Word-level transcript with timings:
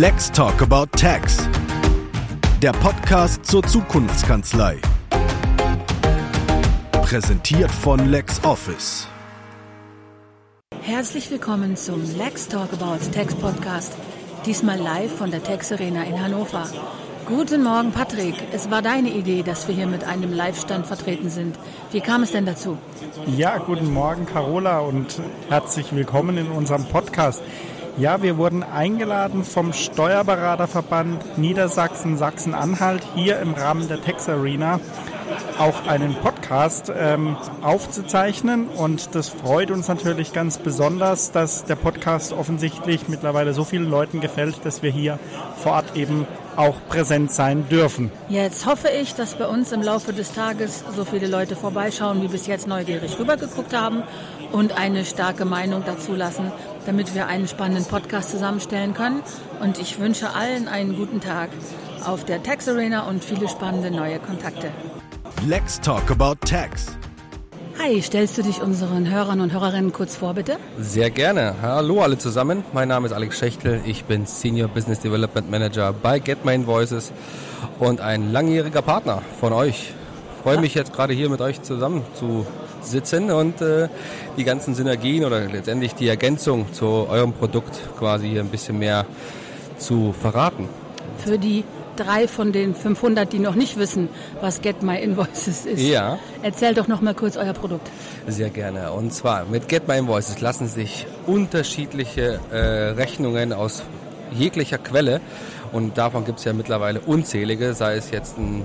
Let's 0.00 0.30
Talk 0.30 0.62
About 0.62 0.86
Tax. 0.96 1.38
Der 2.62 2.70
Podcast 2.70 3.44
zur 3.44 3.64
Zukunftskanzlei. 3.64 4.76
Präsentiert 6.92 7.68
von 7.68 8.08
LexOffice. 8.08 9.08
Herzlich 10.82 11.28
willkommen 11.32 11.74
zum 11.74 12.00
Lex 12.16 12.46
Talk 12.46 12.72
About 12.74 13.10
Tax 13.12 13.34
Podcast. 13.34 13.94
Diesmal 14.46 14.78
live 14.78 15.12
von 15.12 15.32
der 15.32 15.42
Tax 15.42 15.72
Arena 15.72 16.04
in 16.04 16.22
Hannover. 16.22 16.68
Guten 17.26 17.64
Morgen, 17.64 17.90
Patrick. 17.90 18.36
Es 18.52 18.70
war 18.70 18.82
deine 18.82 19.08
Idee, 19.08 19.42
dass 19.42 19.66
wir 19.66 19.74
hier 19.74 19.88
mit 19.88 20.04
einem 20.04 20.32
Live-Stand 20.32 20.86
vertreten 20.86 21.28
sind. 21.28 21.58
Wie 21.90 22.00
kam 22.00 22.22
es 22.22 22.30
denn 22.30 22.46
dazu? 22.46 22.78
Ja, 23.36 23.58
guten 23.58 23.92
Morgen, 23.92 24.26
Carola, 24.26 24.78
und 24.78 25.20
herzlich 25.48 25.92
willkommen 25.92 26.38
in 26.38 26.46
unserem 26.52 26.84
Podcast. 26.84 27.42
Ja, 27.98 28.22
wir 28.22 28.36
wurden 28.36 28.62
eingeladen 28.62 29.42
vom 29.42 29.72
Steuerberaterverband 29.72 31.36
Niedersachsen, 31.36 32.16
Sachsen-Anhalt 32.16 33.02
hier 33.16 33.40
im 33.40 33.54
Rahmen 33.54 33.88
der 33.88 34.00
Tex 34.00 34.28
Arena 34.28 34.78
auch 35.58 35.84
einen 35.88 36.14
Podcast 36.14 36.92
ähm, 36.96 37.36
aufzuzeichnen. 37.60 38.68
Und 38.68 39.16
das 39.16 39.28
freut 39.28 39.72
uns 39.72 39.88
natürlich 39.88 40.32
ganz 40.32 40.58
besonders, 40.58 41.32
dass 41.32 41.64
der 41.64 41.74
Podcast 41.74 42.32
offensichtlich 42.32 43.08
mittlerweile 43.08 43.52
so 43.52 43.64
vielen 43.64 43.90
Leuten 43.90 44.20
gefällt, 44.20 44.64
dass 44.64 44.84
wir 44.84 44.92
hier 44.92 45.18
vor 45.56 45.72
Ort 45.72 45.96
eben 45.96 46.24
auch 46.54 46.76
präsent 46.88 47.32
sein 47.32 47.68
dürfen. 47.68 48.12
Jetzt 48.28 48.66
hoffe 48.66 48.88
ich, 48.88 49.14
dass 49.14 49.34
bei 49.34 49.46
uns 49.46 49.72
im 49.72 49.82
Laufe 49.82 50.12
des 50.12 50.32
Tages 50.32 50.84
so 50.96 51.04
viele 51.04 51.26
Leute 51.26 51.56
vorbeischauen, 51.56 52.22
wie 52.22 52.28
bis 52.28 52.46
jetzt 52.46 52.68
neugierig 52.68 53.18
rübergeguckt 53.18 53.76
haben 53.76 54.04
und 54.52 54.78
eine 54.78 55.04
starke 55.04 55.44
Meinung 55.44 55.82
dazu 55.84 56.14
lassen, 56.14 56.52
damit 56.88 57.14
wir 57.14 57.26
einen 57.26 57.46
spannenden 57.46 57.84
Podcast 57.84 58.30
zusammenstellen 58.30 58.94
können. 58.94 59.22
Und 59.60 59.78
ich 59.78 60.00
wünsche 60.00 60.34
allen 60.34 60.68
einen 60.68 60.96
guten 60.96 61.20
Tag 61.20 61.50
auf 62.04 62.24
der 62.24 62.42
Tax 62.42 62.66
Arena 62.66 63.02
und 63.02 63.22
viele 63.22 63.46
spannende 63.46 63.90
neue 63.90 64.18
Kontakte. 64.18 64.70
Let's 65.46 65.78
Talk 65.78 66.10
About 66.10 66.36
Tax. 66.46 66.96
Hi, 67.78 68.00
stellst 68.00 68.38
du 68.38 68.42
dich 68.42 68.62
unseren 68.62 69.08
Hörern 69.08 69.40
und 69.42 69.52
Hörerinnen 69.52 69.92
kurz 69.92 70.16
vor, 70.16 70.32
bitte? 70.32 70.56
Sehr 70.80 71.10
gerne. 71.10 71.56
Hallo 71.60 72.00
alle 72.00 72.16
zusammen. 72.16 72.64
Mein 72.72 72.88
Name 72.88 73.06
ist 73.06 73.12
Alex 73.12 73.38
Schechtel. 73.38 73.82
Ich 73.84 74.04
bin 74.06 74.24
Senior 74.24 74.68
Business 74.68 75.00
Development 75.00 75.50
Manager 75.50 75.92
bei 75.92 76.18
Get 76.18 76.46
My 76.46 76.54
Invoices 76.54 77.12
und 77.78 78.00
ein 78.00 78.32
langjähriger 78.32 78.80
Partner 78.82 79.22
von 79.38 79.52
euch. 79.52 79.92
Ich 80.36 80.42
freue 80.42 80.58
mich 80.58 80.74
jetzt 80.74 80.94
gerade 80.94 81.12
hier 81.12 81.28
mit 81.28 81.42
euch 81.42 81.60
zusammen 81.60 82.02
zu 82.14 82.46
sitzen 82.82 83.30
und 83.30 83.60
äh, 83.60 83.88
die 84.36 84.44
ganzen 84.44 84.74
Synergien 84.74 85.24
oder 85.24 85.40
letztendlich 85.46 85.94
die 85.94 86.08
Ergänzung 86.08 86.72
zu 86.72 86.86
eurem 86.86 87.32
Produkt 87.32 87.78
quasi 87.98 88.28
hier 88.28 88.40
ein 88.40 88.48
bisschen 88.48 88.78
mehr 88.78 89.06
zu 89.78 90.12
verraten. 90.12 90.68
Für 91.18 91.38
die 91.38 91.64
drei 91.96 92.28
von 92.28 92.52
den 92.52 92.74
500, 92.74 93.32
die 93.32 93.38
noch 93.40 93.54
nicht 93.54 93.76
wissen, 93.78 94.08
was 94.40 94.60
Get 94.60 94.82
My 94.82 95.00
Invoices 95.00 95.66
ist. 95.66 95.80
Ja. 95.82 96.18
Erzähl 96.42 96.74
doch 96.74 96.86
noch 96.86 97.00
mal 97.00 97.14
kurz 97.14 97.36
euer 97.36 97.52
Produkt. 97.52 97.90
Sehr 98.26 98.50
gerne. 98.50 98.92
Und 98.92 99.12
zwar 99.12 99.44
mit 99.46 99.68
Get 99.68 99.88
My 99.88 99.98
Invoices 99.98 100.40
lassen 100.40 100.68
sich 100.68 101.06
unterschiedliche 101.26 102.40
äh, 102.52 102.56
Rechnungen 102.90 103.52
aus 103.52 103.82
jeglicher 104.32 104.78
Quelle 104.78 105.20
und 105.72 105.98
davon 105.98 106.24
gibt 106.24 106.38
es 106.38 106.44
ja 106.44 106.52
mittlerweile 106.52 107.00
unzählige, 107.00 107.74
sei 107.74 107.96
es 107.96 108.10
jetzt 108.10 108.38
ein 108.38 108.64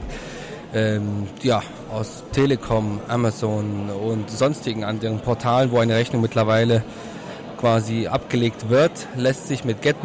ähm, 0.73 1.27
ja, 1.41 1.61
aus 1.91 2.23
Telekom, 2.31 2.99
Amazon 3.07 3.89
und 3.89 4.29
sonstigen 4.29 4.83
anderen 4.83 5.19
Portalen, 5.19 5.71
wo 5.71 5.79
eine 5.79 5.95
Rechnung 5.95 6.21
mittlerweile 6.21 6.83
quasi 7.63 8.07
abgelegt 8.07 8.69
wird, 8.69 8.91
lässt 9.16 9.47
sich 9.47 9.63
mit 9.63 9.81
Get 9.81 9.95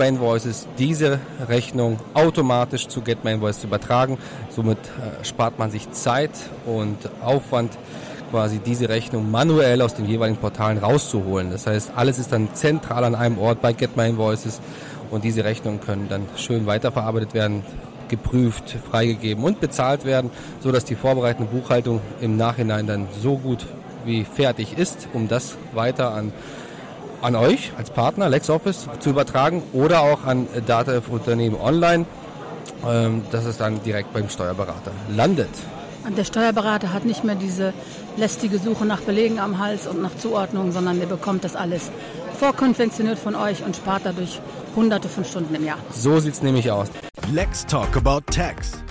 diese 0.78 1.18
Rechnung 1.48 1.98
automatisch 2.14 2.86
zu 2.86 3.00
Get 3.00 3.18
übertragen. 3.64 4.18
Somit 4.48 4.78
äh, 4.78 5.24
spart 5.24 5.58
man 5.58 5.70
sich 5.72 5.90
Zeit 5.90 6.30
und 6.66 6.96
Aufwand, 7.20 7.76
quasi 8.30 8.58
diese 8.58 8.88
Rechnung 8.88 9.30
manuell 9.30 9.82
aus 9.82 9.94
den 9.94 10.06
jeweiligen 10.06 10.38
Portalen 10.38 10.78
rauszuholen. 10.78 11.50
Das 11.50 11.66
heißt, 11.66 11.92
alles 11.96 12.18
ist 12.18 12.32
dann 12.32 12.54
zentral 12.54 13.02
an 13.04 13.14
einem 13.14 13.38
Ort 13.38 13.60
bei 13.60 13.72
Get 13.72 13.90
und 15.10 15.24
diese 15.24 15.44
Rechnungen 15.44 15.80
können 15.80 16.08
dann 16.08 16.26
schön 16.36 16.66
weiterverarbeitet 16.66 17.34
werden, 17.34 17.64
geprüft, 18.08 18.76
freigegeben 18.90 19.44
und 19.44 19.60
bezahlt 19.60 20.04
werden, 20.04 20.30
sodass 20.60 20.84
die 20.84 20.94
vorbereitende 20.94 21.50
Buchhaltung 21.50 22.00
im 22.20 22.36
Nachhinein 22.36 22.86
dann 22.86 23.08
so 23.20 23.36
gut 23.36 23.66
wie 24.04 24.24
fertig 24.24 24.78
ist, 24.78 25.08
um 25.12 25.28
das 25.28 25.56
weiter 25.74 26.14
an 26.14 26.32
an 27.20 27.34
euch 27.34 27.72
als 27.76 27.90
Partner 27.90 28.28
LexOffice 28.28 28.88
zu 29.00 29.10
übertragen 29.10 29.62
oder 29.72 30.02
auch 30.02 30.24
an 30.24 30.46
DATEV 30.66 31.08
Unternehmen 31.08 31.56
online, 31.60 32.06
ähm, 32.86 33.22
dass 33.30 33.44
es 33.44 33.56
dann 33.56 33.82
direkt 33.82 34.12
beim 34.12 34.28
Steuerberater 34.28 34.92
landet. 35.14 35.48
Und 36.06 36.16
der 36.16 36.24
Steuerberater 36.24 36.92
hat 36.92 37.04
nicht 37.04 37.24
mehr 37.24 37.34
diese 37.34 37.74
lästige 38.16 38.58
Suche 38.58 38.86
nach 38.86 39.00
Belegen 39.00 39.38
am 39.40 39.58
Hals 39.58 39.86
und 39.86 40.00
nach 40.00 40.16
Zuordnung, 40.16 40.72
sondern 40.72 40.98
der 40.98 41.06
bekommt 41.06 41.44
das 41.44 41.56
alles 41.56 41.90
vorkonfektioniert 42.38 43.18
von 43.18 43.34
euch 43.34 43.64
und 43.64 43.76
spart 43.76 44.02
dadurch 44.04 44.40
hunderte 44.76 45.08
von 45.08 45.24
Stunden 45.24 45.54
im 45.54 45.64
Jahr. 45.64 45.78
So 45.90 46.18
sieht 46.18 46.34
es 46.34 46.42
nämlich 46.42 46.70
aus. 46.70 46.88
Let's 47.32 47.66
Talk 47.66 47.96
About 47.96 48.20
Tax. 48.32 48.82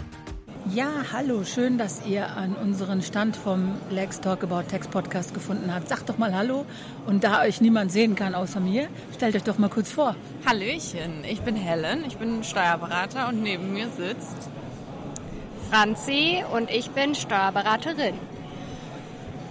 Ja, 0.73 0.89
hallo, 1.13 1.43
schön, 1.45 1.77
dass 1.77 2.05
ihr 2.05 2.27
an 2.35 2.53
unseren 2.55 3.01
Stand 3.01 3.37
vom 3.37 3.75
Lex 3.89 4.19
Talk 4.19 4.43
About 4.43 4.63
Text 4.63 4.91
Podcast 4.91 5.33
gefunden 5.33 5.73
habt. 5.73 5.87
Sagt 5.87 6.09
doch 6.09 6.17
mal 6.17 6.35
Hallo 6.35 6.65
und 7.05 7.23
da 7.23 7.41
euch 7.41 7.61
niemand 7.61 7.91
sehen 7.91 8.15
kann 8.15 8.35
außer 8.35 8.59
mir, 8.59 8.89
stellt 9.15 9.35
euch 9.35 9.43
doch 9.43 9.57
mal 9.57 9.69
kurz 9.69 9.91
vor. 9.91 10.15
Hallöchen, 10.45 11.23
ich 11.23 11.41
bin 11.41 11.55
Helen, 11.55 12.03
ich 12.05 12.17
bin 12.17 12.43
Steuerberater 12.43 13.29
und 13.29 13.41
neben 13.41 13.73
mir 13.73 13.87
sitzt 13.89 14.35
Franzi 15.71 16.43
und 16.53 16.69
ich 16.69 16.91
bin 16.91 17.15
Steuerberaterin. 17.15 18.15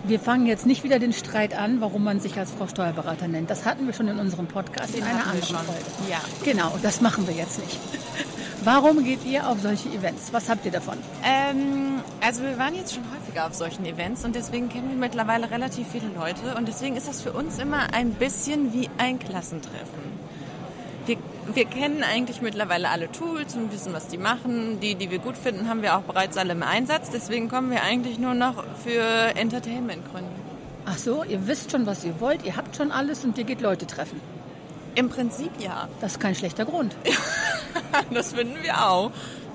Wir 0.07 0.21
fangen 0.21 0.47
jetzt 0.47 0.67
nicht 0.67 0.85
wieder 0.85 1.01
den 1.01 1.13
Streit 1.13 1.59
an, 1.59 1.81
warum 1.81 2.05
man 2.05 2.21
sich 2.21 2.39
als 2.39 2.53
Frau 2.53 2.69
Steuerberater 2.69 3.27
nennt. 3.27 3.51
Das 3.51 3.65
hatten 3.65 3.87
wir 3.87 3.93
schon 3.93 4.07
in 4.07 4.21
unserem 4.21 4.47
Podcast 4.47 4.95
Den 4.95 5.01
in 5.03 5.07
einer 5.09 5.27
anderen. 5.27 5.43
Folge. 5.43 5.81
Ja. 6.09 6.21
Genau, 6.45 6.73
das 6.81 7.01
machen 7.01 7.27
wir 7.27 7.35
jetzt 7.35 7.59
nicht. 7.59 7.77
Warum 8.65 9.03
geht 9.05 9.25
ihr 9.25 9.49
auf 9.49 9.61
solche 9.61 9.89
Events? 9.89 10.33
Was 10.33 10.49
habt 10.49 10.65
ihr 10.65 10.71
davon? 10.71 10.99
Ähm, 11.25 12.01
also 12.21 12.43
wir 12.43 12.57
waren 12.57 12.75
jetzt 12.75 12.95
schon 12.95 13.03
häufiger 13.13 13.47
auf 13.47 13.55
solchen 13.55 13.85
Events 13.85 14.25
und 14.25 14.35
deswegen 14.35 14.69
kennen 14.69 14.89
wir 14.91 14.97
mittlerweile 14.97 15.51
relativ 15.51 15.89
viele 15.89 16.09
Leute 16.17 16.57
und 16.57 16.67
deswegen 16.69 16.97
ist 16.97 17.09
das 17.09 17.21
für 17.21 17.33
uns 17.33 17.59
immer 17.59 17.93
ein 17.93 18.11
bisschen 18.13 18.73
wie 18.73 18.89
ein 18.99 19.19
Klassentreffen. 19.19 20.03
Wir, 21.07 21.17
wir 21.55 21.65
kennen 21.65 22.03
eigentlich 22.03 22.41
mittlerweile 22.43 22.89
alle 22.91 23.11
Tools 23.11 23.55
und 23.55 23.73
wissen, 23.73 23.93
was 23.93 24.09
die 24.09 24.19
machen. 24.19 24.81
Die, 24.81 24.95
die 24.95 25.11
wir 25.11 25.19
gut 25.19 25.37
finden, 25.37 25.69
haben 25.69 25.83
wir 25.83 25.97
auch 25.97 26.03
bereits 26.03 26.37
alle 26.37 26.53
im 26.53 26.63
Einsatz. 26.63 27.11
Deswegen 27.11 27.49
kommen 27.49 27.71
wir 27.71 27.83
eigentlich 27.83 28.19
nur 28.19 28.35
noch 28.35 28.65
für 28.83 29.03
Entertainment-Gründe. 29.37 30.31
Ach 30.85 30.99
so, 30.99 31.25
ihr 31.25 31.47
wisst 31.47 31.73
schon, 31.73 31.87
was 31.87 32.05
ihr 32.05 32.21
wollt, 32.21 32.45
ihr 32.45 32.57
habt 32.57 32.77
schon 32.77 32.93
alles 32.93 33.25
und 33.25 33.37
ihr 33.39 33.45
geht 33.45 33.61
Leute 33.61 33.87
treffen. 33.87 34.21
Im 34.95 35.09
Prinzip 35.09 35.51
ja. 35.59 35.89
Das 36.01 36.13
ist 36.13 36.21
kein 36.21 36.35
schlechter 36.35 36.65
Grund. 36.65 36.97
Das 38.11 38.33
finden 38.33 38.57
wir 38.63 38.87
auch. 38.87 39.11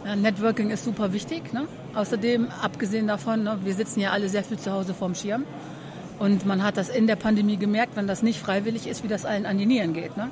Ja, 0.05 0.15
Networking 0.15 0.69
ist 0.69 0.83
super 0.83 1.13
wichtig. 1.13 1.53
Ne? 1.53 1.67
Außerdem, 1.95 2.47
abgesehen 2.61 3.07
davon, 3.07 3.43
ne, 3.43 3.59
wir 3.63 3.73
sitzen 3.73 3.99
ja 3.99 4.11
alle 4.11 4.29
sehr 4.29 4.43
viel 4.43 4.57
zu 4.57 4.71
Hause 4.71 4.93
vorm 4.93 5.15
Schirm. 5.15 5.45
Und 6.19 6.45
man 6.45 6.63
hat 6.63 6.77
das 6.77 6.89
in 6.89 7.07
der 7.07 7.15
Pandemie 7.15 7.57
gemerkt, 7.57 7.95
wenn 7.95 8.07
das 8.07 8.21
nicht 8.21 8.39
freiwillig 8.39 8.87
ist, 8.87 9.03
wie 9.03 9.07
das 9.07 9.25
allen 9.25 9.45
an 9.45 9.57
die 9.57 9.65
Nieren 9.65 9.93
geht. 9.93 10.17
Ne? 10.17 10.29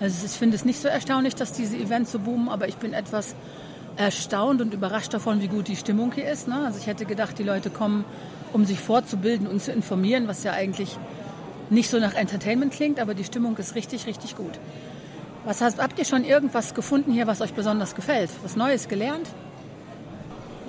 Also 0.00 0.26
ich 0.26 0.32
finde 0.32 0.56
es 0.56 0.64
nicht 0.64 0.80
so 0.80 0.88
erstaunlich, 0.88 1.34
dass 1.34 1.52
diese 1.52 1.76
Events 1.76 2.12
so 2.12 2.18
boomen, 2.18 2.48
aber 2.48 2.68
ich 2.68 2.76
bin 2.76 2.92
etwas 2.92 3.34
erstaunt 3.96 4.60
und 4.60 4.72
überrascht 4.72 5.12
davon, 5.12 5.40
wie 5.40 5.48
gut 5.48 5.66
die 5.66 5.76
Stimmung 5.76 6.12
hier 6.12 6.30
ist. 6.30 6.46
Ne? 6.46 6.62
Also 6.64 6.78
ich 6.78 6.86
hätte 6.86 7.04
gedacht, 7.04 7.38
die 7.38 7.42
Leute 7.42 7.68
kommen, 7.68 8.04
um 8.52 8.64
sich 8.64 8.78
fortzubilden 8.78 9.46
und 9.46 9.60
zu 9.60 9.72
informieren, 9.72 10.28
was 10.28 10.44
ja 10.44 10.52
eigentlich 10.52 10.96
nicht 11.68 11.90
so 11.90 11.98
nach 11.98 12.14
Entertainment 12.14 12.72
klingt, 12.72 13.00
aber 13.00 13.14
die 13.14 13.24
Stimmung 13.24 13.56
ist 13.56 13.74
richtig, 13.74 14.06
richtig 14.06 14.36
gut. 14.36 14.58
Was 15.44 15.60
hast, 15.60 15.78
habt 15.78 15.98
ihr 15.98 16.04
schon 16.04 16.24
irgendwas 16.24 16.74
gefunden 16.74 17.12
hier, 17.12 17.26
was 17.26 17.40
euch 17.40 17.52
besonders 17.52 17.94
gefällt? 17.94 18.30
Was 18.42 18.56
Neues 18.56 18.88
gelernt? 18.88 19.28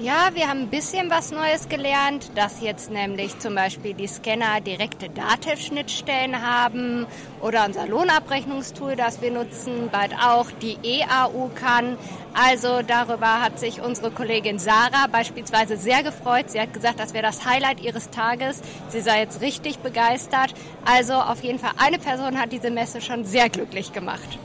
Ja, 0.01 0.30
wir 0.34 0.48
haben 0.48 0.62
ein 0.62 0.69
bisschen 0.69 1.10
was 1.10 1.31
Neues 1.31 1.68
gelernt, 1.68 2.31
dass 2.36 2.62
jetzt 2.62 2.90
nämlich 2.90 3.38
zum 3.40 3.54
Beispiel 3.54 3.94
die 3.94 4.07
Scanner 4.07 4.62
direkte 4.62 5.10
Datev-Schnittstellen 5.10 6.42
haben 6.42 7.06
oder 7.42 7.66
unser 7.66 7.86
Lohnabrechnungstool, 7.86 8.96
das 8.96 9.22
wir 9.22 9.31
nutzen, 9.31 9.90
bald 9.92 10.13
auch 10.13 10.51
die 10.62 10.78
EAU 10.84 11.50
kann. 11.54 11.98
Also 12.34 12.81
darüber 12.81 13.42
hat 13.42 13.60
sich 13.60 13.81
unsere 13.81 14.10
Kollegin 14.10 14.57
Sarah 14.57 15.07
beispielsweise 15.12 15.75
sehr 15.75 16.02
gefreut. 16.02 16.50
Sie 16.50 16.62
hat 16.62 16.74
gesagt, 16.74 16.98
das 17.02 17.13
wäre 17.13 17.25
das 17.25 17.44
Highlight 17.44 17.81
ihres 17.81 18.10
Tages. 18.10 18.62
Sie 18.88 19.02
sei 19.02 19.19
jetzt 19.19 19.42
richtig 19.42 19.80
begeistert. 19.80 20.54
Also 20.86 21.16
auf 21.16 21.44
jeden 21.44 21.60
Fall 21.60 21.72
eine 21.78 22.00
Person 22.00 22.40
hat 22.40 22.54
diese 22.54 22.72
Messe 22.72 23.02
schon 23.02 23.25
sehr 23.25 23.50
glücklich 23.50 23.92
gemacht. 23.92 24.40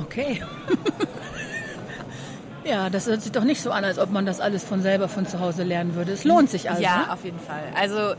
Okay. 0.00 0.42
ja, 2.64 2.90
das 2.90 3.06
hört 3.06 3.22
sich 3.22 3.32
doch 3.32 3.44
nicht 3.44 3.62
so 3.62 3.70
an, 3.70 3.84
als 3.84 3.98
ob 3.98 4.10
man 4.10 4.26
das 4.26 4.40
alles 4.40 4.64
von 4.64 4.82
selber 4.82 5.08
von 5.08 5.26
zu 5.26 5.40
Hause 5.40 5.62
lernen 5.62 5.94
würde. 5.94 6.12
Es 6.12 6.24
lohnt 6.24 6.50
sich 6.50 6.70
also. 6.70 6.82
Ja, 6.82 6.98
ne? 6.98 7.12
auf 7.12 7.24
jeden 7.24 7.40
Fall. 7.40 7.62
Also 7.78 8.14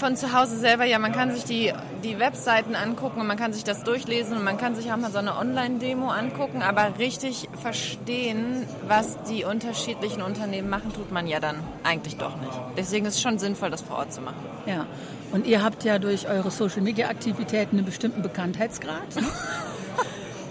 von 0.00 0.16
zu 0.16 0.32
Hause 0.32 0.56
selber, 0.56 0.84
ja, 0.84 0.98
man 0.98 1.12
kann 1.12 1.30
sich 1.30 1.44
die, 1.44 1.72
die 2.02 2.18
Webseiten 2.18 2.74
angucken 2.74 3.20
und 3.20 3.26
man 3.26 3.36
kann 3.36 3.52
sich 3.52 3.64
das 3.64 3.84
durchlesen 3.84 4.36
und 4.36 4.42
man 4.42 4.56
kann 4.56 4.74
sich 4.74 4.90
auch 4.90 4.96
mal 4.96 5.12
so 5.12 5.18
eine 5.18 5.36
Online-Demo 5.36 6.08
angucken, 6.08 6.62
aber 6.62 6.98
richtig 6.98 7.48
verstehen, 7.60 8.66
was 8.88 9.22
die 9.24 9.44
unterschiedlichen 9.44 10.22
Unternehmen 10.22 10.70
machen, 10.70 10.92
tut 10.94 11.12
man 11.12 11.26
ja 11.26 11.38
dann 11.38 11.56
eigentlich 11.84 12.16
doch 12.16 12.36
nicht. 12.40 12.58
Deswegen 12.78 13.04
ist 13.04 13.16
es 13.16 13.20
schon 13.20 13.38
sinnvoll, 13.38 13.70
das 13.70 13.82
vor 13.82 13.98
Ort 13.98 14.14
zu 14.14 14.22
machen. 14.22 14.42
Ja. 14.64 14.86
Und 15.32 15.46
ihr 15.46 15.62
habt 15.62 15.84
ja 15.84 15.98
durch 15.98 16.26
eure 16.28 16.50
Social-Media-Aktivitäten 16.50 17.76
einen 17.76 17.84
bestimmten 17.84 18.22
Bekanntheitsgrad. 18.22 19.06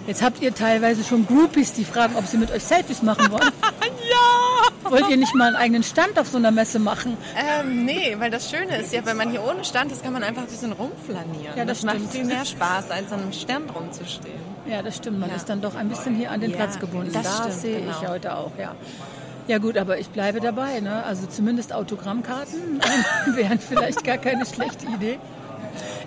Jetzt 0.10 0.24
habt 0.24 0.42
ihr 0.42 0.56
teilweise 0.56 1.04
schon 1.04 1.28
Groupies, 1.28 1.72
die 1.74 1.86
fragen, 1.86 2.16
ob 2.16 2.26
sie 2.26 2.38
mit 2.38 2.50
euch 2.50 2.64
Selfies 2.64 3.04
machen 3.04 3.30
wollen. 3.32 3.44
ja! 4.10 4.90
Wollt 4.90 5.08
ihr 5.08 5.18
nicht 5.18 5.36
mal 5.36 5.50
einen 5.50 5.56
eigenen 5.56 5.84
Stand 5.84 6.18
auf 6.18 6.28
so 6.28 6.38
einer 6.38 6.50
Messe 6.50 6.80
machen? 6.80 7.16
Ähm, 7.38 7.86
nee, 7.86 8.16
weil 8.18 8.32
das 8.32 8.50
Schöne 8.50 8.78
ist 8.78 8.92
ja, 8.92 9.06
wenn 9.06 9.18
man 9.18 9.30
hier 9.30 9.44
ohne 9.44 9.64
Stand 9.64 9.92
ist, 9.92 10.02
kann 10.04 10.12
man 10.14 10.24
einfach 10.24 10.42
ein 10.42 10.48
bisschen 10.48 10.72
rumflanieren. 10.72 11.56
Ja, 11.56 11.64
das 11.64 11.84
macht 11.84 11.98
stimmt. 11.98 12.12
viel 12.12 12.26
mehr 12.26 12.44
Spaß, 12.44 12.90
als 12.90 13.12
an 13.12 13.22
einem 13.22 13.34
Stand 13.34 13.76
rumzustehen. 13.76 14.40
Ja, 14.66 14.82
das 14.82 14.96
stimmt. 14.96 15.20
Man 15.20 15.30
Ja. 15.30 15.36
ist 15.36 15.48
dann 15.48 15.62
doch 15.62 15.76
ein 15.76 15.90
bisschen 15.90 16.16
hier 16.16 16.32
an 16.32 16.42
den 16.42 16.50
Ja, 16.50 16.56
Platz 16.58 16.80
gebunden. 16.80 17.12
das 17.14 17.22
Das, 17.26 17.38
stimmt, 17.38 17.54
sehe 17.54 17.80
genau. 17.82 17.92
ich 18.02 18.08
heute 18.10 18.36
auch, 18.36 18.52
ja. 18.58 18.74
Ja 19.48 19.60
gut, 19.60 19.78
aber 19.78 20.00
ich 20.00 20.10
bleibe 20.10 20.40
dabei. 20.40 20.80
Ne? 20.80 21.04
Also 21.04 21.28
zumindest 21.28 21.72
Autogrammkarten 21.72 22.82
wären 23.36 23.60
vielleicht 23.60 24.04
gar 24.04 24.18
keine 24.18 24.48
schlechte 24.48 24.88
Idee. 24.88 25.20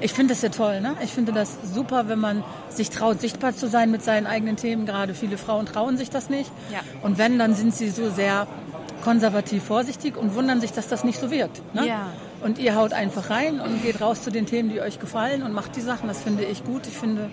Ich 0.00 0.12
finde 0.12 0.34
das 0.34 0.42
ja 0.42 0.48
toll. 0.48 0.80
Ne? 0.80 0.96
Ich 1.02 1.12
finde 1.12 1.32
das 1.32 1.56
super, 1.72 2.08
wenn 2.08 2.18
man 2.18 2.42
sich 2.68 2.90
traut, 2.90 3.20
sichtbar 3.20 3.54
zu 3.54 3.68
sein 3.68 3.90
mit 3.90 4.02
seinen 4.02 4.26
eigenen 4.26 4.56
Themen. 4.56 4.86
Gerade 4.86 5.14
viele 5.14 5.38
Frauen 5.38 5.66
trauen 5.66 5.96
sich 5.96 6.10
das 6.10 6.28
nicht. 6.28 6.50
Ja. 6.72 6.80
Und 7.02 7.18
wenn, 7.18 7.38
dann 7.38 7.54
sind 7.54 7.74
sie 7.74 7.88
so 7.90 8.10
sehr 8.10 8.46
konservativ 9.02 9.64
vorsichtig 9.64 10.16
und 10.16 10.34
wundern 10.34 10.60
sich, 10.60 10.72
dass 10.72 10.88
das 10.88 11.04
nicht 11.04 11.20
so 11.20 11.30
wirkt. 11.30 11.62
Ne? 11.74 11.86
Ja. 11.86 12.06
Und 12.42 12.58
ihr 12.58 12.74
haut 12.74 12.92
einfach 12.92 13.30
rein 13.30 13.60
und 13.60 13.82
geht 13.82 14.00
raus 14.00 14.22
zu 14.22 14.30
den 14.30 14.46
Themen, 14.46 14.70
die 14.70 14.80
euch 14.80 14.98
gefallen 14.98 15.42
und 15.42 15.52
macht 15.52 15.76
die 15.76 15.80
Sachen. 15.80 16.08
Das 16.08 16.20
finde 16.20 16.44
ich 16.44 16.64
gut. 16.64 16.86
Ich 16.86 16.96
finde, 16.96 17.30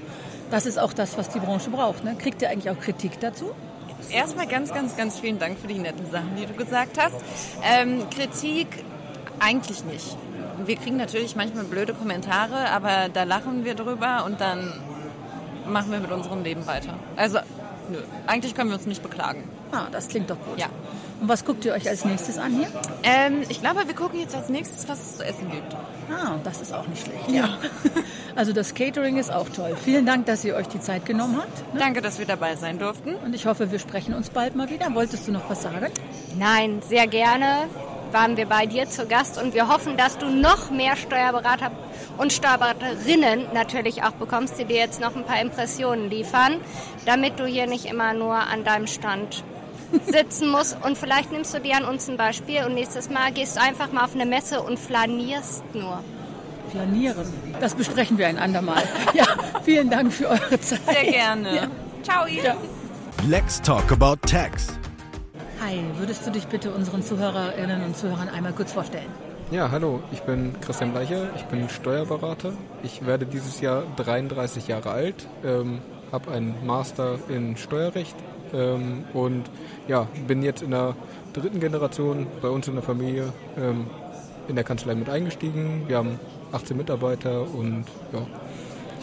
das 0.51 0.65
ist 0.65 0.77
auch 0.77 0.93
das, 0.93 1.17
was 1.17 1.29
die 1.29 1.39
Branche 1.39 1.69
braucht. 1.69 2.03
Ne? 2.03 2.15
Kriegt 2.15 2.41
ihr 2.41 2.49
eigentlich 2.49 2.69
auch 2.69 2.79
Kritik 2.79 3.19
dazu? 3.19 3.51
Erstmal 4.09 4.47
ganz, 4.47 4.73
ganz, 4.73 4.95
ganz 4.95 5.19
vielen 5.19 5.39
Dank 5.39 5.59
für 5.59 5.67
die 5.67 5.77
netten 5.77 6.09
Sachen, 6.09 6.35
die 6.37 6.45
du 6.45 6.53
gesagt 6.53 6.97
hast. 6.99 7.15
Ähm, 7.63 8.09
Kritik 8.09 8.67
eigentlich 9.39 9.83
nicht. 9.85 10.17
Wir 10.65 10.75
kriegen 10.75 10.97
natürlich 10.97 11.35
manchmal 11.35 11.63
blöde 11.65 11.93
Kommentare, 11.93 12.69
aber 12.69 13.09
da 13.11 13.23
lachen 13.23 13.65
wir 13.65 13.75
drüber 13.75 14.23
und 14.25 14.41
dann 14.41 14.73
machen 15.67 15.91
wir 15.91 15.99
mit 15.99 16.11
unserem 16.11 16.43
Leben 16.43 16.65
weiter. 16.67 16.95
Also, 17.15 17.39
nö, 17.89 17.97
eigentlich 18.27 18.55
können 18.55 18.69
wir 18.69 18.77
uns 18.77 18.85
nicht 18.85 19.03
beklagen. 19.03 19.43
Ah, 19.71 19.87
das 19.91 20.07
klingt 20.07 20.29
doch 20.29 20.37
gut. 20.37 20.59
Ja. 20.59 20.67
Und 21.21 21.27
was 21.27 21.43
guckt 21.43 21.65
ihr 21.65 21.73
euch 21.73 21.87
als 21.87 22.05
nächstes 22.05 22.37
an 22.37 22.53
hier? 22.53 22.67
Ähm, 23.03 23.43
ich 23.49 23.61
glaube, 23.61 23.85
wir 23.85 23.93
gucken 23.93 24.19
jetzt 24.19 24.35
als 24.35 24.49
nächstes, 24.49 24.87
was 24.87 24.99
es 24.99 25.17
zu 25.17 25.25
essen 25.25 25.51
gibt. 25.51 25.73
Ah, 26.09 26.37
das 26.43 26.61
ist 26.61 26.73
auch 26.73 26.87
nicht 26.87 27.05
schlecht. 27.05 27.29
Ja. 27.29 27.57
Also 28.35 28.53
das 28.53 28.73
Catering 28.73 29.17
ist 29.17 29.33
auch 29.33 29.49
toll. 29.49 29.75
Vielen 29.83 30.05
Dank, 30.05 30.25
dass 30.27 30.45
ihr 30.45 30.55
euch 30.55 30.67
die 30.67 30.79
Zeit 30.79 31.05
genommen 31.05 31.37
habt. 31.41 31.73
Ne? 31.73 31.79
Danke, 31.81 31.99
dass 31.99 32.19
wir 32.19 32.25
dabei 32.25 32.55
sein 32.55 32.79
durften. 32.79 33.15
Und 33.15 33.35
ich 33.35 33.45
hoffe, 33.45 33.69
wir 33.69 33.79
sprechen 33.79 34.13
uns 34.13 34.29
bald 34.29 34.55
mal 34.55 34.69
wieder. 34.69 34.93
Wolltest 34.95 35.27
du 35.27 35.33
noch 35.33 35.49
was 35.49 35.63
sagen? 35.63 35.87
Nein, 36.37 36.81
sehr 36.87 37.07
gerne 37.07 37.67
waren 38.13 38.37
wir 38.37 38.45
bei 38.45 38.65
dir 38.65 38.89
zu 38.89 39.05
Gast 39.05 39.41
und 39.41 39.53
wir 39.53 39.67
hoffen, 39.67 39.97
dass 39.97 40.17
du 40.17 40.27
noch 40.27 40.71
mehr 40.71 40.95
Steuerberater 40.95 41.71
und 42.17 42.33
Steuerberaterinnen 42.33 43.47
natürlich 43.53 44.03
auch 44.03 44.11
bekommst, 44.11 44.59
die 44.59 44.65
dir 44.65 44.77
jetzt 44.77 44.99
noch 44.99 45.15
ein 45.15 45.23
paar 45.23 45.41
Impressionen 45.41 46.09
liefern, 46.09 46.57
damit 47.05 47.39
du 47.39 47.45
hier 47.45 47.67
nicht 47.67 47.85
immer 47.85 48.13
nur 48.13 48.35
an 48.35 48.63
deinem 48.63 48.87
Stand 48.87 49.43
sitzen 50.05 50.49
musst. 50.51 50.77
Und 50.83 50.97
vielleicht 50.97 51.31
nimmst 51.31 51.53
du 51.53 51.59
dir 51.59 51.77
an 51.77 51.85
uns 51.85 52.09
ein 52.09 52.17
Beispiel 52.17 52.63
und 52.65 52.73
nächstes 52.73 53.09
Mal 53.09 53.31
gehst 53.31 53.55
du 53.57 53.61
einfach 53.61 53.91
mal 53.91 54.05
auf 54.05 54.15
eine 54.15 54.25
Messe 54.25 54.61
und 54.61 54.77
flanierst 54.79 55.63
nur. 55.73 56.03
Flanieren. 56.71 57.25
Das 57.59 57.73
besprechen 57.73 58.17
wir 58.17 58.27
ein 58.27 58.37
andermal. 58.37 58.83
Ja, 59.13 59.25
vielen 59.63 59.89
Dank 59.89 60.13
für 60.13 60.29
eure 60.29 60.59
Zeit. 60.61 60.81
Sehr 60.85 61.11
gerne. 61.11 61.55
Ja. 61.55 61.67
Ciao, 62.03 62.27
ihr. 62.27 62.43
Ja. 62.43 62.55
Let's 63.27 63.61
talk 63.61 63.91
about 63.91 64.17
tax. 64.27 64.79
Hi, 65.61 65.83
würdest 65.97 66.25
du 66.25 66.31
dich 66.31 66.47
bitte 66.47 66.71
unseren 66.71 67.03
Zuhörerinnen 67.03 67.83
und 67.83 67.97
Zuhörern 67.97 68.29
einmal 68.29 68.53
kurz 68.53 68.71
vorstellen? 68.71 69.09
Ja, 69.51 69.69
hallo, 69.69 70.01
ich 70.09 70.21
bin 70.21 70.53
Christian 70.61 70.93
Bleicher, 70.93 71.27
ich 71.35 71.43
bin 71.45 71.67
Steuerberater. 71.67 72.53
Ich 72.81 73.05
werde 73.05 73.25
dieses 73.25 73.59
Jahr 73.59 73.83
33 73.97 74.69
Jahre 74.69 74.91
alt, 74.91 75.27
ähm, 75.43 75.79
habe 76.13 76.31
einen 76.31 76.65
Master 76.65 77.19
in 77.27 77.57
Steuerrecht 77.57 78.15
ähm, 78.53 79.03
und 79.13 79.51
ja, 79.89 80.07
bin 80.27 80.43
jetzt 80.43 80.61
in 80.61 80.71
der 80.71 80.95
dritten 81.33 81.59
Generation 81.59 82.25
bei 82.41 82.47
uns 82.47 82.69
in 82.69 82.75
der 82.75 82.83
Familie 82.83 83.33
ähm, 83.57 83.87
in 84.47 84.55
der 84.55 84.63
Kanzlei 84.63 84.95
mit 84.95 85.09
eingestiegen. 85.09 85.83
Wir 85.87 85.97
haben 85.97 86.19
18 86.53 86.77
Mitarbeiter 86.77 87.41
und 87.41 87.83
ja, 88.13 88.25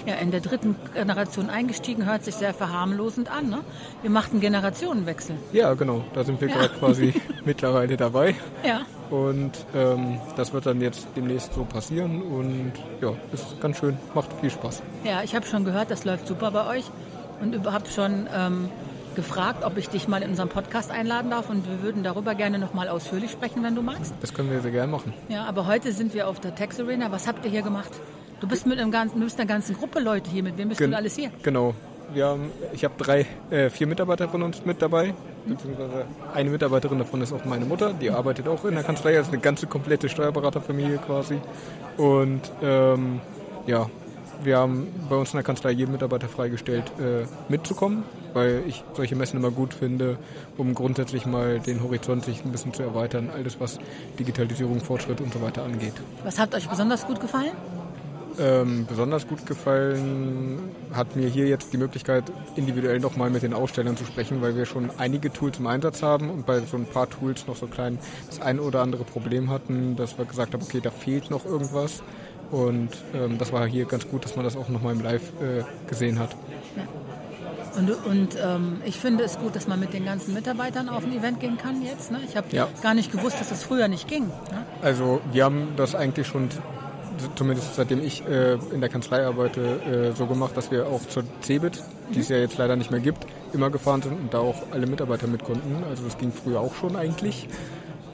Ja, 0.06 0.14
in 0.14 0.30
der 0.30 0.40
dritten 0.40 0.76
Generation 0.94 1.50
eingestiegen, 1.50 2.06
hört 2.06 2.24
sich 2.24 2.36
sehr 2.36 2.54
verharmlosend 2.54 3.30
an. 3.30 3.50
Ne? 3.50 3.58
Wir 4.02 4.10
machten 4.10 4.40
Generationenwechsel. 4.40 5.36
ja 5.52 5.74
genau, 5.74 6.04
da 6.14 6.22
sind 6.22 6.40
wir 6.40 6.48
gerade 6.48 6.68
quasi 6.78 7.12
mittlerweile 7.44 7.96
dabei. 7.96 8.36
Ja. 8.64 8.82
Und 9.10 9.52
ähm, 9.74 10.18
das 10.36 10.52
wird 10.52 10.66
dann 10.66 10.80
jetzt 10.80 11.08
demnächst 11.16 11.54
so 11.54 11.64
passieren 11.64 12.22
und 12.22 12.72
ja, 13.00 13.10
ist 13.32 13.60
ganz 13.60 13.78
schön, 13.78 13.96
macht 14.14 14.32
viel 14.40 14.50
Spaß. 14.50 14.82
Ja, 15.04 15.22
ich 15.22 15.34
habe 15.34 15.46
schon 15.46 15.64
gehört, 15.64 15.90
das 15.90 16.04
läuft 16.04 16.26
super 16.26 16.50
bei 16.50 16.66
euch 16.68 16.84
und 17.40 17.54
überhaupt 17.54 17.88
schon 17.88 18.28
ähm, 18.34 18.68
gefragt, 19.14 19.64
ob 19.64 19.76
ich 19.76 19.88
dich 19.88 20.06
mal 20.08 20.22
in 20.22 20.30
unseren 20.30 20.48
Podcast 20.48 20.90
einladen 20.90 21.30
darf 21.30 21.50
und 21.50 21.68
wir 21.68 21.82
würden 21.82 22.02
darüber 22.04 22.34
gerne 22.34 22.58
noch 22.58 22.74
mal 22.74 22.88
ausführlich 22.88 23.30
sprechen, 23.32 23.62
wenn 23.64 23.74
du 23.74 23.82
magst. 23.82 24.14
Das 24.20 24.32
können 24.34 24.50
wir 24.50 24.60
sehr 24.60 24.70
gerne 24.70 24.90
machen. 24.92 25.12
Ja, 25.28 25.44
aber 25.46 25.66
heute 25.66 25.92
sind 25.92 26.14
wir 26.14 26.28
auf 26.28 26.38
der 26.38 26.54
Tex 26.54 26.78
Arena. 26.78 27.10
Was 27.10 27.26
habt 27.26 27.44
ihr 27.44 27.50
hier 27.50 27.62
gemacht? 27.62 27.90
Du 28.40 28.46
bist 28.46 28.66
mit 28.66 28.78
einem 28.78 28.90
ganzen, 28.90 29.18
du 29.18 29.24
bist 29.24 29.38
einer 29.38 29.48
ganzen 29.48 29.74
Gruppe 29.76 30.00
Leute 30.00 30.30
hier. 30.30 30.42
Mit 30.42 30.58
wem 30.58 30.68
bist 30.68 30.78
Gen- 30.80 30.90
du 30.90 30.96
alles 30.96 31.16
hier? 31.16 31.30
Genau. 31.42 31.74
Wir 32.12 32.26
haben, 32.26 32.50
ich 32.72 32.84
habe 32.84 32.94
drei, 32.98 33.26
äh, 33.50 33.68
vier 33.70 33.86
Mitarbeiter 33.86 34.28
von 34.28 34.42
uns 34.42 34.64
mit 34.64 34.80
dabei. 34.80 35.14
Beziehungsweise 35.46 36.04
eine 36.34 36.50
Mitarbeiterin 36.50 36.98
davon 36.98 37.20
ist 37.22 37.32
auch 37.32 37.44
meine 37.44 37.64
Mutter. 37.64 37.92
Die 37.94 38.10
arbeitet 38.10 38.46
auch 38.46 38.64
in 38.64 38.74
der 38.74 38.84
Kanzlei. 38.84 39.16
Also 39.16 39.32
eine 39.32 39.40
ganze 39.40 39.66
komplette 39.66 40.08
Steuerberaterfamilie 40.08 40.98
quasi. 40.98 41.38
Und 41.96 42.42
ähm, 42.62 43.20
ja, 43.66 43.88
wir 44.44 44.58
haben 44.58 44.86
bei 45.08 45.16
uns 45.16 45.32
in 45.32 45.38
der 45.38 45.44
Kanzlei 45.44 45.70
jeden 45.70 45.92
Mitarbeiter 45.92 46.28
freigestellt, 46.28 46.84
äh, 47.00 47.24
mitzukommen, 47.48 48.04
weil 48.34 48.62
ich 48.68 48.84
solche 48.92 49.16
Messen 49.16 49.38
immer 49.38 49.50
gut 49.50 49.72
finde, 49.72 50.18
um 50.58 50.74
grundsätzlich 50.74 51.24
mal 51.26 51.58
den 51.58 51.82
Horizont 51.82 52.24
sich 52.26 52.44
ein 52.44 52.52
bisschen 52.52 52.74
zu 52.74 52.82
erweitern, 52.82 53.30
alles 53.34 53.58
was 53.60 53.78
Digitalisierung, 54.18 54.80
Fortschritt 54.80 55.20
und 55.22 55.32
so 55.32 55.40
weiter 55.40 55.64
angeht. 55.64 55.94
Was 56.22 56.38
hat 56.38 56.54
euch 56.54 56.68
besonders 56.68 57.06
gut 57.06 57.18
gefallen? 57.20 57.52
Ähm, 58.38 58.84
besonders 58.86 59.26
gut 59.26 59.46
gefallen 59.46 60.58
hat 60.92 61.16
mir 61.16 61.26
hier 61.28 61.46
jetzt 61.46 61.72
die 61.72 61.78
Möglichkeit, 61.78 62.24
individuell 62.54 63.00
nochmal 63.00 63.30
mit 63.30 63.42
den 63.42 63.54
Ausstellern 63.54 63.96
zu 63.96 64.04
sprechen, 64.04 64.42
weil 64.42 64.54
wir 64.56 64.66
schon 64.66 64.90
einige 64.98 65.32
Tools 65.32 65.58
im 65.58 65.66
Einsatz 65.66 66.02
haben 66.02 66.28
und 66.28 66.44
bei 66.44 66.60
so 66.60 66.76
ein 66.76 66.84
paar 66.84 67.08
Tools 67.08 67.46
noch 67.46 67.56
so 67.56 67.66
klein 67.66 67.98
das 68.26 68.40
ein 68.42 68.60
oder 68.60 68.82
andere 68.82 69.04
Problem 69.04 69.48
hatten, 69.50 69.96
dass 69.96 70.18
wir 70.18 70.26
gesagt 70.26 70.52
haben, 70.52 70.62
okay, 70.62 70.80
da 70.82 70.90
fehlt 70.90 71.30
noch 71.30 71.46
irgendwas. 71.46 72.02
Und 72.50 72.90
ähm, 73.14 73.38
das 73.38 73.52
war 73.52 73.66
hier 73.66 73.86
ganz 73.86 74.06
gut, 74.06 74.24
dass 74.24 74.36
man 74.36 74.44
das 74.44 74.56
auch 74.56 74.68
nochmal 74.68 74.92
im 74.94 75.00
Live 75.00 75.32
äh, 75.40 75.64
gesehen 75.88 76.18
hat. 76.18 76.36
Und, 77.76 77.90
und 78.06 78.28
ähm, 78.42 78.80
ich 78.86 78.98
finde 78.98 79.24
es 79.24 79.38
gut, 79.38 79.54
dass 79.56 79.66
man 79.66 79.80
mit 79.80 79.92
den 79.92 80.04
ganzen 80.04 80.32
Mitarbeitern 80.32 80.88
auf 80.88 81.04
ein 81.04 81.12
Event 81.12 81.40
gehen 81.40 81.58
kann 81.58 81.82
jetzt. 81.82 82.10
Ne? 82.10 82.20
Ich 82.26 82.36
habe 82.36 82.46
Ja. 82.52 82.68
gar 82.82 82.94
nicht 82.94 83.12
gewusst, 83.12 83.38
dass 83.40 83.48
das 83.50 83.62
früher 83.64 83.88
nicht 83.88 84.08
ging. 84.08 84.28
Ne? 84.28 84.64
Also 84.80 85.20
wir 85.32 85.44
haben 85.44 85.68
das 85.76 85.94
eigentlich 85.94 86.26
schon, 86.26 86.48
zumindest 87.34 87.74
seitdem 87.74 88.02
ich 88.02 88.26
äh, 88.26 88.54
in 88.72 88.80
der 88.80 88.88
Kanzlei 88.90 89.24
arbeite, 89.26 89.60
äh, 89.60 90.16
so 90.16 90.26
gemacht, 90.26 90.56
dass 90.56 90.70
wir 90.70 90.86
auch 90.86 91.00
zur 91.08 91.24
CeBIT, 91.42 91.82
die 92.14 92.20
es 92.20 92.28
ja 92.28 92.36
jetzt 92.36 92.58
leider 92.58 92.76
nicht 92.76 92.90
mehr 92.90 93.00
gibt, 93.00 93.26
immer 93.52 93.70
gefahren 93.70 94.02
sind 94.02 94.12
und 94.18 94.34
da 94.34 94.38
auch 94.38 94.56
alle 94.70 94.86
Mitarbeiter 94.86 95.26
mit 95.26 95.44
konnten. 95.44 95.82
Also 95.88 96.04
das 96.04 96.18
ging 96.18 96.32
früher 96.32 96.60
auch 96.60 96.74
schon 96.74 96.96
eigentlich. 96.96 97.48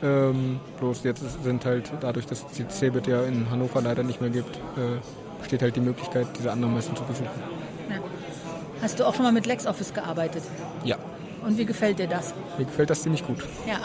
Ähm, 0.02 0.58
bloß 0.80 1.04
jetzt 1.04 1.22
sind 1.44 1.64
halt 1.64 1.92
dadurch, 2.00 2.26
dass 2.26 2.44
es 2.44 2.52
die 2.56 2.66
CeBIT 2.68 3.06
ja 3.06 3.22
in 3.22 3.48
Hannover 3.50 3.80
leider 3.82 4.02
nicht 4.02 4.20
mehr 4.20 4.30
gibt, 4.30 4.56
äh, 4.56 4.98
besteht 5.38 5.62
halt 5.62 5.76
die 5.76 5.80
Möglichkeit, 5.80 6.26
diese 6.38 6.50
anderen 6.50 6.74
Messen 6.74 6.96
zu 6.96 7.02
besuchen. 7.04 7.30
Hast 8.80 8.98
du 8.98 9.06
auch 9.06 9.14
schon 9.14 9.24
mal 9.24 9.32
mit 9.32 9.46
LexOffice 9.46 9.94
gearbeitet? 9.94 10.42
Ja, 10.84 10.96
Und 11.46 11.56
wie 11.56 11.64
gefällt 11.64 12.00
dir 12.00 12.08
das? 12.08 12.34
mir 12.58 12.64
gefällt 12.64 12.90
das 12.90 13.02
ziemlich 13.02 13.24
gut. 13.24 13.38
Ja, 13.66 13.78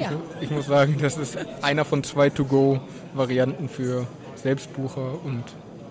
ja. 0.00 0.10
Ich 0.40 0.50
muss 0.50 0.66
sagen, 0.66 0.96
das 1.02 1.16
ist 1.18 1.36
einer 1.62 1.84
von 1.84 2.04
zwei 2.04 2.30
To-Go-Varianten 2.30 3.68
für 3.68 4.06
Selbstbucher 4.42 5.12
und 5.24 5.44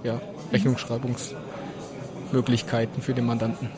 ja, 0.03 0.19
Rechnungsschreibungsmöglichkeiten 0.51 3.01
für 3.01 3.13
den 3.13 3.25
Mandanten. 3.25 3.69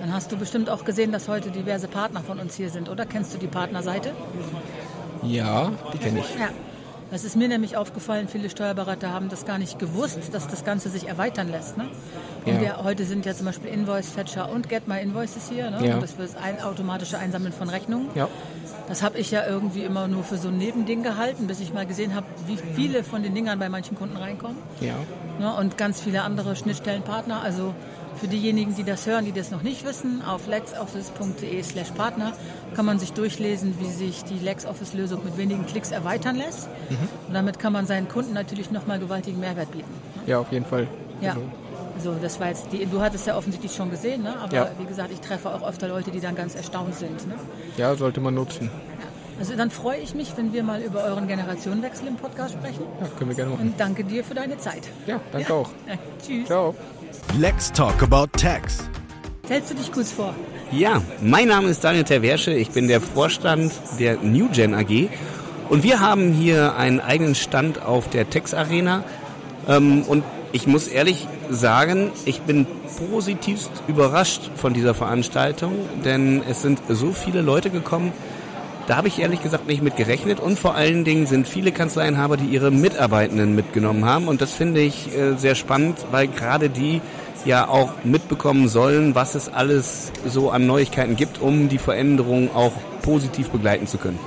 Dann 0.00 0.12
hast 0.12 0.30
du 0.32 0.36
bestimmt 0.36 0.68
auch 0.70 0.84
gesehen, 0.84 1.12
dass 1.12 1.28
heute 1.28 1.50
diverse 1.50 1.88
Partner 1.88 2.20
von 2.20 2.38
uns 2.38 2.54
hier 2.54 2.70
sind, 2.70 2.88
oder? 2.88 3.06
Kennst 3.06 3.34
du 3.34 3.38
die 3.38 3.46
Partnerseite? 3.46 4.12
Ja, 5.22 5.72
die 5.92 5.98
kenne 5.98 6.20
ich. 6.20 6.34
Ja. 6.38 6.48
Das 7.10 7.24
ist 7.24 7.36
mir 7.36 7.46
nämlich 7.46 7.76
aufgefallen, 7.76 8.26
viele 8.26 8.50
Steuerberater 8.50 9.12
haben 9.12 9.28
das 9.28 9.46
gar 9.46 9.58
nicht 9.58 9.78
gewusst, 9.78 10.34
dass 10.34 10.48
das 10.48 10.64
Ganze 10.64 10.88
sich 10.88 11.06
erweitern 11.06 11.48
lässt. 11.50 11.78
Ne? 11.78 11.84
Und 12.44 12.54
Ja. 12.54 12.60
wir, 12.60 12.84
heute 12.84 13.04
sind 13.04 13.24
ja 13.24 13.32
zum 13.32 13.46
Beispiel 13.46 13.70
Invoice 13.70 14.10
Fetcher 14.10 14.50
und 14.50 14.68
Get 14.68 14.88
My 14.88 15.00
Invoices 15.00 15.48
hier. 15.48 15.70
Ne? 15.70 15.86
Ja. 15.86 15.98
Das 16.00 16.12
für 16.14 16.22
das 16.22 16.34
ein, 16.36 16.60
automatische 16.60 17.16
Einsammeln 17.18 17.52
von 17.52 17.68
Rechnungen. 17.68 18.08
Ja, 18.16 18.28
Das 18.88 19.02
habe 19.02 19.18
ich 19.18 19.30
ja 19.30 19.44
irgendwie 19.46 19.82
immer 19.82 20.06
nur 20.06 20.22
für 20.22 20.36
so 20.36 20.48
ein 20.48 20.58
Nebending 20.58 21.02
gehalten, 21.02 21.46
bis 21.46 21.60
ich 21.60 21.72
mal 21.72 21.86
gesehen 21.86 22.14
habe, 22.14 22.26
wie 22.46 22.56
viele 22.74 23.02
von 23.02 23.22
den 23.22 23.34
Dingern 23.34 23.58
bei 23.58 23.68
manchen 23.68 23.96
Kunden 23.96 24.16
reinkommen. 24.16 24.58
Ja. 24.80 24.94
Ne, 25.40 25.54
und 25.54 25.76
ganz 25.76 26.00
viele 26.00 26.22
andere 26.22 26.54
Schnittstellenpartner. 26.56 27.42
Also 27.42 27.74
für 28.16 28.28
diejenigen, 28.28 28.74
die 28.74 28.84
das 28.84 29.06
hören, 29.06 29.24
die 29.24 29.32
das 29.32 29.50
noch 29.50 29.62
nicht 29.62 29.84
wissen, 29.84 30.22
auf 30.22 30.46
lexoffice.de 30.46 31.62
slash 31.62 31.90
Partner 31.90 32.32
kann 32.74 32.86
man 32.86 32.98
sich 32.98 33.12
durchlesen, 33.12 33.74
wie 33.80 33.90
sich 33.90 34.24
die 34.24 34.38
LexOffice-Lösung 34.38 35.24
mit 35.24 35.36
wenigen 35.36 35.66
Klicks 35.66 35.90
erweitern 35.90 36.36
lässt. 36.36 36.68
Und 37.26 37.34
damit 37.34 37.58
kann 37.58 37.72
man 37.72 37.86
seinen 37.86 38.08
Kunden 38.08 38.32
natürlich 38.32 38.70
nochmal 38.70 38.98
gewaltigen 38.98 39.40
Mehrwert 39.40 39.72
bieten. 39.72 39.90
Ja, 40.26 40.38
auf 40.38 40.50
jeden 40.50 40.64
Fall. 40.64 40.88
Ja. 41.20 41.30
Also, 41.30 41.42
Also 41.96 42.14
das 42.20 42.38
war 42.40 42.48
jetzt 42.48 42.66
die, 42.72 42.84
du 42.86 43.00
hattest 43.00 43.26
ja 43.26 43.36
offensichtlich 43.36 43.74
schon 43.74 43.90
gesehen, 43.90 44.22
ne? 44.22 44.34
aber 44.42 44.54
Ja. 44.54 44.68
wie 44.78 44.84
gesagt, 44.84 45.10
ich 45.12 45.20
treffe 45.20 45.48
auch 45.52 45.66
öfter 45.66 45.88
Leute, 45.88 46.10
die 46.10 46.20
dann 46.20 46.34
ganz 46.34 46.54
erstaunt 46.54 46.94
sind. 46.94 47.26
Ne? 47.26 47.34
ja, 47.76 47.94
sollte 47.96 48.20
man 48.20 48.34
nutzen. 48.34 48.70
Also 49.38 49.54
dann 49.54 49.70
freue 49.70 49.98
ich 49.98 50.14
mich, 50.14 50.32
wenn 50.36 50.52
wir 50.52 50.62
mal 50.62 50.80
über 50.80 51.04
euren 51.04 51.26
Generationenwechsel 51.28 52.06
im 52.08 52.16
Podcast 52.16 52.54
sprechen. 52.54 52.82
Ja, 53.00 53.06
können 53.18 53.30
wir 53.30 53.34
gerne 53.36 53.50
machen. 53.52 53.66
Und 53.68 53.80
danke 53.80 54.02
dir 54.04 54.24
für 54.24 54.34
deine 54.34 54.56
Zeit. 54.58 54.82
Ja, 55.06 55.20
danke 55.32 55.52
auch. 55.52 55.68
Ja, 55.88 55.94
tschüss. 56.24 56.46
Ciao. 56.46 56.74
Let's 57.38 57.70
talk 57.72 58.02
about 58.02 58.28
tax. 58.38 58.78
Stellst 59.44 59.70
du 59.70 59.74
dich 59.74 59.92
kurz 59.92 60.10
vor? 60.12 60.34
Ja, 60.72 61.00
mein 61.22 61.48
Name 61.48 61.68
ist 61.68 61.84
Daniel 61.84 62.04
Terwersche, 62.04 62.52
ich 62.52 62.70
bin 62.70 62.88
der 62.88 63.00
Vorstand 63.00 63.72
der 64.00 64.16
NewGen 64.22 64.74
AG 64.74 65.08
und 65.68 65.82
wir 65.84 66.00
haben 66.00 66.32
hier 66.32 66.74
einen 66.76 67.00
eigenen 67.00 67.34
Stand 67.36 67.80
auf 67.82 68.08
der 68.10 68.28
Tex 68.28 68.54
Arena 68.54 69.04
ähm, 69.68 70.02
und 70.02 70.24
ich 70.52 70.66
muss 70.66 70.88
ehrlich 70.88 71.26
sagen, 71.50 72.10
ich 72.24 72.40
bin 72.42 72.66
positivst 73.10 73.70
überrascht 73.88 74.50
von 74.56 74.74
dieser 74.74 74.94
Veranstaltung, 74.94 75.72
denn 76.04 76.42
es 76.48 76.62
sind 76.62 76.80
so 76.88 77.12
viele 77.12 77.42
Leute 77.42 77.70
gekommen, 77.70 78.12
da 78.86 78.96
habe 78.96 79.08
ich 79.08 79.18
ehrlich 79.18 79.42
gesagt 79.42 79.66
nicht 79.66 79.82
mit 79.82 79.96
gerechnet 79.96 80.38
und 80.38 80.58
vor 80.58 80.76
allen 80.76 81.04
Dingen 81.04 81.26
sind 81.26 81.48
viele 81.48 81.72
Kanzleienhaber, 81.72 82.36
die 82.36 82.46
ihre 82.46 82.70
Mitarbeitenden 82.70 83.56
mitgenommen 83.56 84.04
haben 84.04 84.28
und 84.28 84.40
das 84.40 84.52
finde 84.52 84.80
ich 84.80 85.12
äh, 85.12 85.36
sehr 85.36 85.56
spannend, 85.56 85.98
weil 86.12 86.28
gerade 86.28 86.70
die 86.70 87.00
ja 87.44 87.68
auch 87.68 87.92
mitbekommen 88.04 88.68
sollen, 88.68 89.14
was 89.14 89.34
es 89.34 89.48
alles 89.48 90.12
so 90.26 90.50
an 90.50 90.66
Neuigkeiten 90.66 91.16
gibt, 91.16 91.40
um 91.40 91.68
die 91.68 91.78
Veränderung 91.78 92.54
auch 92.54 92.72
positiv 93.02 93.50
begleiten 93.50 93.86
zu 93.86 93.98
können. 93.98 94.18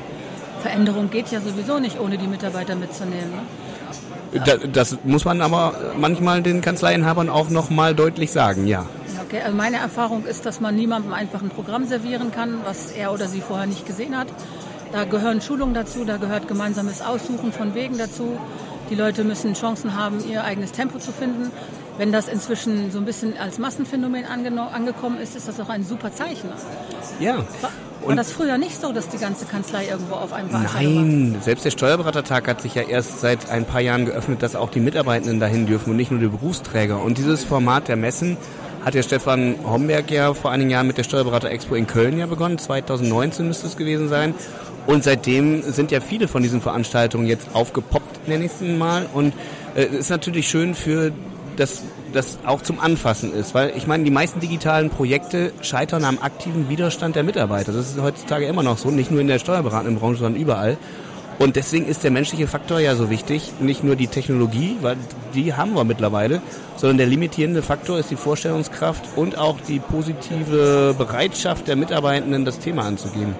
Veränderung 0.62 1.10
geht 1.10 1.32
ja 1.32 1.40
sowieso 1.40 1.80
nicht, 1.80 2.00
ohne 2.00 2.18
die 2.18 2.28
Mitarbeiter 2.28 2.76
mitzunehmen. 2.76 3.32
Ne? 3.32 3.42
Da, 4.46 4.58
das 4.58 4.98
muss 5.04 5.26
man 5.26 5.42
aber 5.42 5.74
manchmal 5.98 6.42
den 6.42 6.62
Kanzleienhabern 6.62 7.30
auch 7.30 7.50
nochmal 7.50 7.96
deutlich 7.96 8.32
sagen, 8.32 8.68
ja. 8.68 8.86
Okay, 9.26 9.42
also 9.44 9.56
meine 9.56 9.78
Erfahrung 9.78 10.26
ist, 10.26 10.46
dass 10.46 10.60
man 10.60 10.76
niemandem 10.76 11.14
einfach 11.14 11.42
ein 11.42 11.50
Programm 11.50 11.86
servieren 11.86 12.32
kann, 12.32 12.60
was 12.64 12.92
er 12.92 13.14
oder 13.14 13.28
sie 13.28 13.42
vorher 13.42 13.68
nicht 13.68 13.86
gesehen 13.86 14.18
hat. 14.18 14.28
Da 14.92 15.04
gehören 15.04 15.42
Schulungen 15.42 15.74
dazu, 15.74 16.04
da 16.04 16.18
gehört 16.18 16.48
gemeinsames 16.48 17.02
Aussuchen 17.02 17.54
von 17.54 17.76
Wegen 17.76 17.98
dazu. 17.98 18.40
Die 18.90 18.96
Leute 18.96 19.24
müssen 19.24 19.54
Chancen 19.54 19.96
haben, 19.96 20.18
ihr 20.28 20.44
eigenes 20.44 20.72
Tempo 20.72 20.98
zu 20.98 21.12
finden. 21.12 21.52
Wenn 22.00 22.12
das 22.12 22.28
inzwischen 22.28 22.92
so 22.92 22.98
ein 22.98 23.06
bisschen 23.06 23.38
als 23.38 23.60
Massenphänomen 23.60 24.26
angekommen 24.26 25.20
ist, 25.20 25.36
ist 25.36 25.48
das 25.48 25.60
auch 25.60 25.70
ein 25.70 25.84
super 25.84 26.12
Zeichen. 26.12 26.50
Ja. 27.20 27.46
War, 28.00 28.04
war 28.04 28.10
Und- 28.12 28.18
das 28.18 28.32
früher 28.32 28.58
nicht 28.58 28.80
so, 28.82 28.92
dass 28.92 29.10
die 29.10 29.18
ganze 29.18 29.46
Kanzlei 29.46 29.88
irgendwo 29.90 30.16
auf 30.16 30.34
einem 30.34 30.52
war? 30.52 30.64
Nein, 30.76 31.38
selbst 31.42 31.66
der 31.66 31.72
Steuerberatertag 31.72 32.48
hat 32.48 32.62
sich 32.62 32.76
ja 32.76 32.84
erst 32.84 33.20
seit 33.20 33.50
ein 33.50 33.66
paar 33.66 33.82
Jahren 33.82 34.06
geöffnet, 34.06 34.42
dass 34.42 34.56
auch 34.56 34.70
die 34.72 34.80
Mitarbeitenden 34.80 35.40
dahin 35.40 35.66
dürfen 35.66 35.92
und 35.92 35.98
nicht 35.98 36.12
nur 36.12 36.20
die 36.20 36.28
Berufsträger. 36.28 37.02
Und 37.02 37.18
dieses 37.18 37.44
Format 37.44 37.88
der 37.88 37.96
Messen 37.96 38.38
hat 38.86 38.94
der 38.94 39.04
Stefan 39.04 39.56
Homberg 39.66 40.10
ja 40.10 40.34
vor 40.34 40.52
einigen 40.52 40.70
Jahren 40.70 40.88
mit 40.88 40.98
der 40.98 41.04
Steuerberater 41.04 41.50
Expo 41.52 41.76
in 41.76 41.86
Köln 41.88 42.18
ja 42.18 42.26
begonnen. 42.28 42.58
2019 42.58 43.48
müsste 43.48 43.68
es 43.68 43.76
gewesen 43.76 44.08
sein. 44.08 44.34
Und 44.88 45.04
seitdem 45.04 45.62
sind 45.62 45.92
ja 45.92 46.00
viele 46.00 46.28
von 46.28 46.42
diesen 46.42 46.62
Veranstaltungen 46.62 47.28
jetzt 47.28 47.50
aufgepoppt, 47.54 48.28
nenne 48.28 48.46
ich 48.46 48.52
es 48.54 48.62
mal. 48.78 49.06
Und 49.14 49.34
äh, 49.76 49.84
es 49.84 49.94
ist 50.00 50.10
natürlich 50.10 50.48
schön 50.50 50.74
für 50.74 51.12
dass 51.60 51.84
das 52.14 52.40
auch 52.46 52.62
zum 52.62 52.80
Anfassen 52.80 53.34
ist. 53.34 53.54
Weil 53.54 53.74
ich 53.76 53.86
meine, 53.86 54.04
die 54.04 54.12
meisten 54.12 54.40
digitalen 54.40 54.90
Projekte 54.90 55.52
scheitern 55.62 56.06
am 56.06 56.20
aktiven 56.20 56.70
Widerstand 56.70 57.16
der 57.16 57.24
Mitarbeiter. 57.24 57.72
Das 57.72 57.92
ist 57.92 58.02
heutzutage 58.02 58.46
immer 58.46 58.64
noch 58.64 58.78
so, 58.78 58.90
nicht 58.90 59.12
nur 59.12 59.22
in 59.22 59.28
der 59.28 59.40
steuerberatenden 59.40 60.00
Branche, 60.00 60.20
sondern 60.20 60.42
überall. 60.42 60.78
Und 61.38 61.56
deswegen 61.56 61.86
ist 61.86 62.04
der 62.04 62.12
menschliche 62.12 62.48
Faktor 62.48 62.80
ja 62.80 62.96
so 62.96 63.10
wichtig. 63.10 63.52
Nicht 63.60 63.84
nur 63.84 63.96
die 63.96 64.08
Technologie, 64.08 64.78
weil 64.82 64.98
die 65.34 65.54
haben 65.54 65.74
wir 65.74 65.86
mittlerweile, 65.86 66.42
sondern 66.76 66.98
der 66.98 67.08
limitierende 67.08 67.62
Faktor 67.62 68.00
ist 68.00 68.12
die 68.12 68.18
Vorstellungskraft 68.18 69.18
und 69.18 69.38
auch 69.38 69.58
die 69.68 69.80
positive 69.80 70.96
Bereitschaft 70.98 71.68
der 71.68 71.76
Mitarbeitenden, 71.76 72.44
das 72.44 72.60
Thema 72.60 72.84
anzugehen. 72.84 73.36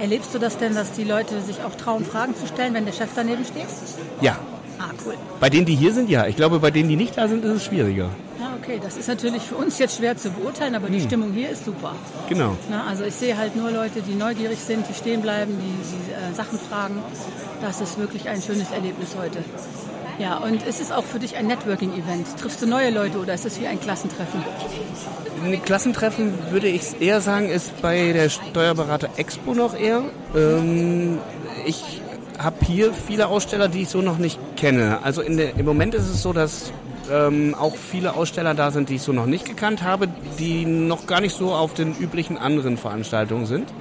Erlebst 0.00 0.34
du 0.34 0.38
das 0.38 0.56
denn, 0.56 0.74
dass 0.74 0.92
die 0.92 1.04
Leute 1.04 1.40
sich 1.42 1.62
auch 1.62 1.74
trauen, 1.76 2.04
Fragen 2.04 2.34
zu 2.34 2.46
stellen, 2.46 2.74
wenn 2.74 2.86
der 2.86 2.92
Chef 2.92 3.10
daneben 3.14 3.44
steht? 3.44 3.66
Ja, 4.20 4.38
Ah, 4.80 4.90
cool. 5.04 5.14
bei 5.40 5.50
denen, 5.50 5.66
die 5.66 5.74
hier 5.74 5.92
sind, 5.92 6.08
ja. 6.08 6.26
Ich 6.26 6.36
glaube, 6.36 6.58
bei 6.58 6.70
denen, 6.70 6.88
die 6.88 6.96
nicht 6.96 7.18
da 7.18 7.28
sind, 7.28 7.44
ist 7.44 7.50
es 7.50 7.64
schwieriger. 7.66 8.08
Ja, 8.40 8.56
okay, 8.58 8.80
das 8.82 8.96
ist 8.96 9.08
natürlich 9.08 9.42
für 9.42 9.56
uns 9.56 9.78
jetzt 9.78 9.98
schwer 9.98 10.16
zu 10.16 10.30
beurteilen, 10.30 10.74
aber 10.74 10.88
die 10.88 11.02
Stimmung 11.02 11.32
hier 11.34 11.50
ist 11.50 11.66
super. 11.66 11.94
Genau. 12.30 12.56
Na, 12.70 12.86
also 12.86 13.04
ich 13.04 13.14
sehe 13.14 13.36
halt 13.36 13.56
nur 13.56 13.70
Leute, 13.70 14.00
die 14.00 14.14
neugierig 14.14 14.58
sind, 14.58 14.88
die 14.88 14.94
stehen 14.94 15.20
bleiben, 15.20 15.52
die, 15.60 15.96
die 15.96 16.12
äh, 16.12 16.34
Sachen 16.34 16.58
fragen. 16.58 16.96
Das 17.60 17.82
ist 17.82 17.98
wirklich 17.98 18.26
ein 18.30 18.40
schönes 18.40 18.70
Erlebnis 18.70 19.14
heute. 19.20 19.44
Ja, 20.18 20.38
und 20.38 20.66
ist 20.66 20.80
es 20.80 20.92
auch 20.92 21.04
für 21.04 21.18
dich 21.18 21.36
ein 21.36 21.46
Networking-Event? 21.46 22.38
Triffst 22.38 22.62
du 22.62 22.66
neue 22.66 22.90
Leute 22.90 23.18
oder 23.18 23.34
ist 23.34 23.44
es 23.44 23.60
wie 23.60 23.66
ein 23.66 23.80
Klassentreffen? 23.80 24.42
Ein 25.44 25.62
Klassentreffen 25.62 26.34
würde 26.50 26.68
ich 26.68 27.00
eher 27.00 27.20
sagen, 27.20 27.48
ist 27.48 27.80
bei 27.82 28.12
der 28.12 28.28
Steuerberater 28.28 29.08
Expo 29.16 29.54
noch 29.54 29.74
eher. 29.74 30.02
Ähm, 30.34 31.18
ich 31.66 32.02
habe 32.42 32.64
hier 32.64 32.92
viele 32.92 33.28
Aussteller, 33.28 33.68
die 33.68 33.82
ich 33.82 33.88
so 33.88 34.00
noch 34.00 34.18
nicht 34.18 34.38
kenne. 34.56 35.00
Also 35.02 35.22
der, 35.22 35.56
im 35.56 35.66
Moment 35.66 35.94
ist 35.94 36.08
es 36.08 36.22
so, 36.22 36.32
dass 36.32 36.72
ähm, 37.10 37.54
auch 37.54 37.76
viele 37.76 38.14
Aussteller 38.14 38.54
da 38.54 38.70
sind, 38.70 38.88
die 38.88 38.96
ich 38.96 39.02
so 39.02 39.12
noch 39.12 39.26
nicht 39.26 39.44
gekannt 39.44 39.82
habe, 39.82 40.08
die 40.38 40.64
noch 40.64 41.06
gar 41.06 41.20
nicht 41.20 41.34
so 41.34 41.52
auf 41.52 41.74
den 41.74 41.94
üblichen 41.98 42.38
anderen 42.38 42.76
Veranstaltungen 42.76 43.46
sind. 43.46 43.72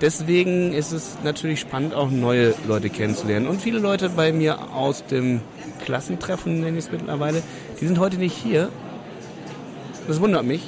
Deswegen 0.00 0.74
ist 0.74 0.92
es 0.92 1.16
natürlich 1.24 1.60
spannend, 1.60 1.94
auch 1.94 2.10
neue 2.10 2.54
Leute 2.68 2.90
kennenzulernen. 2.90 3.46
Und 3.46 3.62
viele 3.62 3.78
Leute 3.78 4.10
bei 4.10 4.30
mir 4.30 4.74
aus 4.74 5.06
dem 5.06 5.40
Klassentreffen, 5.84 6.60
nenne 6.60 6.76
ich 6.76 6.86
es 6.86 6.92
mittlerweile, 6.92 7.42
die 7.80 7.86
sind 7.86 7.98
heute 7.98 8.18
nicht 8.18 8.36
hier. 8.36 8.68
Das 10.06 10.20
wundert 10.20 10.44
mich. 10.44 10.62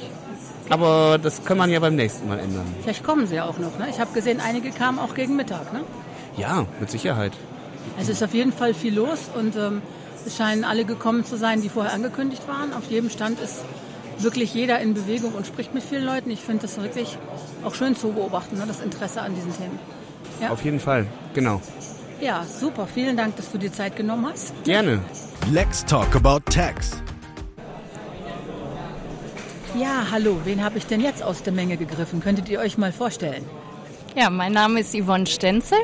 Aber 0.69 1.19
das 1.21 1.43
kann 1.43 1.57
man 1.57 1.69
ja 1.71 1.79
beim 1.79 1.95
nächsten 1.95 2.27
Mal 2.27 2.39
ändern. 2.39 2.65
Vielleicht 2.81 3.03
kommen 3.03 3.27
sie 3.27 3.35
ja 3.35 3.45
auch 3.45 3.57
noch. 3.59 3.77
Ne? 3.79 3.87
Ich 3.89 3.99
habe 3.99 4.11
gesehen, 4.13 4.39
einige 4.39 4.69
kamen 4.71 4.99
auch 4.99 5.15
gegen 5.15 5.35
Mittag. 5.35 5.73
Ne? 5.73 5.81
Ja, 6.39 6.65
mit 6.79 6.89
Sicherheit. 6.89 7.33
Es 7.99 8.07
ist 8.07 8.23
auf 8.23 8.33
jeden 8.33 8.53
Fall 8.53 8.73
viel 8.73 8.95
los 8.95 9.29
und 9.35 9.57
ähm, 9.57 9.81
es 10.25 10.37
scheinen 10.37 10.63
alle 10.63 10.85
gekommen 10.85 11.25
zu 11.25 11.37
sein, 11.37 11.61
die 11.61 11.67
vorher 11.69 11.93
angekündigt 11.93 12.47
waren. 12.47 12.73
Auf 12.73 12.89
jedem 12.89 13.09
Stand 13.09 13.39
ist 13.41 13.63
wirklich 14.19 14.53
jeder 14.53 14.79
in 14.79 14.93
Bewegung 14.93 15.33
und 15.33 15.45
spricht 15.45 15.73
mit 15.73 15.83
vielen 15.83 16.05
Leuten. 16.05 16.31
Ich 16.31 16.39
finde 16.39 16.61
das 16.61 16.81
wirklich 16.81 17.17
auch 17.65 17.75
schön 17.75 17.95
zu 17.95 18.13
beobachten, 18.13 18.57
ne? 18.57 18.63
das 18.65 18.79
Interesse 18.79 19.21
an 19.21 19.35
diesen 19.35 19.55
Themen. 19.55 19.77
Ja. 20.41 20.51
Auf 20.51 20.63
jeden 20.63 20.79
Fall, 20.79 21.07
genau. 21.33 21.61
Ja, 22.21 22.45
super. 22.45 22.87
Vielen 22.87 23.17
Dank, 23.17 23.35
dass 23.35 23.51
du 23.51 23.57
dir 23.57 23.71
Zeit 23.71 23.97
genommen 23.97 24.27
hast. 24.31 24.53
Gerne. 24.63 25.01
Let's 25.51 25.85
talk 25.85 26.15
about 26.15 26.39
tax. 26.51 27.01
Ja, 29.77 30.07
hallo. 30.11 30.39
Wen 30.45 30.63
habe 30.63 30.77
ich 30.77 30.85
denn 30.85 31.01
jetzt 31.01 31.21
aus 31.21 31.43
der 31.43 31.53
Menge 31.53 31.77
gegriffen? 31.77 32.21
Könntet 32.21 32.49
ihr 32.49 32.59
euch 32.59 32.77
mal 32.77 32.91
vorstellen? 32.91 33.45
Ja, 34.15 34.29
mein 34.29 34.53
Name 34.53 34.79
ist 34.79 34.95
Yvonne 34.95 35.27
Stenzel. 35.27 35.77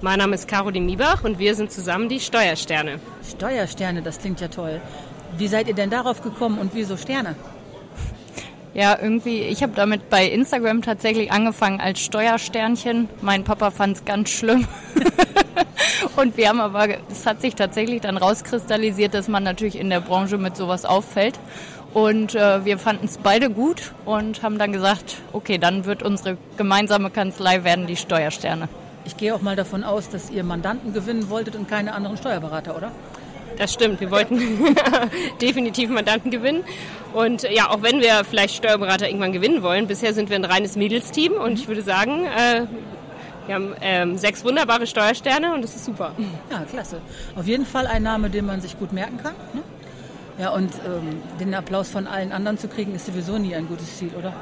Mein 0.00 0.20
Name 0.20 0.36
ist 0.36 0.46
Caroline 0.46 0.86
Miebach 0.86 1.24
und 1.24 1.40
wir 1.40 1.56
sind 1.56 1.72
zusammen 1.72 2.08
die 2.08 2.20
Steuersterne. 2.20 3.00
Steuersterne, 3.28 4.00
das 4.00 4.20
klingt 4.20 4.40
ja 4.40 4.46
toll. 4.46 4.80
Wie 5.36 5.48
seid 5.48 5.66
ihr 5.66 5.74
denn 5.74 5.90
darauf 5.90 6.22
gekommen 6.22 6.60
und 6.60 6.72
wieso 6.72 6.96
Sterne? 6.96 7.34
Ja, 8.74 8.96
irgendwie, 9.02 9.40
ich 9.40 9.60
habe 9.60 9.72
damit 9.74 10.08
bei 10.08 10.24
Instagram 10.24 10.82
tatsächlich 10.82 11.32
angefangen 11.32 11.80
als 11.80 11.98
Steuersternchen. 11.98 13.08
Mein 13.22 13.42
Papa 13.42 13.72
fand 13.72 13.96
es 13.96 14.04
ganz 14.04 14.30
schlimm. 14.30 14.68
und 16.16 16.36
wir 16.36 16.48
haben 16.48 16.60
aber, 16.60 16.86
es 17.10 17.26
hat 17.26 17.40
sich 17.40 17.56
tatsächlich 17.56 18.00
dann 18.00 18.18
rauskristallisiert, 18.18 19.14
dass 19.14 19.26
man 19.26 19.42
natürlich 19.42 19.76
in 19.80 19.90
der 19.90 20.00
Branche 20.00 20.38
mit 20.38 20.56
sowas 20.56 20.84
auffällt. 20.84 21.40
Und 21.92 22.36
äh, 22.36 22.64
wir 22.64 22.78
fanden 22.78 23.06
es 23.06 23.18
beide 23.18 23.50
gut 23.50 23.94
und 24.04 24.44
haben 24.44 24.58
dann 24.58 24.70
gesagt, 24.72 25.16
okay, 25.32 25.58
dann 25.58 25.86
wird 25.86 26.04
unsere 26.04 26.36
gemeinsame 26.56 27.10
Kanzlei 27.10 27.64
werden 27.64 27.88
die 27.88 27.96
Steuersterne. 27.96 28.68
Ich 29.08 29.16
gehe 29.16 29.34
auch 29.34 29.40
mal 29.40 29.56
davon 29.56 29.84
aus, 29.84 30.10
dass 30.10 30.28
ihr 30.28 30.44
Mandanten 30.44 30.92
gewinnen 30.92 31.30
wolltet 31.30 31.56
und 31.56 31.66
keine 31.66 31.94
anderen 31.94 32.18
Steuerberater, 32.18 32.76
oder? 32.76 32.92
Das 33.56 33.72
stimmt, 33.72 34.02
wir 34.02 34.10
wollten 34.10 34.38
definitiv 35.40 35.88
Mandanten 35.88 36.30
gewinnen. 36.30 36.62
Und 37.14 37.44
ja, 37.44 37.70
auch 37.70 37.80
wenn 37.80 38.00
wir 38.02 38.22
vielleicht 38.28 38.56
Steuerberater 38.56 39.08
irgendwann 39.08 39.32
gewinnen 39.32 39.62
wollen, 39.62 39.86
bisher 39.86 40.12
sind 40.12 40.28
wir 40.28 40.36
ein 40.36 40.44
reines 40.44 40.76
Mädelsteam 40.76 41.32
und 41.32 41.54
ich 41.58 41.68
würde 41.68 41.80
sagen, 41.80 42.26
äh, 42.26 42.66
wir 43.46 43.54
haben 43.54 43.74
ähm, 43.80 44.18
sechs 44.18 44.44
wunderbare 44.44 44.86
Steuersterne 44.86 45.54
und 45.54 45.62
das 45.62 45.74
ist 45.74 45.86
super. 45.86 46.12
Ja, 46.50 46.64
klasse. 46.70 47.00
Auf 47.34 47.46
jeden 47.46 47.64
Fall 47.64 47.86
ein 47.86 48.02
Name, 48.02 48.28
den 48.28 48.44
man 48.44 48.60
sich 48.60 48.78
gut 48.78 48.92
merken 48.92 49.16
kann. 49.22 49.32
Ne? 49.54 49.62
Ja, 50.38 50.50
und 50.50 50.72
ähm, 50.86 51.20
den 51.40 51.54
Applaus 51.54 51.90
von 51.90 52.06
allen 52.06 52.30
anderen 52.32 52.58
zu 52.58 52.68
kriegen, 52.68 52.94
ist 52.94 53.06
sowieso 53.06 53.38
nie 53.38 53.54
ein 53.54 53.66
gutes 53.66 53.98
Ziel, 53.98 54.10
oder? 54.16 54.32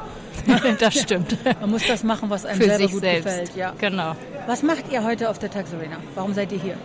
das 0.78 0.94
stimmt. 1.00 1.36
Man 1.60 1.70
muss 1.70 1.86
das 1.86 2.04
machen, 2.04 2.28
was 2.28 2.44
einem 2.44 2.60
Für 2.60 2.66
selber 2.66 2.88
gut 2.88 3.00
selbst. 3.00 3.24
gefällt. 3.24 3.56
Ja. 3.56 3.72
Genau. 3.78 4.14
Was 4.46 4.62
macht 4.62 4.92
ihr 4.92 5.02
heute 5.02 5.30
auf 5.30 5.38
der 5.38 5.50
Tax 5.50 5.72
Arena? 5.72 5.96
Warum 6.14 6.34
seid 6.34 6.52
ihr 6.52 6.58
hier? 6.58 6.76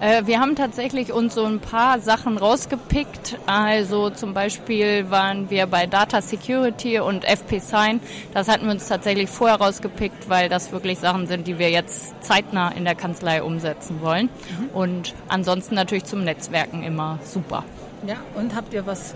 Äh, 0.00 0.26
wir 0.26 0.38
haben 0.38 0.54
tatsächlich 0.54 1.12
uns 1.12 1.34
so 1.34 1.44
ein 1.44 1.58
paar 1.58 1.98
Sachen 2.00 2.36
rausgepickt. 2.38 3.38
Also 3.46 4.10
zum 4.10 4.32
Beispiel 4.32 5.10
waren 5.10 5.50
wir 5.50 5.66
bei 5.66 5.86
Data 5.86 6.22
Security 6.22 7.00
und 7.00 7.24
FP 7.24 7.58
Sign. 7.58 8.00
Das 8.32 8.46
hatten 8.48 8.66
wir 8.66 8.72
uns 8.72 8.86
tatsächlich 8.86 9.28
vorher 9.28 9.56
rausgepickt, 9.56 10.28
weil 10.28 10.48
das 10.48 10.70
wirklich 10.70 10.98
Sachen 10.98 11.26
sind, 11.26 11.46
die 11.48 11.58
wir 11.58 11.70
jetzt 11.70 12.22
zeitnah 12.22 12.70
in 12.70 12.84
der 12.84 12.94
Kanzlei 12.94 13.42
umsetzen 13.42 14.00
wollen. 14.00 14.28
Und 14.72 15.14
ansonsten 15.28 15.74
natürlich 15.74 16.04
zum 16.04 16.22
Netzwerken 16.22 16.84
immer 16.84 17.18
super. 17.24 17.64
Ja, 18.06 18.16
und 18.34 18.54
habt 18.54 18.72
ihr 18.72 18.86
was, 18.86 19.14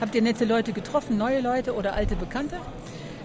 habt 0.00 0.14
ihr 0.14 0.22
nette 0.22 0.44
Leute 0.44 0.72
getroffen, 0.72 1.16
neue 1.16 1.40
Leute 1.40 1.74
oder 1.74 1.94
alte 1.94 2.16
Bekannte? 2.16 2.56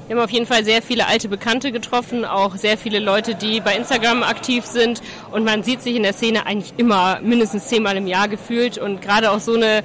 Wir 0.08 0.18
haben 0.18 0.24
auf 0.24 0.32
jeden 0.32 0.46
Fall 0.46 0.66
sehr 0.66 0.82
viele 0.82 1.08
alte 1.08 1.30
Bekannte 1.30 1.72
getroffen, 1.72 2.26
auch 2.26 2.58
sehr 2.58 2.78
viele 2.78 3.00
Leute, 3.00 3.36
die 3.36 3.62
bei 3.62 3.76
Instagram 3.76 4.22
aktiv 4.22 4.66
sind. 4.66 5.02
Und 5.32 5.46
man 5.46 5.64
sieht 5.64 5.82
sich 5.82 5.96
in 5.96 6.04
der 6.04 6.12
Szene 6.12 6.46
eigentlich 6.46 6.74
immer 6.76 7.22
mindestens 7.22 7.68
zehnmal 7.68 7.96
im 7.96 8.06
Jahr 8.06 8.28
gefühlt. 8.28 8.78
Und 8.78 9.02
gerade 9.02 9.32
auch 9.32 9.40
so 9.40 9.56
eine, 9.56 9.82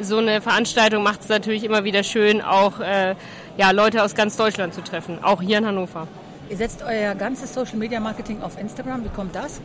so 0.00 0.16
eine 0.16 0.40
Veranstaltung 0.40 1.02
macht 1.02 1.20
es 1.20 1.28
natürlich 1.28 1.64
immer 1.64 1.84
wieder 1.84 2.02
schön, 2.02 2.40
auch 2.40 2.80
äh, 2.80 3.14
ja, 3.58 3.70
Leute 3.72 4.02
aus 4.02 4.14
ganz 4.14 4.38
Deutschland 4.38 4.72
zu 4.72 4.82
treffen, 4.82 5.22
auch 5.22 5.42
hier 5.42 5.58
in 5.58 5.66
Hannover. 5.66 6.08
Ihr 6.48 6.56
setzt 6.56 6.82
euer 6.82 7.14
ganzes 7.14 7.52
Social 7.52 7.76
Media 7.76 8.00
Marketing 8.00 8.40
auf 8.40 8.58
Instagram. 8.58 9.04
Wie 9.04 9.10
kommt 9.10 9.34
das? 9.36 9.60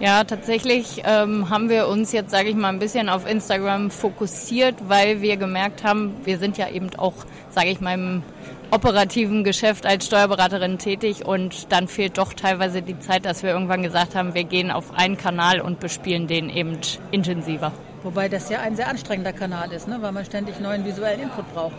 Ja, 0.00 0.24
tatsächlich 0.24 1.02
ähm, 1.04 1.50
haben 1.50 1.68
wir 1.68 1.86
uns 1.86 2.10
jetzt, 2.10 2.30
sage 2.30 2.48
ich 2.48 2.56
mal, 2.56 2.68
ein 2.68 2.80
bisschen 2.80 3.08
auf 3.08 3.30
Instagram 3.30 3.90
fokussiert, 3.90 4.74
weil 4.88 5.22
wir 5.22 5.36
gemerkt 5.36 5.84
haben, 5.84 6.16
wir 6.24 6.38
sind 6.38 6.58
ja 6.58 6.68
eben 6.68 6.90
auch, 6.96 7.14
sage 7.50 7.68
ich 7.68 7.80
mal, 7.80 7.94
im 7.94 8.22
operativen 8.72 9.44
Geschäft 9.44 9.86
als 9.86 10.06
Steuerberaterin 10.06 10.78
tätig 10.78 11.24
und 11.24 11.70
dann 11.70 11.86
fehlt 11.86 12.18
doch 12.18 12.32
teilweise 12.32 12.82
die 12.82 12.98
Zeit, 12.98 13.24
dass 13.24 13.44
wir 13.44 13.50
irgendwann 13.50 13.84
gesagt 13.84 14.16
haben, 14.16 14.34
wir 14.34 14.42
gehen 14.42 14.72
auf 14.72 14.92
einen 14.96 15.16
Kanal 15.16 15.60
und 15.60 15.78
bespielen 15.78 16.26
den 16.26 16.50
eben 16.50 16.78
intensiver. 17.12 17.70
Wobei 18.02 18.28
das 18.28 18.50
ja 18.50 18.60
ein 18.60 18.74
sehr 18.74 18.88
anstrengender 18.88 19.32
Kanal 19.32 19.70
ist, 19.72 19.86
ne? 19.86 19.98
weil 20.00 20.10
man 20.10 20.24
ständig 20.24 20.58
neuen 20.58 20.84
visuellen 20.84 21.20
Input 21.20 21.54
braucht. 21.54 21.76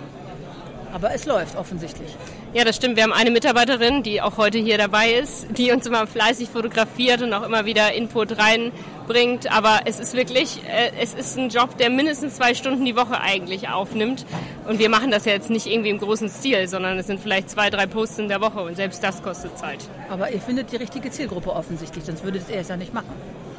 Aber 0.95 1.13
es 1.13 1.25
läuft 1.25 1.57
offensichtlich. 1.57 2.15
Ja, 2.53 2.63
das 2.63 2.77
stimmt. 2.77 2.95
Wir 2.95 3.03
haben 3.03 3.11
eine 3.11 3.29
Mitarbeiterin, 3.29 4.01
die 4.01 4.21
auch 4.21 4.37
heute 4.37 4.59
hier 4.59 4.77
dabei 4.77 5.11
ist, 5.11 5.45
die 5.57 5.73
uns 5.73 5.85
immer 5.85 6.07
fleißig 6.07 6.47
fotografiert 6.47 7.21
und 7.21 7.33
auch 7.33 7.43
immer 7.43 7.65
wieder 7.65 7.91
Input 7.91 8.37
reinbringt. 8.37 9.51
Aber 9.51 9.81
es 9.83 9.99
ist 9.99 10.13
wirklich, 10.13 10.61
äh, 10.63 10.91
es 11.01 11.13
ist 11.13 11.37
ein 11.37 11.49
Job, 11.49 11.77
der 11.77 11.89
mindestens 11.89 12.35
zwei 12.35 12.53
Stunden 12.53 12.85
die 12.85 12.95
Woche 12.95 13.19
eigentlich 13.19 13.67
aufnimmt. 13.67 14.25
Und 14.69 14.79
wir 14.79 14.89
machen 14.89 15.11
das 15.11 15.25
ja 15.25 15.33
jetzt 15.33 15.49
nicht 15.49 15.67
irgendwie 15.67 15.89
im 15.89 15.99
großen 15.99 16.29
Stil, 16.29 16.65
sondern 16.69 16.97
es 16.97 17.07
sind 17.07 17.19
vielleicht 17.19 17.49
zwei, 17.49 17.69
drei 17.69 17.87
Posts 17.87 18.19
in 18.19 18.27
der 18.29 18.39
Woche 18.39 18.61
und 18.61 18.77
selbst 18.77 19.03
das 19.03 19.21
kostet 19.21 19.57
Zeit. 19.57 19.79
Aber 20.09 20.31
ihr 20.31 20.39
findet 20.39 20.71
die 20.71 20.77
richtige 20.77 21.11
Zielgruppe 21.11 21.51
offensichtlich, 21.51 22.05
sonst 22.05 22.23
würdet 22.23 22.43
ihr 22.49 22.55
es 22.55 22.69
ja 22.69 22.77
nicht 22.77 22.93
machen. 22.93 23.11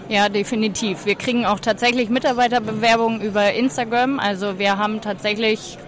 Ja, 0.09 0.29
definitiv. 0.29 1.05
Wir 1.05 1.17
kriegen 1.17 1.45
auch 1.45 1.59
tatsächlich 1.59 2.09
Mitarbeiterbewerbungen 2.09 3.21
über 3.21 3.53
Instagram. 3.53 4.21
Also 4.21 4.59
wir 4.59 4.79
haben 4.79 5.01
tatsächlich, 5.01 5.79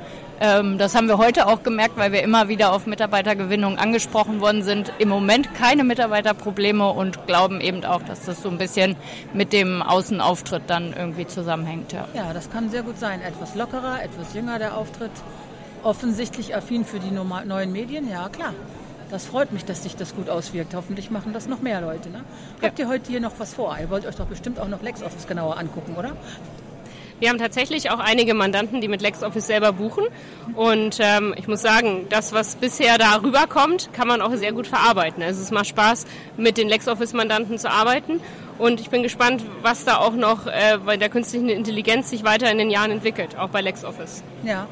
das 0.41 0.95
haben 0.95 1.09
wir 1.09 1.19
heute 1.19 1.49
auch 1.49 1.65
gemerkt, 1.65 1.97
weil 1.97 2.13
wir 2.13 2.23
immer 2.23 2.49
wieder 2.49 2.73
auf 2.73 2.87
Mitarbeitergewinnung 2.87 3.77
angesprochen 3.77 4.41
worden 4.41 4.63
sind, 4.63 4.93
im 4.99 5.09
Moment 5.09 5.53
keine 5.55 5.83
Mitarbeiterprobleme 5.83 6.89
und 6.91 7.27
glauben 7.27 7.61
eben 7.61 7.85
auch, 7.85 8.03
dass 8.03 8.25
das 8.25 8.43
so 8.43 8.49
ein 8.49 8.59
bisschen 8.59 8.95
mit 9.33 9.53
dem 9.53 9.83
Außenauftritt 9.83 10.63
dann 10.69 10.93
irgendwie 10.97 11.27
zusammenhängt. 11.27 11.93
Ja. 11.93 12.07
Ja, 12.15 12.33
das 12.33 12.51
kann 12.51 12.71
sehr 12.71 12.83
gut 12.83 12.99
sein. 12.99 13.21
Etwas 13.21 13.57
lockerer, 13.57 14.03
etwas 14.03 14.33
jünger 14.35 14.59
der 14.61 14.77
Auftritt. 14.77 15.11
Offensichtlich 15.83 16.55
affin 16.55 16.85
für 16.85 17.01
die 17.01 17.11
neuen 17.11 17.73
Medien, 17.73 18.09
ja 18.09 18.29
klar. 18.29 18.55
Das 19.11 19.25
freut 19.25 19.53
mich, 19.53 19.65
dass 19.65 19.83
sich 19.83 19.97
das 19.97 20.15
gut 20.15 20.29
auswirkt. 20.29 20.75
Hoffentlich 20.75 21.11
machen 21.11 21.33
das 21.33 21.49
noch 21.49 21.63
mehr 21.63 21.81
Leute. 21.81 22.11
Ne? 22.11 22.25
Habt 22.63 22.79
ihr 22.79 22.89
heute 22.89 23.11
hier 23.11 23.21
noch 23.21 23.33
was 23.39 23.55
vor? 23.55 23.77
Ihr 23.81 23.89
wollt 23.89 24.05
euch 24.05 24.17
doch 24.17 24.27
bestimmt 24.27 24.61
auch 24.61 24.69
noch 24.69 24.83
LexOffice 24.83 25.27
genauer 25.27 25.57
angucken, 25.57 25.97
oder? 25.97 26.13
Wir 27.21 27.31
haben 27.31 27.39
tatsächlich 27.39 27.91
auch 27.91 27.99
einige 27.99 28.35
Mandanten, 28.35 28.81
die 28.81 28.89
mit 28.89 29.03
LexOffice 29.03 29.47
selber 29.47 29.73
buchen. 29.73 30.05
Und 30.55 30.99
ähm, 31.01 31.35
ich 31.37 31.49
muss 31.49 31.63
sagen, 31.63 32.07
das, 32.11 32.33
was 32.33 32.57
bisher 32.57 32.97
da 32.99 33.17
rüberkommt, 33.17 33.93
kann 33.93 34.07
man 34.07 34.21
auch 34.21 34.35
sehr 34.37 34.53
gut 34.53 34.67
verarbeiten. 34.67 35.23
Also 35.23 35.43
es 35.43 35.51
macht 35.51 35.67
Spaß, 35.67 36.07
mit 36.37 36.59
den 36.59 36.69
LexOffice-Mandanten 36.69 37.59
zu 37.59 37.71
arbeiten. 37.71 38.21
Und 38.59 38.81
ich 38.81 38.91
bin 38.91 39.03
gespannt, 39.03 39.45
was 39.63 39.85
da 39.85 39.99
auch 39.99 40.15
noch 40.15 40.47
äh, 40.47 40.79
bei 40.85 40.97
der 40.97 41.09
künstlichen 41.09 41.49
Intelligenz 41.49 42.11
sich 42.11 42.25
weiter 42.25 42.51
in 42.51 42.59
den 42.59 42.71
Jahren 42.71 42.91
entwickelt, 42.91 43.37
auch 43.37 43.49
bei 43.49 43.61
LexOffice. 43.61 44.23
Ja. 44.45 44.67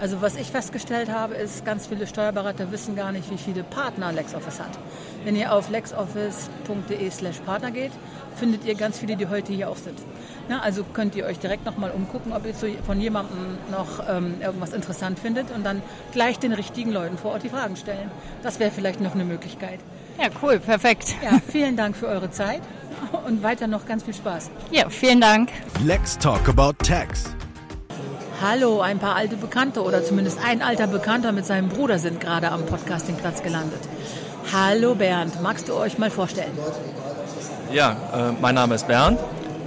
Also 0.00 0.22
was 0.22 0.36
ich 0.36 0.46
festgestellt 0.46 1.10
habe, 1.10 1.34
ist, 1.34 1.66
ganz 1.66 1.86
viele 1.86 2.06
Steuerberater 2.06 2.72
wissen 2.72 2.96
gar 2.96 3.12
nicht, 3.12 3.30
wie 3.30 3.36
viele 3.36 3.62
Partner 3.62 4.12
LexOffice 4.12 4.60
hat. 4.60 4.78
Wenn 5.24 5.36
ihr 5.36 5.52
auf 5.52 5.68
lexoffice.de 5.68 7.10
slash 7.10 7.40
Partner 7.40 7.70
geht, 7.70 7.92
findet 8.34 8.64
ihr 8.64 8.74
ganz 8.74 8.98
viele, 8.98 9.16
die 9.16 9.28
heute 9.28 9.52
hier 9.52 9.68
auch 9.68 9.76
sind. 9.76 9.98
Ja, 10.48 10.60
also 10.60 10.84
könnt 10.84 11.14
ihr 11.14 11.26
euch 11.26 11.38
direkt 11.38 11.64
nochmal 11.64 11.90
umgucken, 11.90 12.32
ob 12.32 12.44
ihr 12.44 12.54
zu, 12.54 12.68
von 12.84 13.00
jemandem 13.00 13.58
noch 13.70 14.08
ähm, 14.08 14.34
irgendwas 14.40 14.72
interessant 14.72 15.18
findet 15.18 15.50
und 15.50 15.64
dann 15.64 15.82
gleich 16.12 16.38
den 16.38 16.52
richtigen 16.52 16.90
Leuten 16.90 17.18
vor 17.18 17.32
Ort 17.32 17.44
die 17.44 17.48
Fragen 17.48 17.76
stellen. 17.76 18.10
Das 18.42 18.58
wäre 18.58 18.70
vielleicht 18.70 19.00
noch 19.00 19.14
eine 19.14 19.24
Möglichkeit. 19.24 19.78
Ja, 20.18 20.26
cool, 20.42 20.58
perfekt. 20.58 21.14
Ja, 21.22 21.40
vielen 21.48 21.76
Dank 21.76 21.96
für 21.96 22.08
eure 22.08 22.30
Zeit 22.30 22.62
und 23.26 23.42
weiter 23.42 23.66
noch 23.66 23.86
ganz 23.86 24.02
viel 24.02 24.14
Spaß. 24.14 24.50
Ja, 24.70 24.88
vielen 24.88 25.20
Dank. 25.20 25.50
Let's 25.84 26.18
talk 26.18 26.48
about 26.48 26.72
tax. 26.84 27.34
Hallo, 28.42 28.80
ein 28.80 28.98
paar 28.98 29.16
alte 29.16 29.36
Bekannte 29.36 29.82
oder 29.82 30.02
zumindest 30.02 30.38
ein 30.44 30.62
alter 30.62 30.86
Bekannter 30.86 31.30
mit 31.30 31.44
seinem 31.44 31.68
Bruder 31.68 31.98
sind 31.98 32.20
gerade 32.20 32.50
am 32.50 32.64
Podcastingplatz 32.64 33.42
gelandet. 33.42 33.80
Hallo 34.52 34.94
Bernd, 34.94 35.42
magst 35.42 35.68
du 35.68 35.74
euch 35.74 35.98
mal 35.98 36.10
vorstellen? 36.10 36.50
Ja, 37.70 37.96
äh, 38.12 38.32
mein 38.40 38.54
Name 38.54 38.74
ist 38.74 38.86
Bernd. 38.88 39.18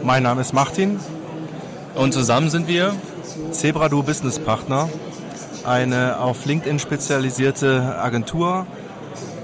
Mein 0.03 0.23
Name 0.23 0.41
ist 0.41 0.53
Martin. 0.53 0.99
Und 1.95 2.13
zusammen 2.13 2.49
sind 2.49 2.67
wir 2.67 2.93
Zebradu 3.51 4.03
Business 4.03 4.37
Partner, 4.37 4.89
eine 5.63 6.19
auf 6.19 6.45
LinkedIn 6.45 6.79
spezialisierte 6.79 7.95
Agentur 7.97 8.67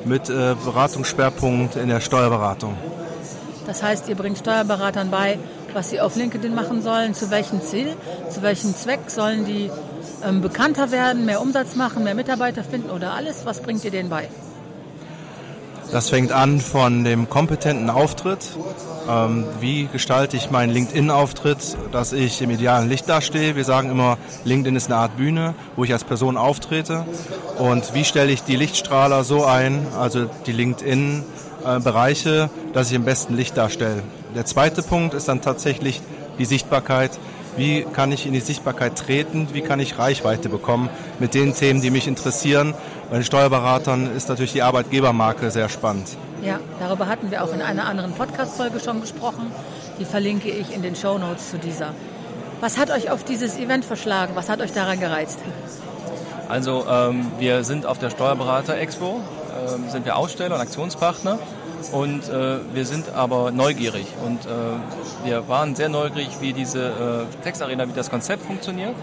mit 0.04 0.30
äh, 0.30 0.56
Beratungsschwerpunkt 0.66 1.78
in 1.78 1.88
der 1.88 2.02
Steuerberatung. 2.02 2.76
Das 3.68 3.82
heißt, 3.82 4.10
ihr 4.10 4.16
bringt 4.16 4.38
Steuerberatern 4.38 5.10
bei, 5.10 5.40
was 5.74 5.92
sie 5.92 6.02
auf 6.02 6.18
LinkedIn 6.18 6.54
machen 6.54 6.82
sollen, 6.82 7.14
zu 7.14 7.32
welchem 7.32 7.62
Ziel, 7.62 7.96
zu 8.30 8.42
welchem 8.42 8.76
Zweck 8.76 9.10
sollen 9.10 9.46
die 9.46 9.72
ähm, 10.26 10.42
bekannter 10.42 10.92
werden, 10.92 11.26
mehr 11.26 11.40
Umsatz 11.40 11.76
machen, 11.76 12.04
mehr 12.04 12.16
Mitarbeiter 12.16 12.66
finden 12.66 12.90
oder 12.90 13.14
alles? 13.14 13.46
Was 13.46 13.62
bringt 13.62 13.86
ihr 13.86 13.92
denen 13.92 14.10
bei? 14.10 14.28
Das 15.92 16.10
fängt 16.10 16.32
an 16.32 16.62
von 16.62 17.04
dem 17.04 17.30
kompetenten 17.30 17.90
Auftritt. 17.90 18.56
Ähm, 19.10 19.46
wie 19.60 19.88
gestalte 19.92 20.38
ich 20.38 20.52
meinen 20.52 20.72
LinkedIn-Auftritt, 20.72 21.76
dass 21.92 22.14
ich 22.14 22.44
im 22.44 22.52
idealen 22.52 22.90
Licht 22.90 23.10
dastehe? 23.10 23.56
Wir 23.56 23.64
sagen 23.64 23.90
immer, 23.90 24.20
LinkedIn 24.44 24.76
ist 24.76 24.86
eine 24.86 24.98
Art 24.98 25.18
Bühne, 25.18 25.56
wo 25.76 25.84
ich 25.84 25.92
als 25.92 26.04
Person 26.04 26.38
auftrete. 26.38 27.06
Und 27.58 27.96
wie 27.96 28.06
stelle 28.06 28.32
ich 28.32 28.44
die 28.44 28.56
Lichtstrahler 28.56 29.24
so 29.24 29.46
ein, 29.46 29.88
also 29.98 30.30
die 30.46 30.52
LinkedIn-Bereiche, 30.52 32.52
dass 32.74 32.90
ich 32.90 32.96
im 32.96 33.06
besten 33.06 33.36
Licht 33.36 33.58
darstelle? 33.58 34.04
Der 34.36 34.46
zweite 34.46 34.84
Punkt 34.84 35.16
ist 35.16 35.28
dann 35.28 35.42
tatsächlich 35.42 36.02
die 36.38 36.46
Sichtbarkeit. 36.46 37.18
Wie 37.58 37.84
kann 37.84 38.12
ich 38.12 38.26
in 38.26 38.34
die 38.34 38.40
Sichtbarkeit 38.40 38.96
treten? 38.96 39.50
Wie 39.54 39.62
kann 39.62 39.80
ich 39.80 39.98
Reichweite 39.98 40.50
bekommen 40.50 40.90
mit 41.20 41.34
den 41.34 41.54
Themen, 41.54 41.82
die 41.82 41.90
mich 41.90 42.08
interessieren? 42.08 42.74
Bei 43.10 43.18
den 43.18 43.24
Steuerberatern 43.24 44.16
ist 44.16 44.30
natürlich 44.30 44.54
die 44.54 44.62
Arbeitgebermarke 44.62 45.52
sehr 45.52 45.70
spannend. 45.70 46.18
Ja, 46.44 46.60
darüber 46.80 47.08
hatten 47.08 47.32
wir 47.32 47.44
auch 47.44 47.54
in 47.54 47.62
einer 47.62 47.86
anderen 47.86 48.14
Podcast-Folge 48.14 48.80
schon 48.80 49.02
gesprochen. 49.02 49.52
Die 50.00 50.06
verlinke 50.06 50.50
ich 50.50 50.74
in 50.74 50.82
den 50.82 50.96
Show 50.96 51.18
Notes 51.18 51.52
zu 51.52 51.58
dieser. 51.58 51.94
Was 52.62 52.78
hat 52.78 52.92
euch 52.92 53.10
auf 53.12 53.24
dieses 53.24 53.58
Event 53.58 53.86
verschlagen? 53.86 54.36
Was 54.36 54.50
hat 54.50 54.62
euch 54.62 54.72
daran 54.72 55.00
gereizt? 55.00 55.40
Also 56.48 56.86
ähm, 56.90 57.32
wir 57.38 57.64
sind 57.64 57.86
auf 57.86 58.00
der 58.00 58.10
Steuerberater 58.10 58.78
Expo, 58.78 59.22
ähm, 59.68 59.90
sind 59.90 60.06
wir 60.06 60.16
Aussteller 60.18 60.56
und 60.56 60.62
Aktionspartner 60.62 61.40
und 61.92 62.30
äh, 62.30 62.60
wir 62.74 62.86
sind 62.86 63.14
aber 63.14 63.52
neugierig. 63.52 64.08
Und 64.26 64.46
äh, 64.46 65.26
wir 65.26 65.48
waren 65.48 65.76
sehr 65.76 65.90
neugierig, 65.90 66.30
wie 66.42 66.54
diese 66.54 66.88
äh, 66.88 67.44
Textarena, 67.44 67.88
wie 67.88 67.94
das 67.94 68.10
Konzept 68.10 68.46
funktioniert, 68.46 68.96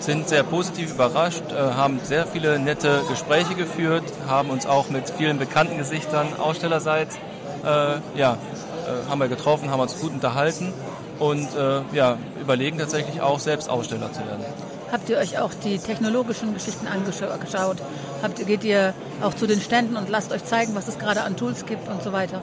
sind 0.00 0.28
sehr 0.28 0.42
positiv 0.42 0.92
überrascht, 0.92 1.42
äh, 1.50 1.74
haben 1.74 2.00
sehr 2.02 2.26
viele 2.26 2.58
nette 2.58 3.02
Gespräche 3.08 3.54
geführt, 3.54 4.04
haben 4.26 4.50
uns 4.50 4.66
auch 4.66 4.90
mit 4.90 5.10
vielen 5.10 5.38
bekannten 5.38 5.78
Gesichtern 5.78 6.28
ausstellerseits 6.38 7.16
äh, 7.64 8.18
ja, 8.18 8.34
äh, 8.34 9.10
haben 9.10 9.20
wir 9.20 9.28
getroffen, 9.28 9.70
haben 9.70 9.80
uns 9.80 9.98
gut 9.98 10.12
unterhalten. 10.12 10.72
Und 11.18 11.48
ja, 11.92 12.16
überlegen 12.40 12.78
tatsächlich 12.78 13.20
auch 13.20 13.40
selbst 13.40 13.68
Aussteller 13.68 14.12
zu 14.12 14.20
werden. 14.20 14.44
Habt 14.90 15.08
ihr 15.10 15.18
euch 15.18 15.38
auch 15.38 15.50
die 15.64 15.78
technologischen 15.78 16.54
Geschichten 16.54 16.86
angeschaut? 16.86 17.78
Habt, 18.22 18.46
geht 18.46 18.64
ihr 18.64 18.94
auch 19.22 19.34
zu 19.34 19.46
den 19.46 19.60
Ständen 19.60 19.96
und 19.96 20.08
lasst 20.08 20.32
euch 20.32 20.44
zeigen, 20.44 20.74
was 20.74 20.88
es 20.88 20.98
gerade 20.98 21.22
an 21.22 21.36
Tools 21.36 21.66
gibt 21.66 21.88
und 21.88 22.02
so 22.02 22.12
weiter? 22.12 22.42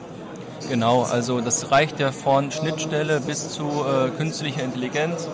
Genau, 0.68 1.02
also 1.02 1.40
das 1.40 1.70
reicht 1.70 2.00
ja 2.00 2.12
von 2.12 2.50
Schnittstelle 2.50 3.20
bis 3.20 3.50
zu 3.50 3.84
äh, 3.84 4.10
künstlicher 4.16 4.62
Intelligenz. 4.62 5.28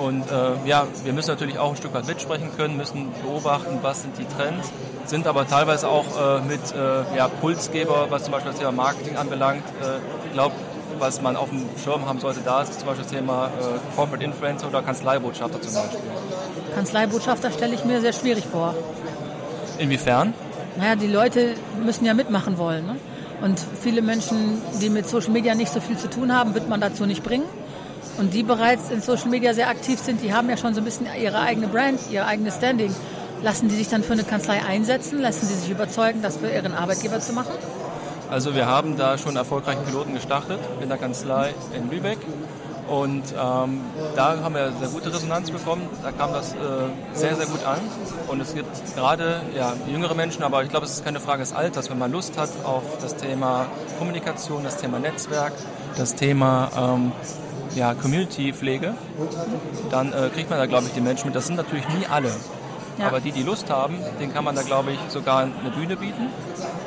Und 0.00 0.30
äh, 0.30 0.68
ja, 0.68 0.86
wir 1.04 1.12
müssen 1.12 1.30
natürlich 1.30 1.58
auch 1.58 1.70
ein 1.70 1.76
Stück 1.76 1.94
weit 1.94 2.06
mitsprechen 2.06 2.50
können, 2.56 2.76
müssen 2.76 3.12
beobachten, 3.22 3.78
was 3.82 4.02
sind 4.02 4.16
die 4.18 4.24
Trends, 4.24 4.70
sind 5.06 5.26
aber 5.26 5.46
teilweise 5.46 5.88
auch 5.88 6.04
äh, 6.04 6.40
mit 6.42 6.60
äh, 6.72 7.16
ja, 7.16 7.28
Pulsgeber, 7.28 8.06
was 8.10 8.24
zum 8.24 8.32
Beispiel 8.32 8.52
das 8.52 8.60
Thema 8.60 8.72
Marketing 8.72 9.16
anbelangt. 9.16 9.64
Äh, 9.80 9.98
ich 10.26 10.32
glaube, 10.32 10.54
was 10.98 11.20
man 11.20 11.36
auf 11.36 11.50
dem 11.50 11.64
Schirm 11.82 12.06
haben 12.06 12.20
sollte, 12.20 12.40
da 12.44 12.62
ist 12.62 12.78
zum 12.78 12.88
Beispiel 12.88 13.04
das 13.04 13.12
Thema 13.12 13.46
äh, 13.46 13.96
Corporate 13.96 14.24
Influencer 14.24 14.68
oder 14.68 14.82
Kanzleibotschafter 14.82 15.60
zum 15.60 15.74
Beispiel. 15.74 16.00
Kanzleibotschafter 16.74 17.50
stelle 17.50 17.74
ich 17.74 17.84
mir 17.84 18.00
sehr 18.00 18.12
schwierig 18.12 18.44
vor. 18.46 18.74
Inwiefern? 19.78 20.34
Naja, 20.76 20.96
die 20.96 21.06
Leute 21.06 21.54
müssen 21.84 22.04
ja 22.04 22.14
mitmachen 22.14 22.58
wollen. 22.58 22.86
Ne? 22.86 22.96
Und 23.40 23.60
viele 23.80 24.02
Menschen, 24.02 24.60
die 24.80 24.90
mit 24.90 25.08
Social 25.08 25.30
Media 25.30 25.54
nicht 25.54 25.72
so 25.72 25.80
viel 25.80 25.96
zu 25.96 26.08
tun 26.10 26.32
haben, 26.32 26.54
wird 26.54 26.68
man 26.68 26.80
dazu 26.80 27.06
nicht 27.06 27.22
bringen. 27.22 27.46
Und 28.18 28.34
die 28.34 28.42
bereits 28.42 28.90
in 28.90 29.00
Social 29.00 29.28
Media 29.28 29.54
sehr 29.54 29.68
aktiv 29.68 30.00
sind, 30.00 30.22
die 30.22 30.32
haben 30.32 30.50
ja 30.50 30.56
schon 30.56 30.74
so 30.74 30.80
ein 30.80 30.84
bisschen 30.84 31.06
ihre 31.20 31.40
eigene 31.40 31.68
Brand, 31.68 32.00
ihr 32.10 32.26
eigenes 32.26 32.56
Standing. 32.56 32.94
Lassen 33.42 33.68
die 33.68 33.76
sich 33.76 33.88
dann 33.88 34.02
für 34.02 34.14
eine 34.14 34.24
Kanzlei 34.24 34.60
einsetzen? 34.64 35.20
Lassen 35.20 35.46
sie 35.46 35.54
sich 35.54 35.70
überzeugen, 35.70 36.22
das 36.22 36.38
für 36.38 36.48
ihren 36.48 36.74
Arbeitgeber 36.74 37.20
zu 37.20 37.32
machen? 37.32 37.52
Also 38.30 38.54
wir 38.54 38.66
haben 38.66 38.96
da 38.96 39.16
schon 39.16 39.36
erfolgreichen 39.36 39.84
Piloten 39.84 40.14
gestartet 40.14 40.58
in 40.82 40.88
der 40.88 40.98
Kanzlei 40.98 41.54
in 41.74 41.90
Lübeck. 41.90 42.18
Und 42.88 43.24
ähm, 43.32 43.80
da 44.16 44.36
haben 44.42 44.54
wir 44.54 44.72
sehr 44.72 44.88
gute 44.88 45.12
Resonanz 45.12 45.50
bekommen. 45.50 45.88
Da 46.02 46.10
kam 46.10 46.32
das 46.32 46.52
äh, 46.52 46.56
sehr, 47.12 47.36
sehr 47.36 47.46
gut 47.46 47.64
an. 47.64 47.78
Und 48.28 48.40
es 48.40 48.54
gibt 48.54 48.70
gerade 48.94 49.42
ja, 49.54 49.74
jüngere 49.86 50.14
Menschen, 50.14 50.42
aber 50.42 50.62
ich 50.62 50.70
glaube, 50.70 50.86
es 50.86 50.92
ist 50.92 51.04
keine 51.04 51.20
Frage 51.20 51.40
des 51.40 51.52
Alters, 51.52 51.90
wenn 51.90 51.98
man 51.98 52.10
Lust 52.10 52.38
hat 52.38 52.48
auf 52.64 52.82
das 53.00 53.16
Thema 53.16 53.66
Kommunikation, 53.98 54.64
das 54.64 54.78
Thema 54.78 54.98
Netzwerk, 54.98 55.52
das 55.98 56.14
Thema 56.14 56.70
ähm, 56.76 57.12
ja, 57.74 57.92
Community-Pflege, 57.94 58.94
dann 59.90 60.12
äh, 60.12 60.30
kriegt 60.32 60.48
man 60.48 60.58
da, 60.58 60.66
glaube 60.66 60.86
ich, 60.86 60.92
die 60.94 61.02
Menschen 61.02 61.26
mit. 61.26 61.36
Das 61.36 61.46
sind 61.46 61.56
natürlich 61.56 61.86
nie 61.88 62.06
alle. 62.06 62.30
Ja. 62.98 63.06
Aber 63.06 63.20
die, 63.20 63.32
die 63.32 63.42
Lust 63.42 63.70
haben, 63.70 63.98
denen 64.20 64.34
kann 64.34 64.44
man 64.44 64.56
da, 64.56 64.62
glaube 64.62 64.92
ich, 64.92 64.98
sogar 65.08 65.40
eine 65.40 65.70
Bühne 65.74 65.96
bieten. 65.96 66.28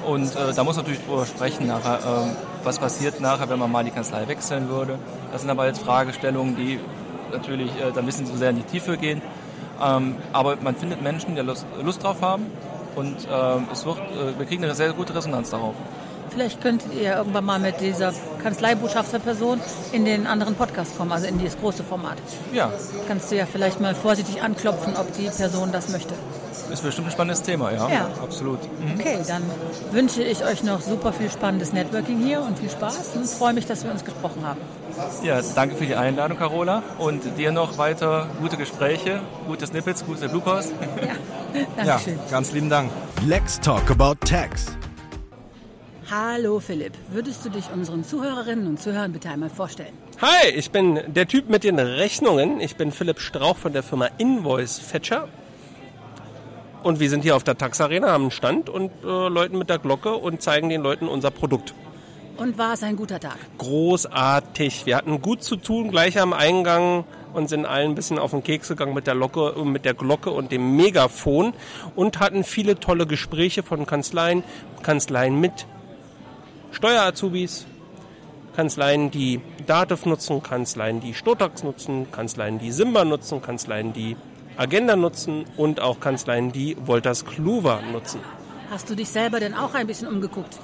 Und 0.05 0.35
äh, 0.35 0.53
da 0.53 0.63
muss 0.63 0.75
man 0.75 0.85
natürlich 0.85 1.05
drüber 1.05 1.25
sprechen 1.25 1.67
nachher, 1.67 1.99
äh, 1.99 2.65
was 2.65 2.79
passiert 2.79 3.21
nachher, 3.21 3.49
wenn 3.49 3.59
man 3.59 3.71
mal 3.71 3.83
die 3.83 3.91
Kanzlei 3.91 4.27
wechseln 4.27 4.69
würde. 4.69 4.99
Das 5.31 5.41
sind 5.41 5.49
aber 5.49 5.67
jetzt 5.67 5.81
Fragestellungen, 5.81 6.55
die 6.55 6.79
natürlich 7.31 7.71
äh, 7.77 7.91
da 7.93 7.99
ein 8.01 8.05
bisschen 8.05 8.25
zu 8.25 8.35
sehr 8.37 8.49
in 8.49 8.57
die 8.57 8.63
Tiefe 8.63 8.97
gehen. 8.97 9.21
Ähm, 9.81 10.15
aber 10.33 10.57
man 10.61 10.75
findet 10.75 11.01
Menschen, 11.01 11.35
die 11.35 11.41
Lust, 11.41 11.65
Lust 11.81 12.03
drauf 12.03 12.21
haben 12.21 12.45
und 12.95 13.27
ähm, 13.31 13.67
es 13.71 13.85
wird, 13.85 13.97
äh, 13.97 14.37
wir 14.37 14.45
kriegen 14.45 14.63
eine 14.63 14.75
sehr 14.75 14.93
gute 14.93 15.15
Resonanz 15.15 15.49
darauf. 15.49 15.75
Vielleicht 16.31 16.61
könnt 16.61 16.83
ihr 16.93 17.15
irgendwann 17.15 17.45
mal 17.45 17.59
mit 17.59 17.81
dieser 17.81 18.13
Kanzleibotschafterperson 18.41 19.59
in 19.91 20.05
den 20.05 20.27
anderen 20.27 20.55
Podcast 20.55 20.97
kommen, 20.97 21.11
also 21.11 21.27
in 21.27 21.37
dieses 21.37 21.59
große 21.59 21.83
Format. 21.83 22.17
Ja. 22.53 22.71
Kannst 23.07 23.31
du 23.31 23.35
ja 23.35 23.45
vielleicht 23.45 23.81
mal 23.81 23.93
vorsichtig 23.95 24.41
anklopfen, 24.41 24.95
ob 24.95 25.11
die 25.17 25.29
Person 25.29 25.71
das 25.71 25.89
möchte. 25.89 26.13
Ist 26.71 26.83
bestimmt 26.83 27.07
ein 27.07 27.11
spannendes 27.11 27.41
Thema, 27.41 27.71
ja. 27.71 27.89
Ja. 27.89 28.09
Absolut. 28.23 28.59
Mhm. 28.79 28.97
Okay, 28.97 29.19
dann 29.27 29.43
wünsche 29.91 30.23
ich 30.23 30.45
euch 30.45 30.63
noch 30.63 30.81
super 30.81 31.11
viel 31.11 31.29
spannendes 31.29 31.73
Networking 31.73 32.23
hier 32.23 32.41
und 32.41 32.57
viel 32.57 32.69
Spaß 32.69 33.11
und 33.15 33.27
freue 33.27 33.53
mich, 33.53 33.65
dass 33.65 33.83
wir 33.83 33.91
uns 33.91 34.05
gesprochen 34.05 34.45
haben. 34.45 34.61
Ja, 35.23 35.41
danke 35.55 35.75
für 35.75 35.85
die 35.85 35.95
Einladung, 35.95 36.37
Carola. 36.37 36.81
Und 36.97 37.37
dir 37.37 37.51
noch 37.51 37.77
weiter 37.77 38.27
gute 38.39 38.55
Gespräche, 38.55 39.19
gute 39.47 39.67
Snippets, 39.67 40.05
gute 40.05 40.29
Bloopers. 40.29 40.69
Ja, 41.53 41.65
danke 41.75 42.03
schön. 42.05 42.15
Ja, 42.15 42.31
ganz 42.31 42.53
lieben 42.53 42.69
Dank. 42.69 42.89
Let's 43.27 43.59
talk 43.59 43.91
about 43.91 44.15
tax. 44.25 44.67
Hallo 46.13 46.59
Philipp, 46.59 46.91
würdest 47.09 47.45
du 47.45 47.49
dich 47.49 47.71
unseren 47.73 48.03
Zuhörerinnen 48.03 48.67
und 48.67 48.81
Zuhörern 48.81 49.13
bitte 49.13 49.29
einmal 49.29 49.49
vorstellen? 49.49 49.93
Hi, 50.21 50.49
ich 50.49 50.69
bin 50.69 50.99
der 51.07 51.25
Typ 51.25 51.47
mit 51.47 51.63
den 51.63 51.79
Rechnungen. 51.79 52.59
Ich 52.59 52.75
bin 52.75 52.91
Philipp 52.91 53.21
Strauch 53.21 53.55
von 53.55 53.71
der 53.71 53.81
Firma 53.81 54.09
Invoice 54.17 54.77
Fetcher. 54.77 55.29
Und 56.83 56.99
wir 56.99 57.09
sind 57.09 57.21
hier 57.21 57.37
auf 57.37 57.45
der 57.45 57.57
Tax 57.57 57.79
Arena, 57.79 58.09
haben 58.09 58.23
einen 58.23 58.31
Stand 58.31 58.69
und 58.69 58.91
äh, 59.05 59.07
läuten 59.07 59.57
mit 59.57 59.69
der 59.69 59.79
Glocke 59.79 60.13
und 60.13 60.41
zeigen 60.41 60.67
den 60.67 60.81
Leuten 60.81 61.07
unser 61.07 61.31
Produkt. 61.31 61.73
Und 62.35 62.57
war 62.57 62.73
es 62.73 62.83
ein 62.83 62.97
guter 62.97 63.21
Tag? 63.21 63.37
Großartig. 63.57 64.85
Wir 64.85 64.97
hatten 64.97 65.21
gut 65.21 65.45
zu 65.45 65.55
tun 65.55 65.91
gleich 65.91 66.19
am 66.19 66.33
Eingang 66.33 67.05
und 67.31 67.47
sind 67.47 67.65
allen 67.65 67.91
ein 67.91 67.95
bisschen 67.95 68.19
auf 68.19 68.31
den 68.31 68.43
Keks 68.43 68.67
gegangen 68.67 68.93
mit 68.93 69.07
der, 69.07 69.15
Locke, 69.15 69.53
mit 69.63 69.85
der 69.85 69.93
Glocke 69.93 70.31
und 70.31 70.51
dem 70.51 70.75
Megafon 70.75 71.53
und 71.95 72.19
hatten 72.19 72.43
viele 72.43 72.77
tolle 72.81 73.07
Gespräche 73.07 73.63
von 73.63 73.85
Kanzleien, 73.85 74.43
Kanzleien 74.83 75.39
mit 75.39 75.67
Steuerazubis, 76.71 77.65
Kanzleien, 78.55 79.11
die 79.11 79.41
Dativ 79.67 80.05
nutzen, 80.05 80.41
Kanzleien, 80.41 80.99
die 80.99 81.13
Stotax 81.13 81.63
nutzen, 81.63 82.11
Kanzleien, 82.11 82.59
die 82.59 82.71
Simba 82.71 83.05
nutzen, 83.05 83.41
Kanzleien, 83.41 83.93
die 83.93 84.17
Agenda 84.57 84.95
nutzen 84.95 85.45
und 85.57 85.79
auch 85.79 85.99
Kanzleien, 85.99 86.51
die 86.51 86.75
Wolters 86.85 87.25
Kluwer 87.25 87.79
nutzen. 87.91 88.19
Hast 88.69 88.89
du 88.89 88.95
dich 88.95 89.09
selber 89.09 89.39
denn 89.39 89.53
auch 89.53 89.73
ein 89.73 89.87
bisschen 89.87 90.07
umgeguckt? 90.07 90.57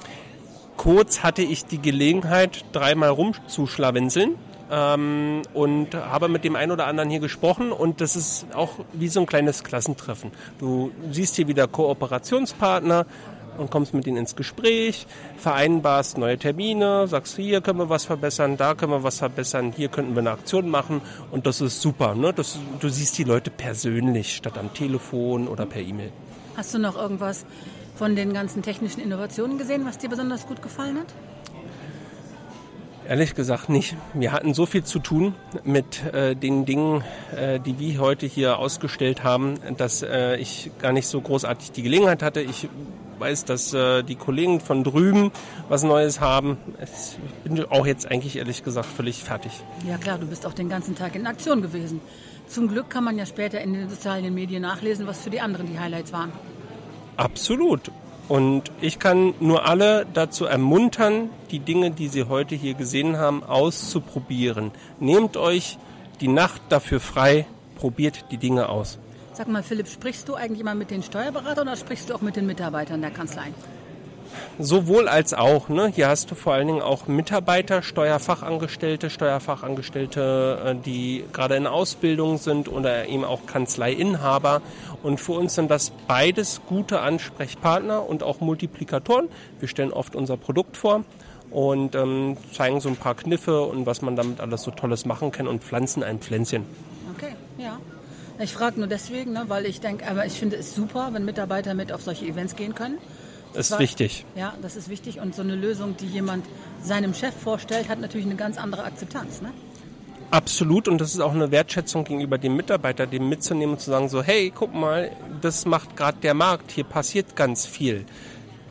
Kurz 0.76 1.22
hatte 1.22 1.42
ich 1.42 1.66
die 1.66 1.80
Gelegenheit, 1.80 2.64
dreimal 2.72 3.10
rumzuschlawinseln 3.10 4.36
ähm, 4.70 5.42
und 5.52 5.94
habe 5.94 6.28
mit 6.28 6.44
dem 6.44 6.56
einen 6.56 6.72
oder 6.72 6.86
anderen 6.86 7.10
hier 7.10 7.20
gesprochen 7.20 7.72
und 7.72 8.00
das 8.00 8.16
ist 8.16 8.46
auch 8.54 8.70
wie 8.92 9.08
so 9.08 9.20
ein 9.20 9.26
kleines 9.26 9.64
Klassentreffen. 9.64 10.30
Du 10.58 10.92
siehst 11.10 11.36
hier 11.36 11.48
wieder 11.48 11.66
Kooperationspartner, 11.66 13.06
und 13.58 13.70
kommst 13.70 13.94
mit 13.94 14.06
ihnen 14.06 14.16
ins 14.16 14.36
Gespräch, 14.36 15.06
vereinbarst 15.36 16.18
neue 16.18 16.38
Termine, 16.38 17.06
sagst, 17.06 17.36
hier 17.36 17.60
können 17.60 17.78
wir 17.78 17.88
was 17.88 18.04
verbessern, 18.04 18.56
da 18.56 18.74
können 18.74 18.92
wir 18.92 19.02
was 19.02 19.18
verbessern, 19.18 19.72
hier 19.76 19.88
könnten 19.88 20.14
wir 20.14 20.20
eine 20.20 20.30
Aktion 20.30 20.68
machen 20.68 21.00
und 21.30 21.46
das 21.46 21.60
ist 21.60 21.80
super. 21.80 22.14
Ne? 22.14 22.32
Das, 22.32 22.58
du 22.80 22.88
siehst 22.88 23.18
die 23.18 23.24
Leute 23.24 23.50
persönlich 23.50 24.36
statt 24.36 24.58
am 24.58 24.72
Telefon 24.72 25.48
oder 25.48 25.66
per 25.66 25.82
E-Mail. 25.82 26.12
Hast 26.56 26.74
du 26.74 26.78
noch 26.78 26.96
irgendwas 26.96 27.44
von 27.94 28.16
den 28.16 28.32
ganzen 28.32 28.62
technischen 28.62 29.00
Innovationen 29.00 29.58
gesehen, 29.58 29.84
was 29.84 29.98
dir 29.98 30.08
besonders 30.08 30.46
gut 30.46 30.62
gefallen 30.62 30.98
hat? 30.98 31.14
Ehrlich 33.08 33.34
gesagt 33.34 33.70
nicht. 33.70 33.96
Wir 34.12 34.32
hatten 34.32 34.52
so 34.52 34.66
viel 34.66 34.84
zu 34.84 34.98
tun 34.98 35.34
mit 35.64 36.04
äh, 36.12 36.36
den 36.36 36.66
Dingen, 36.66 37.02
äh, 37.34 37.58
die 37.58 37.78
wir 37.78 38.00
heute 38.00 38.26
hier 38.26 38.58
ausgestellt 38.58 39.24
haben, 39.24 39.54
dass 39.78 40.02
äh, 40.02 40.36
ich 40.36 40.70
gar 40.78 40.92
nicht 40.92 41.06
so 41.06 41.18
großartig 41.18 41.72
die 41.72 41.82
Gelegenheit 41.82 42.22
hatte. 42.22 42.42
Ich 42.42 42.68
weiß, 43.18 43.44
dass 43.44 43.72
äh, 43.72 44.02
die 44.02 44.14
Kollegen 44.14 44.60
von 44.60 44.84
drüben 44.84 45.30
was 45.68 45.82
Neues 45.82 46.20
haben. 46.20 46.58
Ich 46.82 47.18
bin 47.44 47.64
auch 47.66 47.86
jetzt 47.86 48.10
eigentlich 48.10 48.36
ehrlich 48.36 48.64
gesagt 48.64 48.86
völlig 48.86 49.22
fertig. 49.22 49.52
Ja 49.86 49.98
klar, 49.98 50.18
du 50.18 50.26
bist 50.26 50.46
auch 50.46 50.54
den 50.54 50.68
ganzen 50.68 50.94
Tag 50.94 51.14
in 51.14 51.26
Aktion 51.26 51.62
gewesen. 51.62 52.00
Zum 52.46 52.68
Glück 52.68 52.88
kann 52.88 53.04
man 53.04 53.18
ja 53.18 53.26
später 53.26 53.60
in 53.60 53.74
den 53.74 53.90
sozialen 53.90 54.32
Medien 54.32 54.62
nachlesen, 54.62 55.06
was 55.06 55.20
für 55.20 55.30
die 55.30 55.40
anderen 55.40 55.66
die 55.66 55.78
Highlights 55.78 56.12
waren. 56.12 56.32
Absolut. 57.16 57.90
Und 58.28 58.70
ich 58.80 58.98
kann 58.98 59.34
nur 59.40 59.66
alle 59.66 60.06
dazu 60.12 60.44
ermuntern, 60.44 61.30
die 61.50 61.60
Dinge, 61.60 61.90
die 61.90 62.08
Sie 62.08 62.24
heute 62.24 62.54
hier 62.54 62.74
gesehen 62.74 63.16
haben, 63.16 63.42
auszuprobieren. 63.42 64.70
Nehmt 65.00 65.36
euch 65.36 65.78
die 66.20 66.28
Nacht 66.28 66.60
dafür 66.68 67.00
frei, 67.00 67.46
probiert 67.76 68.26
die 68.30 68.36
Dinge 68.36 68.68
aus. 68.68 68.98
Sag 69.38 69.46
mal, 69.46 69.62
Philipp, 69.62 69.86
sprichst 69.86 70.28
du 70.28 70.34
eigentlich 70.34 70.58
immer 70.58 70.74
mit 70.74 70.90
den 70.90 71.04
Steuerberatern 71.04 71.68
oder 71.68 71.76
sprichst 71.76 72.10
du 72.10 72.14
auch 72.16 72.22
mit 72.22 72.34
den 72.34 72.44
Mitarbeitern 72.44 73.00
der 73.00 73.12
Kanzlei? 73.12 73.52
Sowohl 74.58 75.06
als 75.06 75.32
auch. 75.32 75.68
Ne? 75.68 75.92
Hier 75.94 76.08
hast 76.08 76.32
du 76.32 76.34
vor 76.34 76.54
allen 76.54 76.66
Dingen 76.66 76.82
auch 76.82 77.06
Mitarbeiter, 77.06 77.82
Steuerfachangestellte, 77.82 79.10
Steuerfachangestellte, 79.10 80.62
äh, 80.66 80.74
die 80.84 81.22
gerade 81.32 81.54
in 81.54 81.68
Ausbildung 81.68 82.38
sind 82.38 82.68
oder 82.68 83.06
eben 83.06 83.24
auch 83.24 83.46
Kanzleiinhaber. 83.46 84.60
Und 85.04 85.20
für 85.20 85.34
uns 85.34 85.54
sind 85.54 85.70
das 85.70 85.92
beides 86.08 86.60
gute 86.66 86.98
Ansprechpartner 86.98 88.08
und 88.08 88.24
auch 88.24 88.40
Multiplikatoren. 88.40 89.28
Wir 89.60 89.68
stellen 89.68 89.92
oft 89.92 90.16
unser 90.16 90.36
Produkt 90.36 90.76
vor 90.76 91.04
und 91.52 91.94
ähm, 91.94 92.36
zeigen 92.52 92.80
so 92.80 92.88
ein 92.88 92.96
paar 92.96 93.14
Kniffe 93.14 93.62
und 93.62 93.86
was 93.86 94.02
man 94.02 94.16
damit 94.16 94.40
alles 94.40 94.64
so 94.64 94.72
Tolles 94.72 95.04
machen 95.04 95.30
kann 95.30 95.46
und 95.46 95.62
pflanzen 95.62 96.02
ein 96.02 96.18
Pflänzchen. 96.18 96.64
Okay, 97.14 97.36
ja. 97.56 97.78
Ich 98.40 98.52
frage 98.52 98.78
nur 98.78 98.88
deswegen, 98.88 99.32
ne, 99.32 99.44
weil 99.48 99.66
ich 99.66 99.80
denke, 99.80 100.08
aber 100.08 100.24
ich 100.26 100.34
finde 100.34 100.56
es 100.56 100.74
super, 100.74 101.10
wenn 101.12 101.24
Mitarbeiter 101.24 101.74
mit 101.74 101.92
auf 101.92 102.02
solche 102.02 102.26
Events 102.26 102.54
gehen 102.54 102.74
können. 102.74 102.98
Das 103.54 103.70
ist 103.70 103.78
wichtig. 103.78 104.24
Ja, 104.36 104.54
das 104.62 104.76
ist 104.76 104.88
wichtig. 104.88 105.20
Und 105.20 105.34
so 105.34 105.42
eine 105.42 105.56
Lösung, 105.56 105.96
die 105.96 106.06
jemand 106.06 106.44
seinem 106.82 107.14
Chef 107.14 107.34
vorstellt, 107.34 107.88
hat 107.88 108.00
natürlich 108.00 108.26
eine 108.26 108.36
ganz 108.36 108.58
andere 108.58 108.84
Akzeptanz. 108.84 109.40
Ne? 109.40 109.50
Absolut. 110.30 110.86
Und 110.86 111.00
das 111.00 111.14
ist 111.14 111.20
auch 111.20 111.34
eine 111.34 111.50
Wertschätzung 111.50 112.04
gegenüber 112.04 112.38
dem 112.38 112.54
Mitarbeiter, 112.54 113.06
dem 113.06 113.28
mitzunehmen 113.28 113.74
und 113.74 113.80
zu 113.80 113.90
sagen, 113.90 114.08
so, 114.08 114.22
hey, 114.22 114.52
guck 114.54 114.74
mal, 114.74 115.10
das 115.40 115.64
macht 115.64 115.96
gerade 115.96 116.18
der 116.22 116.34
Markt. 116.34 116.70
Hier 116.70 116.84
passiert 116.84 117.34
ganz 117.34 117.66
viel 117.66 118.04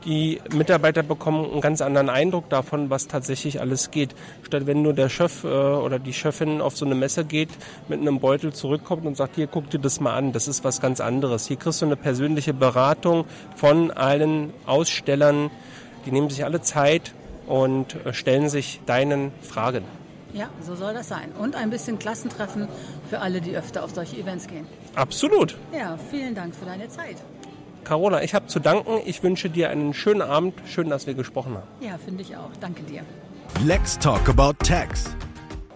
die 0.07 0.41
Mitarbeiter 0.53 1.03
bekommen 1.03 1.51
einen 1.51 1.61
ganz 1.61 1.81
anderen 1.81 2.09
Eindruck 2.09 2.49
davon, 2.49 2.89
was 2.89 3.07
tatsächlich 3.07 3.59
alles 3.59 3.91
geht. 3.91 4.15
Statt 4.43 4.65
wenn 4.65 4.81
nur 4.81 4.93
der 4.93 5.09
Chef 5.09 5.43
äh, 5.43 5.47
oder 5.47 5.99
die 5.99 6.13
Chefin 6.13 6.61
auf 6.61 6.75
so 6.75 6.85
eine 6.85 6.95
Messe 6.95 7.25
geht, 7.25 7.49
mit 7.89 7.99
einem 7.99 8.19
Beutel 8.19 8.53
zurückkommt 8.53 9.05
und 9.05 9.17
sagt, 9.17 9.35
hier 9.35 9.47
guck 9.47 9.69
dir 9.69 9.79
das 9.79 9.99
mal 9.99 10.15
an, 10.15 10.31
das 10.31 10.47
ist 10.47 10.63
was 10.63 10.81
ganz 10.81 11.01
anderes. 11.01 11.47
Hier 11.47 11.57
kriegst 11.57 11.81
du 11.81 11.85
eine 11.85 11.97
persönliche 11.97 12.53
Beratung 12.53 13.25
von 13.55 13.91
allen 13.91 14.53
Ausstellern, 14.65 15.51
die 16.05 16.11
nehmen 16.11 16.29
sich 16.29 16.45
alle 16.45 16.61
Zeit, 16.61 17.13
und 17.47 17.95
äh, 18.05 18.13
stellen 18.13 18.49
sich 18.49 18.81
deinen 18.85 19.31
Fragen. 19.41 19.83
Ja, 20.33 20.49
so 20.61 20.75
soll 20.75 20.93
das 20.93 21.07
sein. 21.07 21.31
Und 21.39 21.55
ein 21.55 21.69
bisschen 21.69 21.97
Klassentreffen 21.97 22.67
für 23.09 23.19
alle, 23.19 23.41
die 23.41 23.55
öfter 23.55 23.83
auf 23.83 23.91
solche 23.91 24.17
Events 24.17 24.47
gehen. 24.47 24.67
Absolut. 24.95 25.57
Ja, 25.73 25.97
vielen 26.11 26.35
Dank 26.35 26.53
für 26.53 26.65
deine 26.65 26.89
Zeit. 26.89 27.15
Carola, 27.87 28.21
ich 28.21 28.35
habe 28.35 28.47
zu 28.47 28.59
danken. 28.59 28.99
Ich 29.05 29.23
wünsche 29.23 29.49
dir 29.49 29.69
einen 29.69 29.93
schönen 29.93 30.21
Abend. 30.21 30.55
Schön, 30.65 30.89
dass 30.89 31.07
wir 31.07 31.13
gesprochen 31.13 31.53
haben. 31.53 31.67
Ja, 31.79 31.97
finde 31.97 32.21
ich 32.21 32.35
auch. 32.35 32.49
Danke 32.59 32.83
dir. 32.83 33.01
Let's 33.65 33.97
talk 33.97 34.27
about 34.27 34.55
tax. 34.65 35.15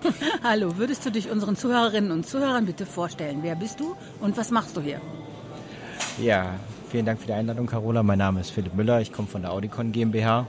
Hallo, 0.43 0.77
würdest 0.77 1.05
du 1.05 1.09
dich 1.09 1.31
unseren 1.31 1.55
Zuhörerinnen 1.55 2.11
und 2.11 2.27
Zuhörern 2.27 2.65
bitte 2.65 2.85
vorstellen? 2.85 3.39
Wer 3.43 3.55
bist 3.55 3.79
du 3.79 3.95
und 4.19 4.35
was 4.35 4.51
machst 4.51 4.75
du 4.75 4.81
hier? 4.81 4.99
Ja, 6.21 6.55
vielen 6.89 7.05
Dank 7.05 7.21
für 7.21 7.27
die 7.27 7.33
Einladung, 7.33 7.65
Carola. 7.65 8.03
Mein 8.03 8.17
Name 8.17 8.41
ist 8.41 8.49
Philipp 8.49 8.73
Müller. 8.73 8.99
Ich 8.99 9.13
komme 9.13 9.29
von 9.29 9.43
der 9.43 9.53
Audicon 9.53 9.93
GmbH. 9.93 10.47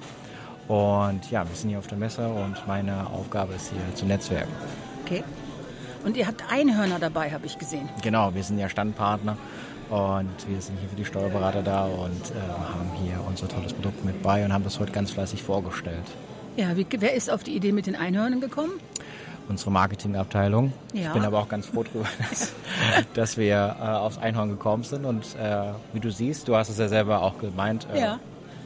Und 0.66 1.30
ja, 1.30 1.48
wir 1.48 1.54
sind 1.54 1.68
hier 1.68 1.78
auf 1.78 1.86
der 1.86 1.98
Messe 1.98 2.26
und 2.26 2.56
meine 2.66 3.06
Aufgabe 3.06 3.54
ist 3.54 3.70
hier 3.70 3.94
zu 3.94 4.04
netzwerken. 4.04 4.50
Okay. 5.04 5.22
Und 6.04 6.16
ihr 6.16 6.26
habt 6.26 6.42
Einhörner 6.50 6.98
dabei, 6.98 7.30
habe 7.30 7.46
ich 7.46 7.56
gesehen. 7.56 7.88
Genau, 8.02 8.34
wir 8.34 8.42
sind 8.42 8.58
ja 8.58 8.68
Standpartner 8.68 9.36
und 9.92 10.48
wir 10.48 10.58
sind 10.62 10.78
hier 10.80 10.88
für 10.88 10.96
die 10.96 11.04
Steuerberater 11.04 11.62
da 11.62 11.84
und 11.84 12.30
äh, 12.30 12.40
haben 12.48 12.90
hier 13.04 13.20
unser 13.28 13.46
tolles 13.46 13.74
Produkt 13.74 14.02
mit 14.06 14.22
bei 14.22 14.42
und 14.42 14.50
haben 14.50 14.64
das 14.64 14.80
heute 14.80 14.90
ganz 14.90 15.10
fleißig 15.10 15.42
vorgestellt. 15.42 16.04
Ja, 16.56 16.74
wie, 16.78 16.86
wer 16.98 17.12
ist 17.12 17.30
auf 17.30 17.42
die 17.44 17.54
Idee 17.54 17.72
mit 17.72 17.86
den 17.86 17.94
Einhörnern 17.94 18.40
gekommen? 18.40 18.72
Unsere 19.50 19.70
Marketingabteilung. 19.70 20.72
Ja. 20.94 21.08
Ich 21.08 21.12
bin 21.12 21.24
aber 21.24 21.40
auch 21.40 21.48
ganz 21.48 21.66
froh 21.66 21.82
darüber, 21.82 22.08
dass, 22.30 22.54
dass 23.12 23.36
wir 23.36 23.76
äh, 23.78 23.84
aufs 23.84 24.16
Einhorn 24.16 24.48
gekommen 24.48 24.82
sind. 24.82 25.04
Und 25.04 25.36
äh, 25.38 25.72
wie 25.92 26.00
du 26.00 26.10
siehst, 26.10 26.48
du 26.48 26.56
hast 26.56 26.70
es 26.70 26.78
ja 26.78 26.88
selber 26.88 27.20
auch 27.20 27.38
gemeint. 27.38 27.86
Äh, 27.92 28.00
Ja. 28.00 28.20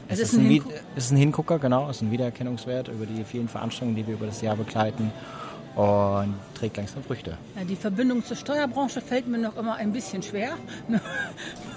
Es, 0.08 0.20
Es 0.20 0.32
ist, 0.32 0.38
ein 0.38 0.62
ein 1.10 1.16
Hingucker, 1.16 1.58
genau. 1.58 1.90
Es 1.90 1.96
ist 1.96 2.02
ein 2.02 2.12
Wiedererkennungswert 2.12 2.86
über 2.86 3.04
die 3.04 3.24
vielen 3.24 3.48
Veranstaltungen, 3.48 3.96
die 3.96 4.06
wir 4.06 4.14
über 4.14 4.26
das 4.26 4.40
Jahr 4.42 4.54
begleiten. 4.54 5.10
Und 5.76 6.34
trägt 6.54 6.78
langsam 6.78 7.04
Früchte. 7.04 7.36
Ja, 7.54 7.64
die 7.64 7.76
Verbindung 7.76 8.24
zur 8.24 8.36
Steuerbranche 8.36 9.02
fällt 9.02 9.28
mir 9.28 9.36
noch 9.36 9.56
immer 9.56 9.76
ein 9.76 9.92
bisschen 9.92 10.22
schwer. 10.22 10.54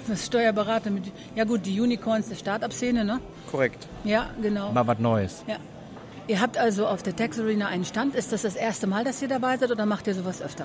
Das 0.08 0.26
Steuerberater 0.26 0.90
mit, 0.90 1.04
ja 1.36 1.44
gut, 1.44 1.64
die 1.66 1.80
Unicorns 1.80 2.28
der 2.28 2.34
Start-up-Szene, 2.34 3.04
ne? 3.04 3.20
Korrekt. 3.48 3.86
Ja, 4.02 4.30
genau. 4.42 4.72
Mal 4.72 4.84
was 4.84 4.98
Neues. 4.98 5.44
Ja. 5.46 5.56
Ihr 6.26 6.40
habt 6.40 6.58
also 6.58 6.88
auf 6.88 7.04
der 7.04 7.14
Tax 7.14 7.38
Arena 7.38 7.68
einen 7.68 7.84
Stand. 7.84 8.16
Ist 8.16 8.32
das 8.32 8.42
das 8.42 8.56
erste 8.56 8.88
Mal, 8.88 9.04
dass 9.04 9.22
ihr 9.22 9.28
dabei 9.28 9.56
seid 9.56 9.70
oder 9.70 9.86
macht 9.86 10.08
ihr 10.08 10.14
sowas 10.14 10.42
öfter? 10.42 10.64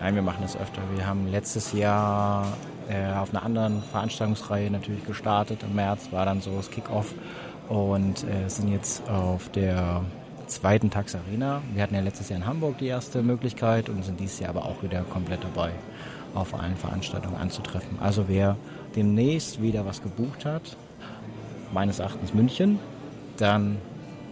Nein, 0.00 0.16
wir 0.16 0.22
machen 0.22 0.40
das 0.42 0.56
öfter. 0.56 0.82
Wir 0.94 1.06
haben 1.06 1.28
letztes 1.30 1.72
Jahr 1.72 2.56
äh, 2.88 3.14
auf 3.14 3.30
einer 3.30 3.42
anderen 3.42 3.82
Veranstaltungsreihe 3.82 4.70
natürlich 4.70 5.06
gestartet. 5.06 5.62
Im 5.62 5.74
März 5.76 6.08
war 6.10 6.26
dann 6.26 6.40
so 6.40 6.56
das 6.56 6.70
Kickoff 6.70 7.14
und 7.68 8.24
äh, 8.24 8.48
sind 8.48 8.68
jetzt 8.68 9.08
auf 9.08 9.48
der 9.50 10.02
zweiten 10.46 10.90
Tax 10.90 11.14
Arena. 11.14 11.62
Wir 11.72 11.82
hatten 11.82 11.94
ja 11.94 12.00
letztes 12.00 12.28
Jahr 12.28 12.38
in 12.38 12.46
Hamburg 12.46 12.78
die 12.78 12.86
erste 12.86 13.22
Möglichkeit 13.22 13.88
und 13.88 14.04
sind 14.04 14.20
dieses 14.20 14.40
Jahr 14.40 14.50
aber 14.50 14.64
auch 14.64 14.82
wieder 14.82 15.02
komplett 15.02 15.42
dabei, 15.44 15.70
auf 16.34 16.54
allen 16.54 16.76
Veranstaltungen 16.76 17.36
anzutreffen. 17.36 17.98
Also 18.00 18.24
wer 18.28 18.56
demnächst 18.96 19.60
wieder 19.60 19.86
was 19.86 20.02
gebucht 20.02 20.44
hat, 20.44 20.76
meines 21.72 21.98
Erachtens 21.98 22.34
München, 22.34 22.78
dann 23.36 23.78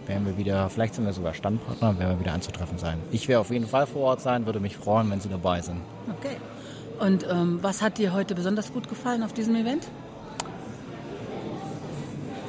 werden 0.07 0.25
wir 0.25 0.37
wieder, 0.37 0.69
vielleicht 0.69 0.95
sind 0.95 1.05
wir 1.05 1.13
sogar 1.13 1.33
Standpartner, 1.33 1.97
werden 1.99 2.17
wir 2.17 2.19
wieder 2.19 2.33
anzutreffen 2.33 2.77
sein. 2.77 2.97
Ich 3.11 3.27
werde 3.27 3.41
auf 3.41 3.51
jeden 3.51 3.67
Fall 3.67 3.87
vor 3.87 4.03
Ort 4.03 4.21
sein, 4.21 4.45
würde 4.45 4.59
mich 4.59 4.77
freuen, 4.77 5.09
wenn 5.11 5.21
Sie 5.21 5.29
dabei 5.29 5.61
sind. 5.61 5.81
Okay. 6.19 6.37
Und 6.99 7.25
ähm, 7.29 7.59
was 7.61 7.81
hat 7.81 7.97
dir 7.97 8.13
heute 8.13 8.35
besonders 8.35 8.71
gut 8.71 8.87
gefallen 8.87 9.23
auf 9.23 9.33
diesem 9.33 9.55
Event? 9.55 9.87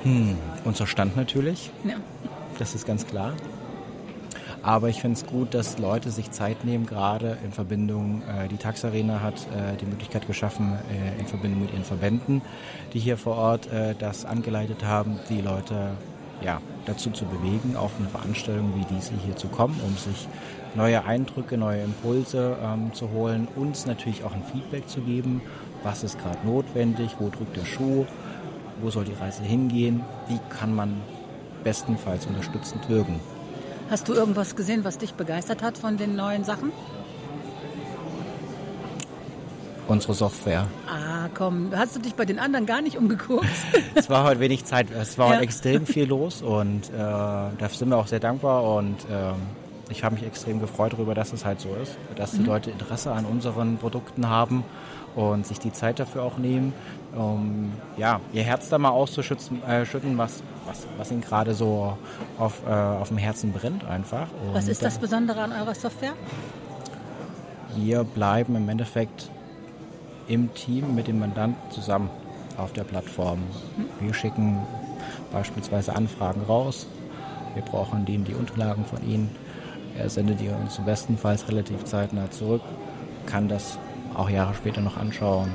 Hm, 0.02 0.36
unser 0.64 0.86
Stand 0.86 1.16
natürlich, 1.16 1.70
Ja. 1.84 1.96
Das 2.58 2.74
ist 2.74 2.86
ganz 2.86 3.06
klar. 3.06 3.34
Aber 4.62 4.88
ich 4.88 5.02
finde 5.02 5.18
es 5.18 5.26
gut, 5.26 5.52
dass 5.52 5.78
Leute 5.78 6.10
sich 6.10 6.30
Zeit 6.30 6.64
nehmen, 6.64 6.86
gerade 6.86 7.36
in 7.44 7.52
Verbindung, 7.52 8.22
äh, 8.22 8.48
die 8.48 8.56
Tax 8.56 8.82
Arena 8.82 9.20
hat 9.20 9.34
äh, 9.34 9.76
die 9.78 9.84
Möglichkeit 9.84 10.26
geschaffen, 10.26 10.72
äh, 10.90 11.20
in 11.20 11.26
Verbindung 11.26 11.60
mit 11.60 11.72
ihren 11.74 11.84
Verbänden, 11.84 12.40
die 12.94 12.98
hier 12.98 13.18
vor 13.18 13.36
Ort 13.36 13.70
äh, 13.70 13.94
das 13.98 14.24
angeleitet 14.24 14.82
haben, 14.82 15.18
die 15.28 15.42
Leute 15.42 15.90
ja, 16.40 16.62
dazu 16.86 17.10
zu 17.10 17.26
bewegen, 17.26 17.76
auf 17.76 17.92
eine 17.98 18.08
Veranstaltung 18.08 18.72
wie 18.74 18.94
diese 18.94 19.12
hier 19.24 19.36
zu 19.36 19.48
kommen, 19.48 19.78
um 19.86 19.96
sich 19.98 20.28
neue 20.74 21.04
Eindrücke, 21.04 21.58
neue 21.58 21.82
Impulse 21.82 22.56
ähm, 22.62 22.92
zu 22.94 23.10
holen, 23.10 23.48
uns 23.56 23.84
natürlich 23.84 24.24
auch 24.24 24.32
ein 24.32 24.42
Feedback 24.50 24.88
zu 24.88 25.02
geben, 25.02 25.42
was 25.82 26.02
ist 26.04 26.18
gerade 26.18 26.38
notwendig, 26.46 27.16
wo 27.18 27.28
drückt 27.28 27.56
der 27.56 27.66
Schuh, 27.66 28.06
wo 28.80 28.90
soll 28.90 29.04
die 29.04 29.12
Reise 29.12 29.42
hingehen, 29.42 30.02
wie 30.28 30.40
kann 30.48 30.74
man 30.74 31.02
bestenfalls 31.64 32.26
unterstützend 32.26 32.88
wirken. 32.88 33.18
Hast 33.90 34.08
du 34.08 34.12
irgendwas 34.14 34.54
gesehen, 34.56 34.84
was 34.84 34.98
dich 34.98 35.14
begeistert 35.14 35.62
hat 35.62 35.76
von 35.78 35.96
den 35.96 36.14
neuen 36.16 36.44
Sachen? 36.44 36.72
Unsere 39.86 40.14
Software. 40.14 40.66
Ah, 40.88 41.28
komm, 41.34 41.70
hast 41.76 41.94
du 41.94 42.00
dich 42.00 42.14
bei 42.14 42.24
den 42.24 42.38
anderen 42.38 42.64
gar 42.64 42.80
nicht 42.80 42.96
umgeguckt? 42.96 43.44
Es 43.94 44.08
war 44.08 44.24
heute 44.24 44.40
wenig 44.40 44.64
Zeit, 44.64 44.86
es 44.90 45.18
war 45.18 45.26
Ja. 45.28 45.32
heute 45.34 45.42
extrem 45.44 45.84
viel 45.94 46.06
los 46.08 46.40
und 46.42 46.88
äh, 46.88 46.92
dafür 46.96 47.68
sind 47.76 47.88
wir 47.90 47.98
auch 47.98 48.06
sehr 48.06 48.18
dankbar 48.20 48.64
und 48.76 48.96
ähm, 49.10 49.34
ich 49.90 50.02
habe 50.02 50.14
mich 50.14 50.24
extrem 50.24 50.58
gefreut 50.58 50.94
darüber, 50.94 51.14
dass 51.14 51.32
es 51.34 51.44
halt 51.44 51.60
so 51.60 51.68
ist, 51.82 51.92
dass 52.16 52.30
die 52.32 52.38
Mhm. 52.40 52.46
Leute 52.46 52.70
Interesse 52.70 53.12
an 53.12 53.26
unseren 53.26 53.76
Produkten 53.76 54.26
haben 54.28 54.64
und 55.14 55.46
sich 55.46 55.58
die 55.58 55.72
Zeit 55.72 55.98
dafür 56.00 56.22
auch 56.22 56.38
nehmen, 56.38 56.72
um 57.16 57.72
ja, 57.96 58.20
ihr 58.32 58.42
Herz 58.42 58.68
da 58.68 58.78
mal 58.78 58.90
auszuschütten, 58.90 59.62
äh, 59.64 59.86
schütten, 59.86 60.18
was, 60.18 60.42
was, 60.66 60.86
was 60.96 61.10
ihnen 61.10 61.20
gerade 61.20 61.54
so 61.54 61.96
auf, 62.38 62.62
äh, 62.66 62.70
auf 62.70 63.08
dem 63.08 63.18
Herzen 63.18 63.52
brennt 63.52 63.84
einfach. 63.84 64.28
Und 64.46 64.54
Was 64.54 64.68
ist 64.68 64.82
das 64.82 64.98
Besondere 64.98 65.40
an 65.40 65.52
eurer 65.52 65.74
Software? 65.74 66.14
Wir 67.76 68.04
bleiben 68.04 68.56
im 68.56 68.68
Endeffekt 68.68 69.30
im 70.28 70.52
Team 70.54 70.94
mit 70.94 71.08
dem 71.08 71.18
Mandanten 71.18 71.70
zusammen 71.70 72.10
auf 72.56 72.72
der 72.72 72.84
Plattform. 72.84 73.40
Wir 74.00 74.14
schicken 74.14 74.60
beispielsweise 75.32 75.94
Anfragen 75.94 76.42
raus. 76.42 76.86
Wir 77.54 77.62
brauchen 77.62 78.04
denen 78.04 78.24
die 78.24 78.34
Unterlagen 78.34 78.84
von 78.84 79.06
ihnen. 79.06 79.30
Er 79.98 80.08
sendet 80.08 80.40
die 80.40 80.48
uns 80.48 80.78
bestenfalls 80.84 81.48
relativ 81.48 81.84
zeitnah 81.84 82.30
zurück, 82.30 82.62
kann 83.26 83.48
das 83.48 83.78
auch 84.14 84.28
Jahre 84.28 84.54
später 84.54 84.80
noch 84.80 84.96
anschauen. 84.96 85.52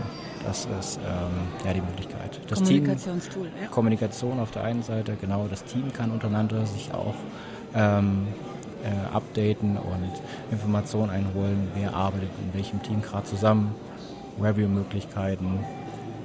Das 0.49 0.67
ist 0.79 0.97
ähm, 1.05 1.63
ja 1.63 1.73
die 1.75 1.81
Möglichkeit. 1.81 2.39
Das 2.47 2.57
Kommunikationstool, 2.57 3.43
Team, 3.49 3.61
ja. 3.61 3.67
Kommunikation 3.67 4.39
auf 4.39 4.49
der 4.49 4.63
einen 4.63 4.81
Seite, 4.81 5.15
genau. 5.21 5.45
Das 5.47 5.63
Team 5.63 5.93
kann 5.93 6.09
untereinander 6.09 6.65
sich 6.65 6.91
auch 6.91 7.13
ähm, 7.75 8.27
äh, 8.83 9.15
updaten 9.15 9.77
und 9.77 10.11
Informationen 10.51 11.11
einholen, 11.11 11.67
wer 11.75 11.93
arbeitet 11.93 12.29
in 12.43 12.51
welchem 12.57 12.81
Team 12.81 13.03
gerade 13.03 13.25
zusammen, 13.27 13.75
Review-Möglichkeiten, 14.41 15.59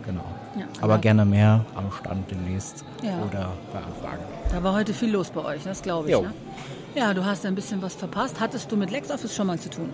genau. 0.06 0.24
Ja, 0.58 0.64
Aber 0.80 0.94
aber- 0.94 1.02
gerne 1.02 1.26
mehr 1.26 1.66
am 1.74 1.92
Stand 1.92 2.30
demnächst 2.30 2.82
Ja. 3.02 3.18
oder 3.28 3.50
bei 3.74 3.78
Anfragen. 3.80 4.22
Da 4.50 4.62
war 4.62 4.72
heute 4.72 4.94
viel 4.94 5.10
los 5.10 5.28
bei 5.28 5.44
euch, 5.44 5.64
das 5.64 5.82
glaube 5.82 6.08
ich. 6.10 6.18
Ne? 6.18 6.32
Ja, 6.94 7.12
du 7.12 7.26
hast 7.26 7.44
ein 7.44 7.54
bisschen 7.56 7.82
was 7.82 7.94
verpasst. 7.94 8.40
Hattest 8.40 8.72
du 8.72 8.76
mit 8.78 8.90
LexOffice 8.90 9.34
schon 9.34 9.48
mal 9.48 9.58
zu 9.58 9.68
tun? 9.68 9.90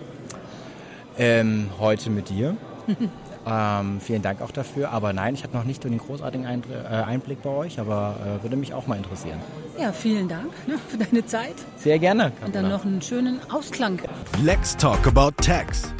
Ähm, 1.17 1.69
heute 1.81 2.09
mit 2.09 2.29
dir. 2.29 2.55
ähm, 3.47 3.99
vielen 3.99 4.21
Dank 4.21 4.41
auch 4.41 4.51
dafür. 4.51 4.91
Aber 4.91 5.13
nein, 5.13 5.33
ich 5.33 5.43
habe 5.43 5.55
noch 5.55 5.63
nicht 5.63 5.83
den 5.83 5.97
großartigen 5.97 6.45
äh, 6.45 6.87
Einblick 6.87 7.41
bei 7.41 7.49
euch, 7.49 7.79
aber 7.79 8.15
äh, 8.39 8.43
würde 8.43 8.55
mich 8.55 8.73
auch 8.73 8.87
mal 8.87 8.95
interessieren. 8.97 9.39
Ja, 9.79 9.91
vielen 9.91 10.27
Dank 10.27 10.51
ne, 10.67 10.75
für 10.87 10.97
deine 10.97 11.25
Zeit. 11.25 11.55
Sehr 11.77 11.99
gerne. 11.99 12.31
Und 12.45 12.55
dann 12.55 12.69
noch 12.69 12.85
einen 12.85 13.01
schönen 13.01 13.39
Ausklang. 13.51 13.99
Let's 14.43 14.75
talk 14.75 15.07
about 15.07 15.31
tax. 15.41 15.93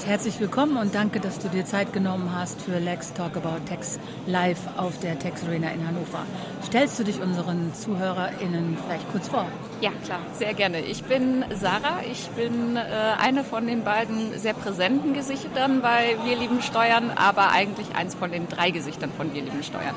Und 0.00 0.06
herzlich 0.06 0.40
willkommen 0.40 0.78
und 0.78 0.94
danke, 0.94 1.20
dass 1.20 1.40
du 1.40 1.48
dir 1.50 1.66
Zeit 1.66 1.92
genommen 1.92 2.34
hast 2.34 2.62
für 2.62 2.78
Lex 2.78 3.12
Talk 3.12 3.36
About 3.36 3.66
Tax 3.68 4.00
live 4.26 4.58
auf 4.78 4.98
der 5.00 5.18
Tax 5.18 5.44
Arena 5.44 5.68
in 5.72 5.86
Hannover. 5.86 6.24
Stellst 6.64 6.98
du 6.98 7.04
dich 7.04 7.20
unseren 7.20 7.74
ZuhörerInnen 7.74 8.78
vielleicht 8.82 9.12
kurz 9.12 9.28
vor? 9.28 9.46
Ja, 9.82 9.90
klar, 10.02 10.20
sehr 10.32 10.54
gerne. 10.54 10.80
Ich 10.80 11.04
bin 11.04 11.44
Sarah. 11.54 12.00
Ich 12.10 12.28
bin 12.30 12.76
äh, 12.76 12.80
eine 13.18 13.44
von 13.44 13.66
den 13.66 13.84
beiden 13.84 14.38
sehr 14.38 14.54
präsenten 14.54 15.12
Gesichtern 15.12 15.82
bei 15.82 16.16
Wir 16.24 16.38
lieben 16.38 16.62
Steuern, 16.62 17.10
aber 17.14 17.50
eigentlich 17.50 17.94
eins 17.94 18.14
von 18.14 18.32
den 18.32 18.48
drei 18.48 18.70
Gesichtern 18.70 19.12
von 19.14 19.34
Wir 19.34 19.42
lieben 19.42 19.62
Steuern. 19.62 19.94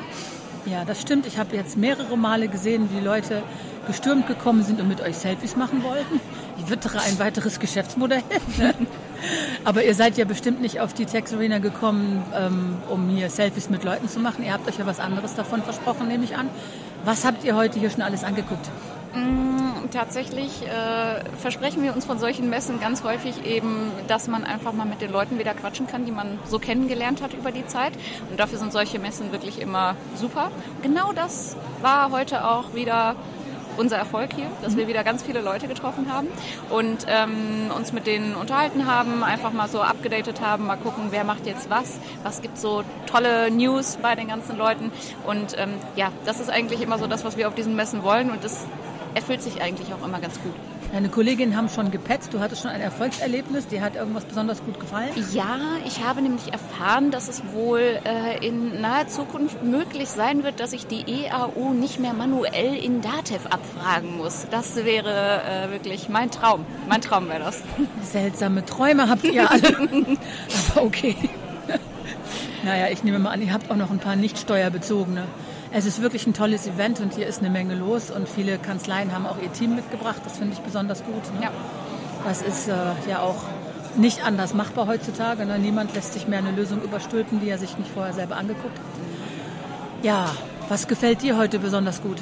Ja, 0.66 0.84
das 0.84 1.02
stimmt. 1.02 1.28
Ich 1.28 1.38
habe 1.38 1.56
jetzt 1.56 1.78
mehrere 1.78 2.18
Male 2.18 2.50
gesehen, 2.50 2.90
wie 2.92 3.00
Leute 3.00 3.42
gestürmt 3.88 4.28
gekommen 4.28 4.64
sind 4.64 4.82
und 4.82 4.90
mit 4.90 5.00
euch 5.00 5.18
Selfies 5.18 5.56
machen 5.56 5.82
wollten. 5.82 6.20
Ich 6.58 6.70
wittere 6.70 7.00
ein 7.00 7.20
weiteres 7.20 7.60
Geschäftsmodell. 7.60 8.24
Aber 9.64 9.84
ihr 9.84 9.96
seid 9.96 10.18
ja 10.18 10.26
bestimmt 10.26 10.62
nicht 10.62 10.80
auf 10.80 10.94
die 10.94 11.06
Tax 11.06 11.34
Arena 11.34 11.60
gekommen, 11.60 12.24
ähm, 12.36 12.78
um 12.90 13.10
hier 13.10 13.30
Selfies 13.30 13.70
mit 13.70 13.84
Leuten 13.84 14.10
zu 14.10 14.20
machen. 14.20 14.44
Ihr 14.44 14.54
habt 14.54 14.68
euch 14.68 14.78
ja 14.78 14.86
was 14.86 15.00
anderes 15.00 15.34
davon 15.36 15.64
versprochen, 15.64 16.08
nehme 16.08 16.26
ich 16.26 16.36
an. 16.36 16.50
Was 17.06 17.26
habt 17.26 17.44
ihr 17.44 17.56
heute 17.56 17.80
hier 17.80 17.90
schon 17.90 18.02
alles 18.02 18.24
angeguckt? 18.24 18.70
Mm, 19.14 19.90
tatsächlich 19.92 20.66
äh, 20.66 21.24
versprechen 21.38 21.84
wir 21.84 21.94
uns 21.94 22.06
von 22.06 22.18
solchen 22.18 22.50
Messen 22.50 22.80
ganz 22.80 23.04
häufig 23.04 23.46
eben, 23.46 23.92
dass 24.08 24.28
man 24.28 24.44
einfach 24.44 24.74
mal 24.74 24.86
mit 24.86 25.02
den 25.02 25.12
Leuten 25.12 25.38
wieder 25.38 25.54
quatschen 25.54 25.88
kann, 25.88 26.06
die 26.06 26.12
man 26.12 26.40
so 26.46 26.60
kennengelernt 26.60 27.22
hat 27.22 27.34
über 27.34 27.52
die 27.52 27.66
Zeit. 27.68 27.94
Und 28.30 28.40
dafür 28.40 28.58
sind 28.58 28.74
solche 28.74 29.00
Messen 29.00 29.32
wirklich 29.32 29.62
immer 29.62 29.96
super. 30.16 30.52
Genau 30.82 31.14
das 31.14 31.56
war 31.82 32.12
heute 32.12 32.46
auch 32.48 32.74
wieder 32.74 33.16
unser 33.78 33.98
Erfolg 33.98 34.34
hier, 34.34 34.48
dass 34.62 34.78
wir 34.78 34.88
wieder 34.88 35.04
ganz 35.04 35.24
viele 35.24 35.42
Leute 35.42 35.68
getroffen 35.68 36.12
haben 36.12 36.28
und 36.70 37.06
ähm, 37.08 37.72
uns 37.76 37.94
mit 37.94 38.08
denen 38.08 38.36
unterhalten 38.36 38.88
haben, 38.88 39.24
einfach 39.24 39.52
mal 39.52 39.68
so 39.68 39.82
abgedatet 39.82 40.42
haben, 40.42 40.68
mal 40.68 40.78
gucken, 40.78 41.06
wer 41.12 41.24
macht 41.24 41.46
jetzt 41.46 41.70
was, 41.70 42.00
was 42.24 42.42
gibt 42.42 42.58
so 42.58 42.84
tolle 43.06 43.52
News 43.52 43.98
bei 44.02 44.16
den 44.16 44.28
ganzen 44.28 44.58
Leuten 44.58 44.92
und 45.26 45.56
ähm, 45.58 45.72
ja, 45.96 46.12
das 46.26 46.40
ist 46.40 46.50
eigentlich 46.50 46.82
immer 46.82 46.98
so 46.98 47.08
das, 47.08 47.24
was 47.24 47.38
wir 47.38 47.48
auf 47.48 47.56
diesen 47.56 47.76
Messen 47.76 48.04
wollen 48.04 48.32
und 48.32 48.44
das 48.44 48.66
erfüllt 49.14 49.42
sich 49.42 49.62
eigentlich 49.62 49.94
auch 49.94 50.06
immer 50.06 50.20
ganz 50.20 50.42
gut. 50.42 50.54
Deine 50.94 51.10
Kolleginnen 51.10 51.58
haben 51.58 51.70
schon 51.70 51.90
gepetzt. 51.90 52.36
Du 52.36 52.40
hattest 52.40 52.62
schon 52.62 52.70
ein 52.70 52.80
Erfolgserlebnis. 52.80 53.66
Dir 53.66 53.82
hat 53.82 53.96
irgendwas 53.96 54.26
besonders 54.26 54.64
gut 54.64 54.80
gefallen? 54.80 55.10
Ja, 55.34 55.58
ich 55.88 56.04
habe 56.04 56.22
nämlich 56.22 56.54
erfahren, 56.54 57.10
dass 57.10 57.30
es 57.30 57.42
wohl 57.52 58.00
äh, 58.06 58.46
in 58.46 58.80
naher 58.80 59.08
Zukunft 59.08 59.64
möglich 59.64 60.10
sein 60.10 60.44
wird, 60.44 60.60
dass 60.60 60.72
ich 60.72 60.86
die 60.86 61.02
EAU 61.12 61.74
nicht 61.74 62.00
mehr 62.00 62.14
manuell 62.14 62.76
in 62.76 63.02
Datev 63.02 63.48
abfragen 63.48 64.18
muss. 64.18 64.46
Das 64.52 64.76
wäre 64.76 65.42
äh, 65.42 65.72
wirklich 65.72 66.10
mein 66.10 66.30
Traum. 66.30 66.64
Mein 66.88 67.02
Traum 67.02 67.28
wäre 67.28 67.40
das. 67.40 67.64
Seltsame 68.04 68.64
Träume 68.64 69.10
habt 69.10 69.24
ihr 69.24 69.50
alle. 69.50 69.76
Aber 70.76 70.84
okay. 70.84 71.16
naja, 72.64 72.90
ich 72.92 73.04
nehme 73.04 73.18
mal 73.18 73.32
an, 73.32 73.42
ihr 73.42 73.52
habt 73.52 73.72
auch 73.72 73.78
noch 73.78 73.90
ein 73.90 73.98
paar 73.98 74.16
nicht 74.16 74.38
steuerbezogene. 74.38 75.24
Es 75.76 75.88
ist 75.88 76.04
wirklich 76.04 76.28
ein 76.28 76.36
tolles 76.36 76.68
Event 76.68 77.00
und 77.00 77.16
hier 77.16 77.26
ist 77.26 77.40
eine 77.40 77.50
Menge 77.50 77.74
los 77.74 78.12
und 78.12 78.30
viele 78.30 78.60
Kanzleien 78.60 79.12
haben 79.12 79.26
auch 79.26 79.38
ihr 79.42 79.52
Team 79.52 79.76
mitgebracht. 79.76 80.22
Das 80.24 80.38
finde 80.38 80.54
ich 80.54 80.60
besonders 80.60 81.04
gut. 81.04 81.34
Ne? 81.34 81.46
Ja. 81.46 81.52
Das 82.24 82.44
ist 82.44 82.68
äh, 82.68 82.74
ja 83.10 83.22
auch 83.22 83.44
nicht 83.98 84.24
anders 84.24 84.54
machbar 84.54 84.86
heutzutage. 84.86 85.48
Ne? 85.48 85.58
Niemand 85.58 85.96
lässt 85.96 86.14
sich 86.14 86.28
mehr 86.28 86.38
eine 86.38 86.52
Lösung 86.52 86.80
überstülpen, 86.84 87.40
die 87.42 87.50
er 87.50 87.58
sich 87.58 87.76
nicht 87.80 87.90
vorher 87.90 88.14
selber 88.14 88.38
angeguckt 88.38 88.78
hat. 88.78 88.86
Ja, 90.04 90.30
was 90.70 90.88
gefällt 90.88 91.24
dir 91.24 91.38
heute 91.38 91.58
besonders 91.58 92.04
gut? 92.04 92.18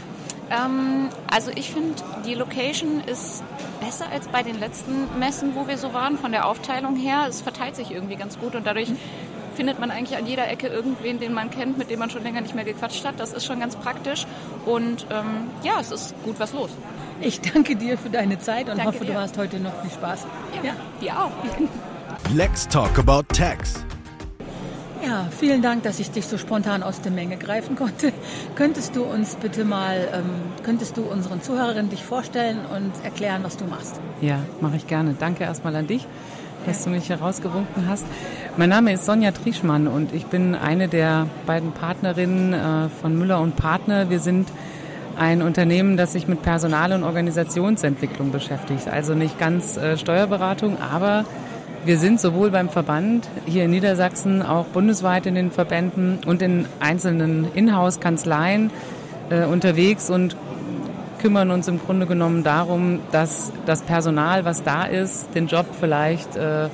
Ähm, 0.50 1.10
also 1.30 1.52
ich 1.54 1.72
finde, 1.72 1.96
die 2.26 2.36
Location 2.36 3.02
ist 3.06 3.44
besser 3.82 4.06
als 4.14 4.30
bei 4.30 4.44
den 4.44 4.62
letzten 4.62 5.20
Messen, 5.20 5.56
wo 5.56 5.68
wir 5.68 5.78
so 5.78 5.94
waren, 5.94 6.18
von 6.18 6.32
der 6.32 6.48
Aufteilung 6.48 6.96
her. 6.96 7.26
Es 7.28 7.42
verteilt 7.42 7.76
sich 7.76 7.92
irgendwie 7.92 8.16
ganz 8.16 8.40
gut 8.40 8.56
und 8.56 8.66
dadurch 8.66 8.94
findet 9.62 9.80
man 9.80 9.92
eigentlich 9.92 10.18
an 10.18 10.26
jeder 10.26 10.50
Ecke 10.50 10.66
irgendwen, 10.66 11.20
den 11.20 11.36
man 11.36 11.52
kennt, 11.52 11.78
mit 11.78 11.92
dem 11.92 12.00
man 12.00 12.10
schon 12.10 12.24
länger 12.24 12.42
nicht 12.42 12.56
mehr 12.56 12.64
gequatscht 12.64 13.06
hat. 13.06 13.20
Das 13.20 13.32
ist 13.32 13.46
schon 13.46 13.60
ganz 13.60 13.76
praktisch. 13.76 14.26
Und 14.66 15.06
ähm, 15.12 15.52
ja, 15.62 15.74
es 15.80 15.92
ist 15.92 16.16
gut 16.24 16.40
was 16.40 16.52
los. 16.52 16.72
Ich 17.20 17.42
danke 17.42 17.76
dir 17.76 17.96
für 17.96 18.10
deine 18.10 18.40
Zeit 18.40 18.70
und 18.70 18.80
Danke 18.80 18.86
hoffe, 18.86 19.06
dir. 19.06 19.14
du 19.14 19.20
hast 19.20 19.38
heute 19.38 19.60
noch 19.60 19.80
viel 19.84 19.92
Spaß. 19.92 20.26
Ja, 20.64 20.74
dir 21.00 21.16
auch. 21.16 21.32
Let's 22.36 22.68
talk 22.68 22.98
about 22.98 23.22
tax. 23.36 23.86
Ja, 25.06 25.28
vielen 25.30 25.62
Dank, 25.62 25.84
dass 25.84 26.00
ich 26.00 26.10
dich 26.10 26.26
so 26.26 26.40
spontan 26.40 26.82
aus 26.82 27.02
der 27.02 27.12
Menge 27.12 27.38
greifen 27.38 27.76
konnte. 27.76 28.14
Könntest 28.56 28.96
du 28.96 29.04
uns 29.04 29.36
bitte 29.36 29.64
mal, 29.64 30.08
ähm, 30.12 30.26
könntest 30.64 30.98
du 30.98 31.04
unseren 31.04 31.44
Zuhörerinnen 31.44 31.92
dich 31.92 32.04
vorstellen 32.04 32.66
und 32.66 32.92
erklären, 33.04 33.44
was 33.44 33.58
du 33.58 33.66
machst? 33.66 34.02
Ja, 34.22 34.40
mache 34.60 34.78
ich 34.78 34.88
gerne. 34.88 35.16
Danke 35.20 35.44
erstmal 35.44 35.76
an 35.76 35.86
dich, 35.86 36.08
dass 36.66 36.84
du 36.84 36.90
mich 36.90 37.10
herausgewunken 37.10 37.88
hast. 37.88 38.06
Mein 38.58 38.70
Name 38.70 38.94
ist 38.94 39.06
Sonja 39.06 39.32
Trieschmann 39.32 39.88
und 39.88 40.14
ich 40.14 40.26
bin 40.26 40.56
eine 40.56 40.88
der 40.88 41.28
beiden 41.46 41.72
Partnerinnen 41.72 42.54
äh, 42.54 42.90
von 43.02 43.18
Müller 43.18 43.40
und 43.40 43.56
Partner. 43.56 44.10
Wir 44.10 44.20
sind 44.20 44.50
ein 45.18 45.42
Unternehmen, 45.42 45.98
das 45.98 46.14
sich 46.14 46.28
mit 46.28 46.42
Personal- 46.42 46.94
und 46.94 47.04
Organisationsentwicklung 47.04 48.32
beschäftigt. 48.32 48.88
Also 48.88 49.14
nicht 49.14 49.40
ganz 49.40 49.78
äh, 49.78 49.98
Steuerberatung, 49.98 50.78
aber 50.82 51.26
wir 51.84 51.98
sind 51.98 52.22
sowohl 52.22 52.52
beim 52.52 52.70
Verband 52.70 53.28
hier 53.46 53.66
in 53.66 53.72
Niedersachsen, 53.72 54.42
auch 54.42 54.66
bundesweit 54.66 55.26
in 55.26 55.36
den 55.36 55.52
Verbänden 55.52 56.20
und 56.26 56.42
in 56.42 56.66
einzelnen 56.80 57.48
Inhouse-Kanzleien 57.54 58.72
äh, 59.30 59.46
unterwegs 59.46 60.10
und 60.10 60.36
kümmern 61.22 61.52
uns 61.52 61.68
im 61.68 61.80
Grunde 61.80 62.06
genommen 62.08 62.44
darum, 62.44 63.00
dass 63.12 63.52
das 63.66 63.84
Personal, 63.84 64.44
was 64.46 64.64
da 64.64 64.86
ist, 64.86 65.36
den 65.36 65.48
Job 65.48 65.66
vielleicht 65.80 66.36
äh, 66.36 66.70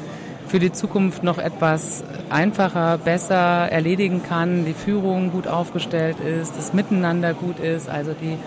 für 0.47 0.60
die 0.60 0.71
Zukunft 0.71 1.23
noch 1.23 1.38
etwas 1.38 2.03
einfacher, 2.29 2.97
besser 2.97 3.36
erledigen 3.36 4.23
kann, 4.23 4.65
die 4.65 4.73
Führung 4.73 5.31
gut 5.31 5.47
aufgestellt 5.47 6.17
ist, 6.19 6.55
das 6.57 6.73
Miteinander 6.73 7.33
gut 7.33 7.60
ist, 7.60 7.89
also 7.89 8.13
die 8.13 8.38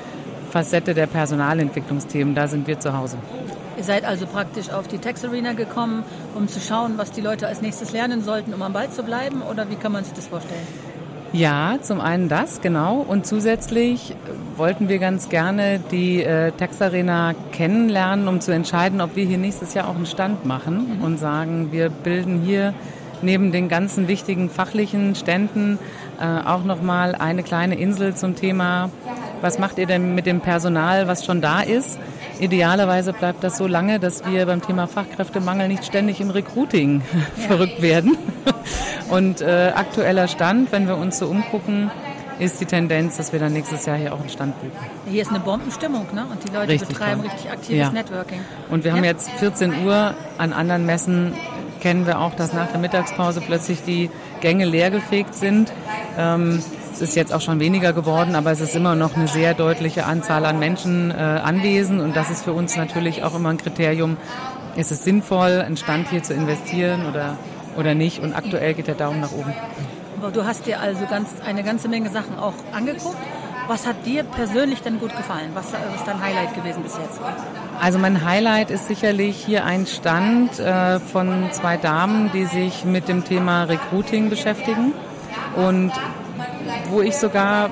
Facette 0.50 0.94
der 0.94 1.06
Personalentwicklungsthemen, 1.06 2.34
da 2.34 2.48
sind 2.48 2.66
wir 2.66 2.80
zu 2.80 2.96
Hause. 2.96 3.18
Ihr 3.76 3.84
seid 3.84 4.04
also 4.04 4.26
praktisch 4.26 4.70
auf 4.70 4.88
die 4.88 4.98
Tax 4.98 5.24
Arena 5.24 5.52
gekommen, 5.52 6.02
um 6.34 6.48
zu 6.48 6.60
schauen, 6.60 6.94
was 6.96 7.12
die 7.12 7.20
Leute 7.20 7.46
als 7.46 7.62
nächstes 7.62 7.92
lernen 7.92 8.22
sollten, 8.22 8.52
um 8.52 8.62
am 8.62 8.72
Ball 8.72 8.90
zu 8.90 9.02
bleiben? 9.02 9.42
Oder 9.42 9.70
wie 9.70 9.76
kann 9.76 9.92
man 9.92 10.04
sich 10.04 10.12
das 10.12 10.26
vorstellen? 10.26 10.66
Ja, 11.32 11.78
zum 11.80 12.00
einen 12.00 12.28
das, 12.28 12.60
genau. 12.60 13.04
Und 13.06 13.24
zusätzlich 13.24 14.16
wollten 14.56 14.88
wir 14.88 14.98
ganz 14.98 15.28
gerne 15.28 15.80
die 15.92 16.24
äh, 16.24 16.50
Tax 16.50 16.82
Arena 16.82 17.34
kennenlernen, 17.52 18.26
um 18.26 18.40
zu 18.40 18.52
entscheiden, 18.52 19.00
ob 19.00 19.14
wir 19.14 19.24
hier 19.24 19.38
nächstes 19.38 19.74
Jahr 19.74 19.88
auch 19.88 19.94
einen 19.94 20.06
Stand 20.06 20.44
machen 20.44 20.98
und 21.02 21.18
sagen, 21.18 21.70
wir 21.70 21.88
bilden 21.88 22.42
hier 22.42 22.74
neben 23.22 23.52
den 23.52 23.68
ganzen 23.68 24.08
wichtigen 24.08 24.50
fachlichen 24.50 25.14
Ständen 25.14 25.78
äh, 26.20 26.46
auch 26.46 26.64
nochmal 26.64 27.14
eine 27.14 27.42
kleine 27.42 27.76
Insel 27.76 28.14
zum 28.14 28.34
Thema, 28.34 28.90
was 29.40 29.58
macht 29.58 29.78
ihr 29.78 29.86
denn 29.86 30.14
mit 30.14 30.26
dem 30.26 30.40
Personal, 30.40 31.06
was 31.06 31.24
schon 31.24 31.40
da 31.40 31.60
ist? 31.60 31.98
Idealerweise 32.40 33.12
bleibt 33.12 33.44
das 33.44 33.56
so 33.56 33.66
lange, 33.66 34.00
dass 34.00 34.26
wir 34.26 34.46
beim 34.46 34.62
Thema 34.62 34.86
Fachkräftemangel 34.86 35.68
nicht 35.68 35.84
ständig 35.84 36.20
im 36.20 36.30
Recruiting 36.30 37.02
verrückt 37.46 37.82
werden. 37.82 38.16
Und 39.10 39.40
äh, 39.40 39.72
aktueller 39.74 40.28
Stand, 40.28 40.72
wenn 40.72 40.86
wir 40.86 40.96
uns 40.96 41.18
so 41.18 41.26
umgucken, 41.26 41.90
ist 42.38 42.60
die 42.60 42.64
Tendenz, 42.64 43.16
dass 43.18 43.32
wir 43.32 43.40
dann 43.40 43.52
nächstes 43.52 43.84
Jahr 43.86 43.96
hier 43.96 44.14
auch 44.14 44.20
einen 44.20 44.28
Stand 44.30 44.54
buchen. 44.60 44.72
Hier 45.10 45.22
ist 45.22 45.28
eine 45.30 45.40
Bombenstimmung, 45.40 46.06
ne? 46.14 46.24
Und 46.30 46.42
die 46.48 46.52
Leute 46.54 46.68
Richtig, 46.72 46.88
betreiben 46.88 47.22
ja. 47.24 47.30
richtig 47.30 47.50
aktives 47.50 47.76
Ja. 47.78 47.90
Networking. 47.90 48.40
Und 48.70 48.84
wir 48.84 48.92
haben 48.92 49.04
Ja. 49.04 49.10
jetzt 49.10 49.30
14 49.32 49.84
Uhr. 49.84 50.14
An 50.38 50.52
anderen 50.52 50.86
Messen 50.86 51.34
kennen 51.80 52.06
wir 52.06 52.18
auch, 52.20 52.34
dass 52.34 52.52
nach 52.54 52.68
der 52.68 52.78
Mittagspause 52.80 53.40
plötzlich 53.42 53.82
die 53.84 54.10
Gänge 54.40 54.64
leergefegt 54.64 55.34
sind. 55.34 55.72
Ähm, 56.16 56.62
es 56.92 57.00
ist 57.02 57.14
jetzt 57.16 57.32
auch 57.32 57.40
schon 57.40 57.60
weniger 57.60 57.92
geworden, 57.92 58.34
aber 58.34 58.52
es 58.52 58.60
ist 58.60 58.74
immer 58.74 58.94
noch 58.94 59.16
eine 59.16 59.28
sehr 59.28 59.52
deutliche 59.54 60.06
Anzahl 60.06 60.44
an 60.46 60.58
Menschen 60.58 61.10
äh, 61.10 61.14
anwesend. 61.14 62.00
Und 62.00 62.16
das 62.16 62.30
ist 62.30 62.44
für 62.44 62.52
uns 62.52 62.76
natürlich 62.76 63.22
auch 63.22 63.34
immer 63.34 63.50
ein 63.50 63.58
Kriterium. 63.58 64.16
Ist 64.76 64.92
es 64.92 65.04
sinnvoll, 65.04 65.60
einen 65.66 65.76
Stand 65.76 66.08
hier 66.08 66.22
zu 66.22 66.32
investieren 66.32 67.06
oder, 67.06 67.36
oder 67.76 67.94
nicht? 67.94 68.20
Und 68.20 68.34
aktuell 68.34 68.74
geht 68.74 68.86
der 68.86 68.94
Daumen 68.94 69.20
nach 69.20 69.32
oben. 69.32 69.54
Aber 70.20 70.30
du 70.30 70.44
hast 70.44 70.66
dir 70.66 70.80
also 70.80 71.06
ganz, 71.06 71.28
eine 71.46 71.62
ganze 71.62 71.88
Menge 71.88 72.10
Sachen 72.10 72.38
auch 72.38 72.54
angeguckt. 72.72 73.16
Was 73.68 73.86
hat 73.86 74.04
dir 74.04 74.24
persönlich 74.24 74.82
denn 74.82 74.98
gut 74.98 75.16
gefallen? 75.16 75.50
Was 75.54 75.72
äh, 75.72 75.76
ist 75.94 76.04
dein 76.04 76.20
Highlight 76.20 76.54
gewesen 76.54 76.82
bis 76.82 76.98
jetzt? 76.98 77.20
Also 77.80 77.98
mein 77.98 78.24
Highlight 78.24 78.70
ist 78.70 78.88
sicherlich 78.88 79.36
hier 79.36 79.64
ein 79.64 79.86
Stand 79.86 80.58
äh, 80.58 80.98
von 80.98 81.48
zwei 81.52 81.76
Damen, 81.76 82.30
die 82.32 82.46
sich 82.46 82.84
mit 82.84 83.08
dem 83.08 83.24
Thema 83.24 83.64
Recruiting 83.64 84.28
beschäftigen 84.28 84.92
und 85.54 85.92
wo 86.90 87.00
ich 87.00 87.16
sogar 87.16 87.70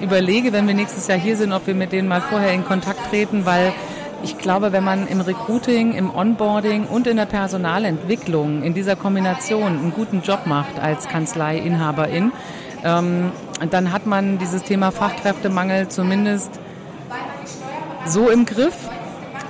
überlege, 0.00 0.52
wenn 0.52 0.66
wir 0.66 0.74
nächstes 0.74 1.06
Jahr 1.06 1.18
hier 1.18 1.36
sind, 1.36 1.52
ob 1.52 1.66
wir 1.66 1.74
mit 1.74 1.92
denen 1.92 2.08
mal 2.08 2.20
vorher 2.20 2.52
in 2.52 2.64
Kontakt 2.64 3.10
treten, 3.10 3.46
weil 3.46 3.72
ich 4.22 4.38
glaube, 4.38 4.72
wenn 4.72 4.84
man 4.84 5.06
im 5.08 5.20
Recruiting, 5.20 5.92
im 5.92 6.14
Onboarding 6.14 6.86
und 6.86 7.06
in 7.06 7.16
der 7.16 7.26
Personalentwicklung 7.26 8.62
in 8.62 8.74
dieser 8.74 8.96
Kombination 8.96 9.78
einen 9.78 9.92
guten 9.92 10.22
Job 10.22 10.46
macht 10.46 10.78
als 10.80 11.08
Kanzleiinhaberin, 11.08 12.32
ähm, 12.84 13.32
dann 13.70 13.92
hat 13.92 14.06
man 14.06 14.38
dieses 14.38 14.62
Thema 14.62 14.90
Fachkräftemangel 14.90 15.88
zumindest 15.88 16.50
so 18.06 18.30
im 18.30 18.46
Griff, 18.46 18.76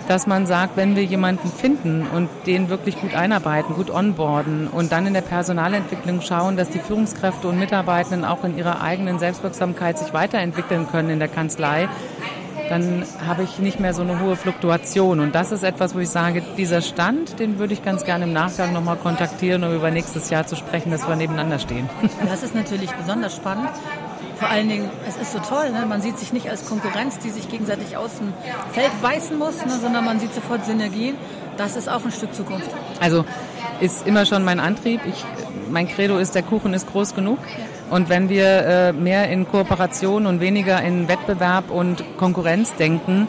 dass 0.09 0.27
man 0.27 0.47
sagt, 0.47 0.77
wenn 0.77 0.95
wir 0.95 1.03
jemanden 1.03 1.51
finden 1.51 2.07
und 2.15 2.29
den 2.47 2.69
wirklich 2.69 3.01
gut 3.01 3.15
einarbeiten, 3.15 3.75
gut 3.75 3.91
onboarden 3.91 4.69
und 4.69 4.93
dann 4.93 5.07
in 5.07 5.15
der 5.15 5.21
Personalentwicklung 5.21 6.21
schauen, 6.21 6.57
dass 6.57 6.71
die 6.71 6.79
Führungskräfte 6.79 7.49
und 7.49 7.59
Mitarbeitenden 7.59 8.25
auch 8.25 8.45
in 8.45 8.57
ihrer 8.57 8.83
eigenen 8.83 9.19
Selbstwirksamkeit 9.19 9.99
sich 9.99 10.13
weiterentwickeln 10.13 10.87
können 10.91 11.11
in 11.11 11.19
der 11.19 11.29
Kanzlei, 11.29 11.89
dann 12.69 13.05
habe 13.27 13.43
ich 13.43 13.59
nicht 13.59 13.81
mehr 13.81 13.95
so 13.95 14.03
eine 14.03 14.21
hohe 14.21 14.37
Fluktuation. 14.37 15.21
Und 15.21 15.35
das 15.35 15.53
ist 15.53 15.63
etwas, 15.63 15.95
wo 15.95 15.99
ich 15.99 16.09
sage, 16.09 16.43
dieser 16.57 16.83
Stand, 16.83 17.39
den 17.39 17.59
würde 17.59 17.75
ich 17.75 17.83
ganz 17.83 18.05
gerne 18.05 18.25
im 18.25 18.33
Nachgang 18.33 18.73
nochmal 18.73 18.97
kontaktieren, 18.97 19.65
um 19.65 19.75
über 19.75 19.91
nächstes 19.91 20.31
Jahr 20.31 20.47
zu 20.47 20.57
sprechen, 20.57 20.91
dass 20.91 21.07
wir 21.09 21.17
nebeneinander 21.17 21.59
stehen. 21.59 21.89
Das 22.27 22.43
ist 22.43 22.55
natürlich 22.55 22.91
besonders 22.93 23.37
spannend. 23.37 23.71
Vor 24.39 24.49
allen 24.49 24.69
Dingen, 24.69 24.91
es 25.09 25.17
ist 25.17 25.33
so 25.33 25.39
toll, 25.39 25.71
ne? 25.71 25.87
man 25.87 26.03
sieht 26.03 26.19
sich 26.19 26.33
nicht 26.33 26.51
als 26.51 26.67
Konkurrenz, 26.67 27.19
die 27.19 27.31
sich 27.31 27.49
gegenseitig 27.49 27.97
aus 27.97 28.19
dem 28.19 28.35
Feld 28.73 28.91
beißen 29.01 29.39
muss, 29.39 29.65
ne? 29.65 29.73
sondern 29.81 30.05
man 30.05 30.21
sieht 30.21 30.35
sofort 30.35 30.67
Synergien. 30.67 31.17
Das 31.57 31.77
ist 31.77 31.89
auch 31.89 32.05
ein 32.05 32.13
Stück 32.13 32.35
Zukunft. 32.35 32.71
Also 33.01 33.25
ist 33.81 34.07
immer 34.07 34.27
schon 34.27 34.45
mein 34.45 34.61
Antrieb. 34.61 35.01
Ich, 35.07 35.25
mein 35.71 35.89
Credo 35.89 36.19
ist, 36.19 36.35
der 36.35 36.43
Kuchen 36.43 36.75
ist 36.75 36.91
groß 36.91 37.15
genug. 37.15 37.39
Und 37.91 38.09
wenn 38.09 38.29
wir 38.29 38.45
äh, 38.47 38.93
mehr 38.93 39.29
in 39.31 39.47
Kooperation 39.49 40.27
und 40.27 40.41
weniger 40.41 40.83
in 40.83 41.09
Wettbewerb 41.09 41.71
und 41.71 42.03
Konkurrenz 42.17 42.75
denken, 42.75 43.29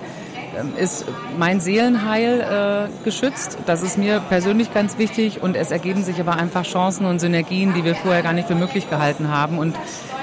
ähm, 0.60 0.74
ist 0.76 1.05
mein 1.38 1.60
Seelenheil 1.60 2.89
äh, 2.89 3.03
geschützt. 3.03 3.60
Das 3.66 3.84
ist 3.84 3.97
mir 3.97 4.20
persönlich 4.20 4.74
ganz 4.74 4.97
wichtig 4.97 5.43
und 5.43 5.55
es 5.55 5.72
ergeben 5.72 6.03
sich 6.03 6.20
aber 6.20 6.36
einfach 6.36 6.64
Chancen 6.64 7.05
und 7.05 7.20
Synergien, 7.20 7.74
die 7.74 7.84
wir 7.84 7.95
vorher 7.95 8.24
gar 8.24 8.34
nicht 8.34 8.47
für 8.47 8.55
möglich 8.55 8.89
gehalten 8.89 9.30
haben. 9.30 9.60
Und 9.60 9.76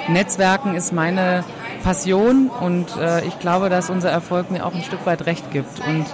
Netzwerken 0.08 0.74
ist 0.74 0.92
meine 0.92 1.44
Passion 1.84 2.48
und 2.48 2.96
äh, 2.96 3.24
ich 3.26 3.38
glaube, 3.38 3.68
dass 3.68 3.90
unser 3.90 4.10
Erfolg 4.10 4.50
mir 4.50 4.66
auch 4.66 4.74
ein 4.74 4.82
Stück 4.82 5.06
weit 5.06 5.26
recht 5.26 5.50
gibt. 5.52 5.80
Und 5.86 6.06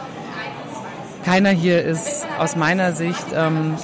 keiner 1.24 1.50
hier 1.50 1.82
ist 1.82 2.26
aus 2.38 2.56
meiner 2.56 2.92
Sicht 2.92 3.26
ähm, 3.34 3.76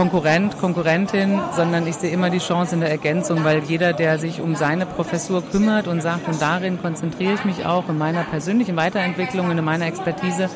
Konkurrent, 0.00 0.56
Konkurrentin, 0.56 1.38
sondern 1.54 1.86
ich 1.86 1.96
sehe 1.96 2.10
immer 2.10 2.30
die 2.30 2.38
Chance 2.38 2.74
in 2.74 2.80
der 2.80 2.88
Ergänzung, 2.88 3.44
weil 3.44 3.58
jeder, 3.64 3.92
der 3.92 4.18
sich 4.18 4.40
um 4.40 4.56
seine 4.56 4.86
Professur 4.86 5.42
kümmert 5.42 5.88
und 5.88 6.00
sagt, 6.00 6.26
und 6.26 6.40
darin 6.40 6.80
konzentriere 6.80 7.34
ich 7.34 7.44
mich 7.44 7.66
auch 7.66 7.86
in 7.90 7.98
meiner 7.98 8.22
persönlichen 8.22 8.76
Weiterentwicklung, 8.76 9.50
in 9.50 9.62
meiner 9.62 9.84
Expertise, 9.84 10.48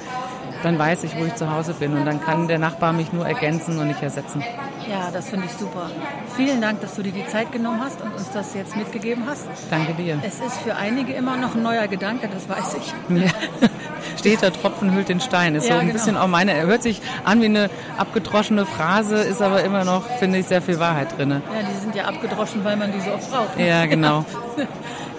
dann 0.62 0.78
weiß 0.78 1.04
ich, 1.04 1.14
wo 1.18 1.26
ich 1.26 1.34
zu 1.34 1.52
Hause 1.52 1.74
bin 1.74 1.92
und 1.92 2.06
dann 2.06 2.22
kann 2.22 2.48
der 2.48 2.58
Nachbar 2.58 2.94
mich 2.94 3.12
nur 3.12 3.26
ergänzen 3.26 3.78
und 3.78 3.88
nicht 3.88 4.02
ersetzen. 4.02 4.42
Ja, 4.88 5.10
das 5.12 5.28
finde 5.28 5.44
ich 5.44 5.52
super. 5.52 5.90
Vielen 6.36 6.62
Dank, 6.62 6.80
dass 6.80 6.94
du 6.94 7.02
dir 7.02 7.12
die 7.12 7.26
Zeit 7.26 7.52
genommen 7.52 7.80
hast 7.82 8.00
und 8.00 8.14
uns 8.14 8.30
das 8.30 8.54
jetzt 8.54 8.74
mitgegeben 8.74 9.24
hast. 9.26 9.46
Danke 9.70 9.92
dir. 9.92 10.18
Es 10.26 10.40
ist 10.40 10.56
für 10.62 10.74
einige 10.74 11.12
immer 11.12 11.36
noch 11.36 11.54
ein 11.54 11.62
neuer 11.62 11.86
Gedanke, 11.86 12.30
das 12.32 12.48
weiß 12.48 12.76
ich. 12.78 12.94
Ja. 13.14 13.30
Steter 14.18 14.52
Tropfen 14.52 14.94
hüllt 14.94 15.08
den 15.08 15.20
Stein. 15.20 15.54
Ist 15.54 15.68
Ja, 15.68 15.74
so 15.74 15.80
ein 15.80 15.86
genau. 15.86 15.92
bisschen 15.98 16.16
auch 16.16 16.26
meine, 16.28 16.54
hört 16.66 16.82
sich 16.82 17.00
an 17.24 17.40
wie 17.40 17.46
eine 17.46 17.70
abgedroschene 17.98 18.66
Phrase, 18.66 19.16
ist 19.16 19.42
aber 19.42 19.62
immer 19.64 19.84
noch, 19.84 20.06
finde 20.18 20.38
ich, 20.38 20.46
sehr 20.46 20.62
viel 20.62 20.78
Wahrheit 20.78 21.16
drin. 21.18 21.30
Ja, 21.30 21.38
die 21.68 21.80
sind 21.80 21.94
ja 21.94 22.04
abgedroschen, 22.04 22.64
weil 22.64 22.76
man 22.76 22.92
die 22.92 23.00
so 23.00 23.12
oft 23.12 23.30
braucht. 23.30 23.56
ne? 23.56 23.68
Ja, 23.68 23.86
genau. 23.86 24.24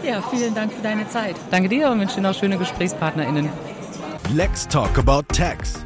Ja, 0.03 0.21
vielen 0.29 0.53
Dank 0.53 0.71
für 0.71 0.83
deine 0.83 1.07
Zeit. 1.09 1.35
Danke 1.49 1.67
dir 1.67 1.89
und 1.89 1.99
wünsche 1.99 2.15
dir 2.17 2.21
noch 2.21 2.35
schöne 2.35 2.57
GesprächspartnerInnen. 2.59 3.49
Let's 4.35 4.67
talk 4.67 4.99
about 4.99 5.23
tax. 5.33 5.83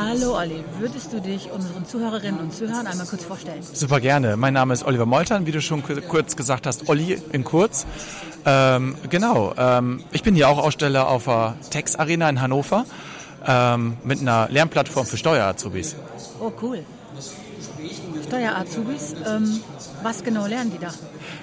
Hallo 0.00 0.36
Olli, 0.38 0.62
würdest 0.78 1.12
du 1.12 1.20
dich 1.20 1.50
unseren 1.50 1.84
Zuhörerinnen 1.84 2.38
und 2.38 2.54
Zuhörern 2.54 2.86
einmal 2.86 3.06
kurz 3.06 3.24
vorstellen? 3.24 3.60
Super 3.72 3.98
gerne. 4.00 4.36
Mein 4.36 4.54
Name 4.54 4.72
ist 4.72 4.84
Oliver 4.86 5.06
Moltern, 5.06 5.44
wie 5.46 5.50
du 5.50 5.60
schon 5.60 5.82
ku- 5.82 6.00
kurz 6.08 6.36
gesagt 6.36 6.66
hast, 6.66 6.88
Olli 6.88 7.20
in 7.32 7.42
kurz. 7.42 7.84
Ähm, 8.46 8.94
genau, 9.10 9.54
ähm, 9.58 10.04
ich 10.12 10.22
bin 10.22 10.36
hier 10.36 10.48
auch 10.50 10.58
Aussteller 10.58 11.08
auf 11.08 11.24
der 11.24 11.56
Tex 11.70 11.96
Arena 11.96 12.28
in 12.30 12.40
Hannover 12.40 12.84
ähm, 13.44 13.96
mit 14.04 14.20
einer 14.20 14.48
Lernplattform 14.50 15.04
für 15.04 15.16
Steuerazubis. 15.16 15.96
Oh, 16.38 16.52
cool. 16.62 16.84
Steuer-Azubis, 18.28 19.16
ähm, 19.26 19.60
was 20.04 20.22
genau 20.22 20.46
lernen 20.46 20.70
die 20.70 20.78
da? 20.78 20.90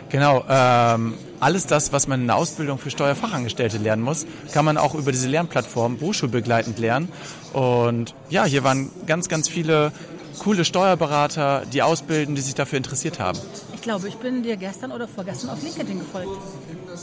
Genau, 0.10 0.44
ähm, 0.48 1.16
alles 1.40 1.68
das, 1.68 1.92
was 1.92 2.08
man 2.08 2.22
in 2.22 2.28
der 2.28 2.36
Ausbildung 2.36 2.78
für 2.78 2.90
Steuerfachangestellte 2.90 3.78
lernen 3.78 4.04
muss, 4.04 4.26
kann 4.54 4.66
man 4.66 4.78
auch 4.78 4.96
über 4.96 5.12
diese 5.12 5.28
Lernplattform 5.28 5.98
berufsschulbegleitend 5.98 6.80
lernen. 6.80 7.10
Und 7.54 8.14
ja, 8.30 8.46
hier 8.46 8.64
waren 8.64 8.92
ganz, 9.08 9.30
ganz 9.30 9.50
viele 9.50 9.92
coole 10.40 10.66
Steuerberater, 10.66 11.64
die 11.72 11.82
ausbilden, 11.82 12.36
die 12.36 12.42
sich 12.42 12.56
dafür 12.56 12.78
interessiert 12.78 13.20
haben. 13.20 13.40
Ich 13.86 13.88
glaube, 13.88 14.08
ich 14.08 14.16
bin 14.16 14.42
dir 14.42 14.58
gestern 14.58 14.92
oder 14.92 15.08
vorgestern 15.08 15.52
auf 15.52 15.62
LinkedIn 15.62 16.00
gefolgt. 16.00 16.32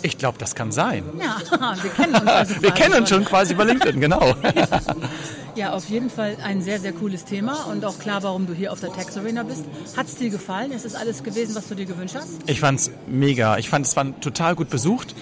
Ich 0.03 0.19
glaube, 0.19 0.37
das 0.39 0.57
kann 0.57 0.73
sein. 0.73 1.05
Ja, 1.17 1.37
wir 1.81 1.91
kennen 1.93 2.17
uns 2.17 2.27
also 2.27 2.61
Wir 2.61 2.73
kennen 2.73 2.95
uns 2.95 3.09
schon 3.09 3.25
quasi 3.25 3.55
über 3.55 3.65
LinkedIn, 3.65 4.01
genau. 4.01 4.35
Ja, 5.55 5.75
auf 5.75 5.89
jeden 5.91 6.09
Fall 6.11 6.39
ein 6.43 6.63
sehr, 6.63 6.81
sehr 6.81 6.93
cooles 6.93 7.25
Thema 7.25 7.67
und 7.71 7.85
auch 7.85 7.99
klar, 7.99 8.23
warum 8.23 8.47
du 8.47 8.55
hier 8.55 8.73
auf 8.73 8.81
der 8.81 8.91
Tax 8.91 9.17
Arena 9.19 9.43
bist. 9.43 9.65
Hat 9.97 10.07
es 10.07 10.17
dir 10.17 10.31
gefallen? 10.31 10.73
Ist 10.73 10.87
es 10.87 10.95
alles 10.95 11.23
gewesen, 11.23 11.55
was 11.55 11.69
du 11.69 11.75
dir 11.75 11.85
gewünscht 11.85 12.17
hast? 12.17 12.31
Ich 12.47 12.59
fand's 12.59 12.91
mega. 13.07 13.59
Ich 13.59 13.69
fand, 13.69 13.87
es 13.87 13.95
war 13.95 14.19
total 14.21 14.57
gut 14.57 14.71
besucht 14.71 15.15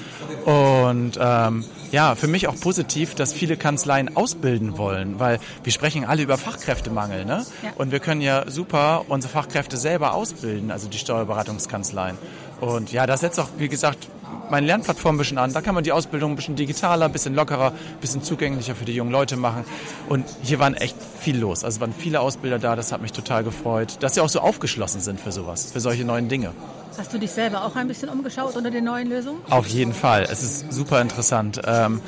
und 0.46 1.18
ähm, 1.20 1.64
ja, 1.92 2.14
für 2.14 2.26
mich 2.26 2.48
auch 2.48 2.58
positiv, 2.58 3.14
dass 3.14 3.32
viele 3.32 3.56
Kanzleien 3.56 4.16
ausbilden 4.16 4.78
wollen, 4.78 5.18
weil 5.18 5.38
wir 5.62 5.72
sprechen 5.72 6.04
alle 6.04 6.22
über 6.22 6.38
Fachkräftemangel, 6.38 7.24
ne? 7.24 7.44
Ja. 7.62 7.70
Und 7.76 7.92
wir 7.92 8.00
können 8.00 8.20
ja 8.20 8.48
super 8.48 9.06
unsere 9.08 9.32
Fachkräfte 9.32 9.76
selber 9.76 10.14
ausbilden, 10.14 10.70
also 10.70 10.88
die 10.88 10.98
Steuerberatungskanzleien. 10.98 12.16
Und 12.60 12.92
ja, 12.92 13.06
das 13.06 13.20
setzt 13.20 13.40
auch, 13.40 13.48
wie 13.58 13.68
gesagt, 13.68 14.08
meine 14.50 14.66
Lernplattform 14.66 15.14
ein 15.14 15.18
bisschen 15.18 15.38
an. 15.38 15.52
Da 15.52 15.60
kann 15.60 15.74
man 15.74 15.84
die 15.84 15.92
Ausbildung 15.92 16.32
ein 16.32 16.36
bisschen 16.36 16.56
digitaler, 16.56 17.06
ein 17.06 17.12
bisschen 17.12 17.34
lockerer, 17.34 17.68
ein 17.68 18.00
bisschen 18.00 18.22
zugänglicher 18.22 18.74
für 18.74 18.84
die 18.84 18.94
jungen 18.94 19.12
Leute 19.12 19.36
machen. 19.36 19.64
Und 20.08 20.24
hier 20.42 20.58
waren 20.58 20.74
echt 20.74 20.96
viel 21.20 21.38
los. 21.38 21.64
Also 21.64 21.80
waren 21.80 21.94
viele 21.96 22.20
Ausbilder 22.20 22.58
da, 22.58 22.76
das 22.76 22.92
hat 22.92 23.00
mich 23.00 23.12
total 23.12 23.44
gefreut, 23.44 23.96
dass 24.00 24.14
sie 24.14 24.20
auch 24.20 24.28
so 24.28 24.40
aufgeschlossen 24.40 25.00
sind 25.00 25.20
für 25.20 25.32
sowas, 25.32 25.70
für 25.72 25.80
solche 25.80 26.04
neuen 26.04 26.28
Dinge. 26.28 26.52
Hast 26.98 27.14
du 27.14 27.18
dich 27.18 27.30
selber 27.30 27.64
auch 27.64 27.76
ein 27.76 27.88
bisschen 27.88 28.08
umgeschaut 28.08 28.56
unter 28.56 28.70
den 28.70 28.84
neuen 28.84 29.08
Lösungen? 29.08 29.40
Auf 29.48 29.66
jeden 29.68 29.94
Fall. 29.94 30.24
Es 30.24 30.42
ist 30.42 30.72
super 30.72 31.00
interessant. 31.00 31.60
Ähm, 31.64 32.02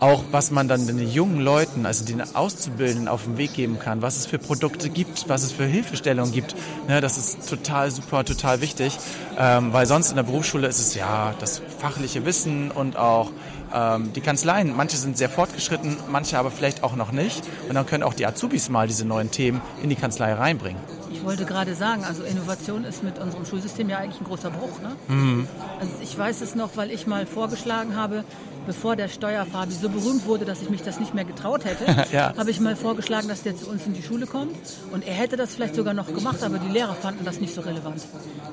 auch 0.00 0.24
was 0.30 0.50
man 0.50 0.66
dann 0.66 0.86
den 0.86 0.98
jungen 0.98 1.40
Leuten, 1.40 1.86
also 1.86 2.04
den 2.04 2.22
Auszubildenden 2.34 3.06
auf 3.06 3.24
den 3.24 3.36
Weg 3.36 3.52
geben 3.54 3.78
kann, 3.78 4.02
was 4.02 4.16
es 4.16 4.26
für 4.26 4.38
Produkte 4.38 4.88
gibt, 4.88 5.28
was 5.28 5.42
es 5.42 5.52
für 5.52 5.64
Hilfestellungen 5.64 6.32
gibt, 6.32 6.56
ne, 6.88 7.00
das 7.00 7.18
ist 7.18 7.48
total 7.48 7.90
super, 7.90 8.24
total 8.24 8.60
wichtig, 8.60 8.98
ähm, 9.38 9.72
weil 9.72 9.86
sonst 9.86 10.10
in 10.10 10.16
der 10.16 10.22
Berufsschule 10.22 10.66
ist 10.66 10.80
es 10.80 10.94
ja 10.94 11.34
das 11.38 11.60
fachliche 11.78 12.24
Wissen 12.24 12.70
und 12.70 12.96
auch 12.96 13.30
ähm, 13.74 14.12
die 14.14 14.20
Kanzleien. 14.20 14.74
Manche 14.74 14.96
sind 14.96 15.16
sehr 15.16 15.28
fortgeschritten, 15.28 15.96
manche 16.10 16.38
aber 16.38 16.50
vielleicht 16.50 16.82
auch 16.82 16.96
noch 16.96 17.12
nicht. 17.12 17.42
Und 17.68 17.74
dann 17.74 17.86
können 17.86 18.02
auch 18.02 18.14
die 18.14 18.26
Azubis 18.26 18.68
mal 18.68 18.86
diese 18.86 19.04
neuen 19.04 19.30
Themen 19.30 19.60
in 19.82 19.90
die 19.90 19.96
Kanzlei 19.96 20.32
reinbringen. 20.32 20.80
Ich 21.12 21.24
wollte 21.24 21.44
gerade 21.44 21.74
sagen, 21.74 22.04
also 22.04 22.22
Innovation 22.22 22.84
ist 22.84 23.02
mit 23.02 23.18
unserem 23.18 23.44
Schulsystem 23.44 23.88
ja 23.90 23.98
eigentlich 23.98 24.20
ein 24.20 24.24
großer 24.24 24.50
Bruch. 24.50 24.80
Ne? 24.80 24.96
Mhm. 25.08 25.48
Also 25.78 25.92
ich 26.02 26.16
weiß 26.16 26.40
es 26.40 26.54
noch, 26.54 26.76
weil 26.76 26.90
ich 26.90 27.06
mal 27.06 27.26
vorgeschlagen 27.26 27.96
habe, 27.96 28.24
bevor 28.66 28.96
der 28.96 29.08
Steuerfabi 29.08 29.72
so 29.72 29.88
berühmt 29.88 30.26
wurde, 30.26 30.44
dass 30.44 30.62
ich 30.62 30.70
mich 30.70 30.82
das 30.82 31.00
nicht 31.00 31.14
mehr 31.14 31.24
getraut 31.24 31.64
hätte, 31.64 31.84
Ja. 32.12 32.34
habe 32.36 32.50
ich 32.50 32.60
mal 32.60 32.76
vorgeschlagen, 32.76 33.28
dass 33.28 33.42
der 33.42 33.56
zu 33.56 33.68
uns 33.68 33.86
in 33.86 33.94
die 33.94 34.02
Schule 34.02 34.26
kommt. 34.26 34.54
Und 34.92 35.06
er 35.06 35.14
hätte 35.14 35.36
das 35.36 35.54
vielleicht 35.54 35.74
sogar 35.74 35.94
noch 35.94 36.06
gemacht, 36.12 36.42
aber 36.42 36.58
die 36.58 36.68
Lehrer 36.68 36.94
fanden 36.94 37.24
das 37.24 37.40
nicht 37.40 37.54
so 37.54 37.60
relevant. 37.62 38.02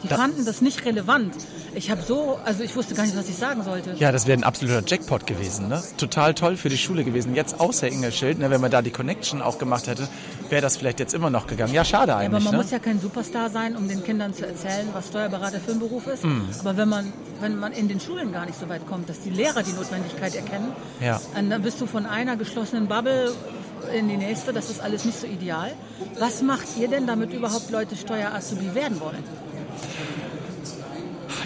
Die 0.04 0.08
Da- 0.08 0.16
fanden 0.18 0.46
das 0.46 0.62
nicht 0.62 0.86
relevant. 0.86 1.34
Ich 1.76 1.92
habe 1.92 2.02
so, 2.02 2.40
also 2.44 2.64
ich 2.64 2.76
wusste 2.76 2.96
gar 2.96 3.04
nicht, 3.06 3.16
was 3.18 3.30
ich 3.30 3.36
sagen 3.36 3.64
sollte. 3.64 3.94
Ja, 4.00 4.12
das 4.12 4.26
wäre 4.28 4.38
ein 4.40 4.44
absoluter 4.44 4.82
Jackpot 4.86 5.28
gewesen. 5.28 5.68
Ne? 5.68 5.82
Total 5.98 6.34
toll 6.34 6.58
für 6.58 6.70
die 6.70 6.78
Schule 6.78 7.04
gewesen. 7.04 7.36
Jetzt 7.36 7.60
außer 7.60 7.88
Ingelschild, 7.88 8.40
ne, 8.40 8.50
wenn 8.50 8.62
man 8.62 8.72
da 8.72 8.82
die 8.82 8.92
Connection 8.92 9.42
auch 9.42 9.58
gemacht 9.60 9.88
hätte, 9.88 10.08
wäre 10.50 10.62
das 10.62 10.78
vielleicht 10.78 11.00
jetzt 11.00 11.14
immer 11.14 11.30
noch 11.30 11.46
gegangen. 11.48 11.74
Ja, 11.74 11.84
schade 11.86 12.08
Ja, 12.12 12.16
aber 12.16 12.24
eigentlich. 12.26 12.44
man 12.46 12.54
ne? 12.54 12.58
muss 12.62 12.72
ja 12.72 12.80
kein 12.80 13.00
Superstar 13.00 13.50
sein, 13.50 13.76
um 13.76 13.88
den 13.88 14.04
Kindern 14.04 14.34
zu 14.34 14.48
erzählen, 14.48 14.88
was 14.94 15.08
Steuerberater 15.08 15.60
für 15.60 15.72
ein 15.74 15.80
Beruf 15.80 16.08
ist. 16.08 16.24
Mhm. 16.24 16.46
Aber 16.60 16.78
wenn 16.78 16.90
man, 16.90 17.12
wenn 17.42 17.58
man 17.60 17.74
in 17.74 17.88
den 17.88 18.00
Schulen 18.00 18.32
gar 18.32 18.46
nicht 18.46 18.60
so 18.60 18.68
weit 18.70 18.88
kommt, 18.88 19.10
dass 19.10 19.20
die 19.22 19.30
Lehrer 19.30 19.62
die 19.62 19.72
Notwendigkeit 19.74 19.97
erkennen, 20.36 20.72
Ja. 21.00 21.20
dann 21.50 21.62
bist 21.62 21.80
du 21.82 21.86
von 21.86 22.06
einer 22.06 22.36
geschlossenen 22.36 22.88
Bubble 22.88 23.32
in 23.98 24.08
die 24.10 24.18
nächste. 24.18 24.54
Das 24.54 24.70
ist 24.70 24.82
alles 24.82 25.06
nicht 25.06 25.20
so 25.20 25.28
ideal. 25.28 25.72
Was 26.20 26.42
macht 26.42 26.68
ihr 26.80 26.88
denn, 26.88 27.08
damit 27.08 27.34
überhaupt 27.34 27.70
Leute 27.72 27.96
Steuerazubi 27.96 28.74
werden 28.76 29.00
wollen? 29.00 29.24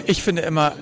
Ich 0.06 0.22
finde 0.22 0.42
immer, 0.42 0.72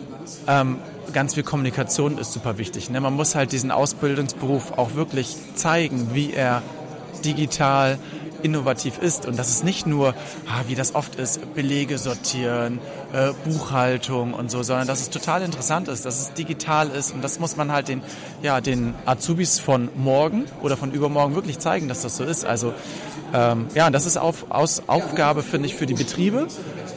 ähm, 0.47 0.79
ganz 1.13 1.35
viel 1.35 1.43
Kommunikation 1.43 2.19
ist 2.19 2.33
super 2.33 2.59
wichtig. 2.59 2.91
Ne? 2.91 3.01
Man 3.01 3.15
muss 3.15 3.35
halt 3.35 3.53
diesen 3.53 3.71
Ausbildungsberuf 3.71 4.73
auch 4.79 4.95
wirklich 4.95 5.37
zeigen, 5.55 6.11
wie 6.15 6.33
er 6.33 6.63
digital 7.25 7.99
innovativ 8.43 8.99
ist 8.99 9.27
und 9.27 9.39
dass 9.39 9.49
es 9.49 9.63
nicht 9.63 9.87
nur, 9.87 10.15
ah, 10.49 10.63
wie 10.67 10.75
das 10.75 10.95
oft 10.95 11.17
ist, 11.17 11.55
Belege 11.55 11.99
sortieren, 11.99 12.79
äh, 13.13 13.33
Buchhaltung 13.45 14.35
und 14.35 14.51
so, 14.51 14.63
sondern 14.63 14.87
dass 14.87 15.01
es 15.01 15.11
total 15.11 15.43
interessant 15.43 15.89
ist, 15.89 16.05
dass 16.05 16.21
es 16.21 16.33
digital 16.35 16.89
ist 16.89 17.13
und 17.13 17.23
das 17.23 17.39
muss 17.39 17.57
man 17.57 17.73
halt 17.73 17.89
den, 17.89 18.03
ja, 18.43 18.61
den 18.61 18.95
Azubis 19.07 19.59
von 19.59 19.89
morgen 19.97 20.45
oder 20.63 20.77
von 20.77 20.93
übermorgen 20.93 21.35
wirklich 21.35 21.59
zeigen, 21.59 21.89
dass 21.89 22.03
das 22.03 22.17
so 22.17 22.25
ist. 22.25 22.45
Also 22.45 22.73
ähm, 23.33 23.69
ja, 23.75 23.91
das 23.91 24.07
ist 24.07 24.17
auf, 24.17 24.47
aus, 24.51 24.83
Aufgabe, 24.87 25.43
finde 25.43 25.67
ich, 25.69 25.75
für 25.75 25.87
die 25.87 25.95
Betriebe 25.95 26.49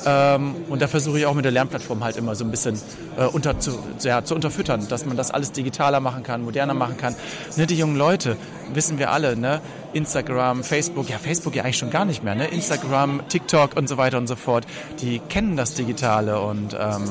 ähm, 0.06 0.56
und 0.70 0.82
da 0.82 0.88
versuche 0.88 1.20
ich 1.20 1.26
auch 1.26 1.34
mit 1.34 1.46
der 1.46 1.52
Lernplattform 1.52 2.04
halt 2.04 2.18
immer 2.18 2.36
so 2.36 2.44
ein 2.44 2.52
bisschen 2.52 2.80
äh, 3.18 3.26
unter, 3.26 3.60
zu, 3.60 3.72
ja, 4.02 4.24
zu 4.24 4.36
unterfüttern, 4.36 4.88
dass 4.90 5.06
man 5.06 5.18
das 5.18 5.32
alles 5.32 5.52
digitaler 5.52 6.00
machen 6.00 6.24
kann, 6.24 6.44
moderner 6.44 6.74
machen 6.74 6.98
kann. 6.98 7.16
Ne, 7.56 7.68
die 7.68 7.78
jungen 7.78 7.96
Leute, 7.96 8.38
wissen 8.74 9.00
wir 9.00 9.12
alle, 9.12 9.36
ne? 9.36 9.62
Instagram, 9.94 10.64
Facebook, 10.64 11.10
ja 11.10 11.18
Facebook 11.18 11.56
ja 11.56 11.64
eigentlich 11.64 11.78
schon 11.78 11.90
gar 11.90 12.06
nicht 12.06 12.24
mehr, 12.24 12.36
ne? 12.36 12.48
Instagram, 12.48 13.22
TikTok 13.30 13.76
und 13.78 13.88
so 13.88 13.98
weiter 13.98 14.18
und 14.18 14.28
so 14.28 14.36
fort, 14.36 14.66
die 15.02 15.20
kennen 15.20 15.56
das 15.56 15.74
Digitale 15.74 16.40
und 16.42 16.76
ähm, 16.80 17.04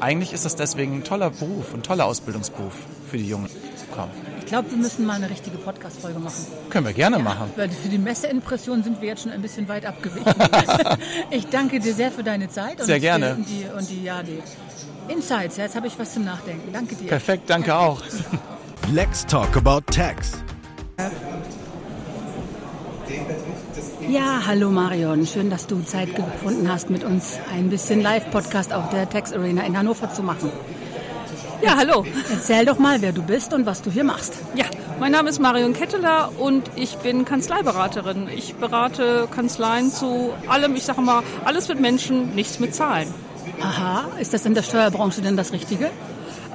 eigentlich 0.00 0.32
ist 0.32 0.44
das 0.44 0.56
deswegen 0.56 0.96
ein 0.96 1.04
toller 1.04 1.30
Beruf, 1.30 1.74
ein 1.74 1.82
toller 1.82 2.06
Ausbildungsberuf 2.06 2.74
für 3.10 3.18
die 3.18 3.28
Jungen. 3.28 3.48
Komm. 3.94 4.10
Ich 4.40 4.46
glaube, 4.46 4.70
wir 4.70 4.78
müssen 4.78 5.06
mal 5.06 5.14
eine 5.14 5.28
richtige 5.28 5.58
Podcast-Folge 5.58 6.20
machen. 6.20 6.46
Können 6.70 6.86
wir 6.86 6.92
gerne 6.92 7.18
machen. 7.18 7.50
Weil 7.56 7.68
Für 7.68 7.88
die 7.88 7.98
Messeimpression 7.98 8.84
sind 8.84 9.00
wir 9.00 9.08
jetzt 9.08 9.22
schon 9.22 9.32
ein 9.32 9.42
bisschen 9.42 9.68
weit 9.68 9.84
abgewichen. 9.84 10.24
ich 11.30 11.48
danke 11.48 11.80
dir 11.80 11.92
sehr 11.92 12.12
für 12.12 12.22
deine 12.22 12.48
Zeit. 12.48 12.80
Sehr 12.80 12.96
und 12.96 13.00
gerne. 13.00 13.34
Die, 13.34 13.40
und 13.40 13.48
die, 13.48 13.78
und 13.78 13.90
die, 13.90 14.04
ja, 14.04 14.22
die 14.22 14.40
Insights. 15.12 15.56
Ja, 15.56 15.64
Jetzt 15.64 15.74
habe 15.74 15.88
ich 15.88 15.98
was 15.98 16.14
zum 16.14 16.24
Nachdenken. 16.24 16.72
Danke 16.72 16.94
dir. 16.94 17.08
Perfekt, 17.08 17.50
danke 17.50 17.74
auch. 17.74 18.00
Let's 18.92 19.26
talk 19.26 19.56
about 19.56 19.80
tax. 19.92 20.32
Ja, 24.08 24.42
hallo 24.46 24.70
Marion. 24.70 25.26
Schön, 25.26 25.50
dass 25.50 25.66
du 25.66 25.82
Zeit 25.82 26.14
gefunden 26.14 26.70
hast, 26.70 26.90
mit 26.90 27.04
uns 27.04 27.38
ein 27.52 27.70
bisschen 27.70 28.00
Live-Podcast 28.00 28.72
auf 28.72 28.88
der 28.90 29.08
Tax 29.08 29.32
Arena 29.32 29.62
in 29.64 29.78
Hannover 29.78 30.12
zu 30.12 30.22
machen. 30.22 30.50
Ja, 31.62 31.76
hallo. 31.76 32.04
Erzähl 32.30 32.64
doch 32.64 32.78
mal, 32.78 33.02
wer 33.02 33.12
du 33.12 33.22
bist 33.22 33.52
und 33.52 33.64
was 33.64 33.82
du 33.82 33.90
hier 33.90 34.04
machst. 34.04 34.34
Ja, 34.54 34.66
mein 34.98 35.12
Name 35.12 35.30
ist 35.30 35.38
Marion 35.38 35.72
Ketteler 35.72 36.30
und 36.38 36.70
ich 36.74 36.96
bin 36.98 37.24
Kanzleiberaterin. 37.24 38.28
Ich 38.34 38.54
berate 38.54 39.28
Kanzleien 39.34 39.90
zu 39.90 40.32
allem, 40.48 40.74
ich 40.74 40.84
sage 40.84 41.00
mal, 41.00 41.22
alles 41.44 41.68
mit 41.68 41.80
Menschen, 41.80 42.34
nichts 42.34 42.58
mit 42.58 42.74
Zahlen. 42.74 43.12
Aha, 43.60 44.04
ist 44.20 44.34
das 44.34 44.44
in 44.44 44.54
der 44.54 44.62
Steuerbranche 44.62 45.20
denn 45.22 45.36
das 45.36 45.52
Richtige? 45.52 45.90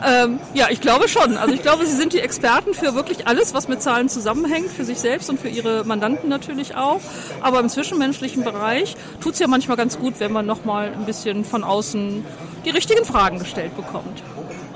Ähm, 0.03 0.39
ja, 0.53 0.67
ich 0.69 0.81
glaube 0.81 1.07
schon. 1.07 1.37
Also 1.37 1.53
ich 1.53 1.61
glaube, 1.61 1.85
Sie 1.85 1.95
sind 1.95 2.13
die 2.13 2.19
Experten 2.19 2.73
für 2.73 2.95
wirklich 2.95 3.27
alles, 3.27 3.53
was 3.53 3.67
mit 3.67 3.81
Zahlen 3.81 4.09
zusammenhängt, 4.09 4.71
für 4.71 4.83
sich 4.83 4.99
selbst 4.99 5.29
und 5.29 5.39
für 5.39 5.49
Ihre 5.49 5.83
Mandanten 5.83 6.29
natürlich 6.29 6.75
auch. 6.75 7.01
Aber 7.41 7.59
im 7.59 7.69
zwischenmenschlichen 7.69 8.43
Bereich 8.43 8.95
tut 9.19 9.33
es 9.33 9.39
ja 9.39 9.47
manchmal 9.47 9.77
ganz 9.77 9.99
gut, 9.99 10.15
wenn 10.19 10.31
man 10.31 10.45
nochmal 10.45 10.91
ein 10.93 11.05
bisschen 11.05 11.45
von 11.45 11.63
außen 11.63 12.25
die 12.65 12.69
richtigen 12.69 13.05
Fragen 13.05 13.39
gestellt 13.39 13.75
bekommt. 13.75 14.23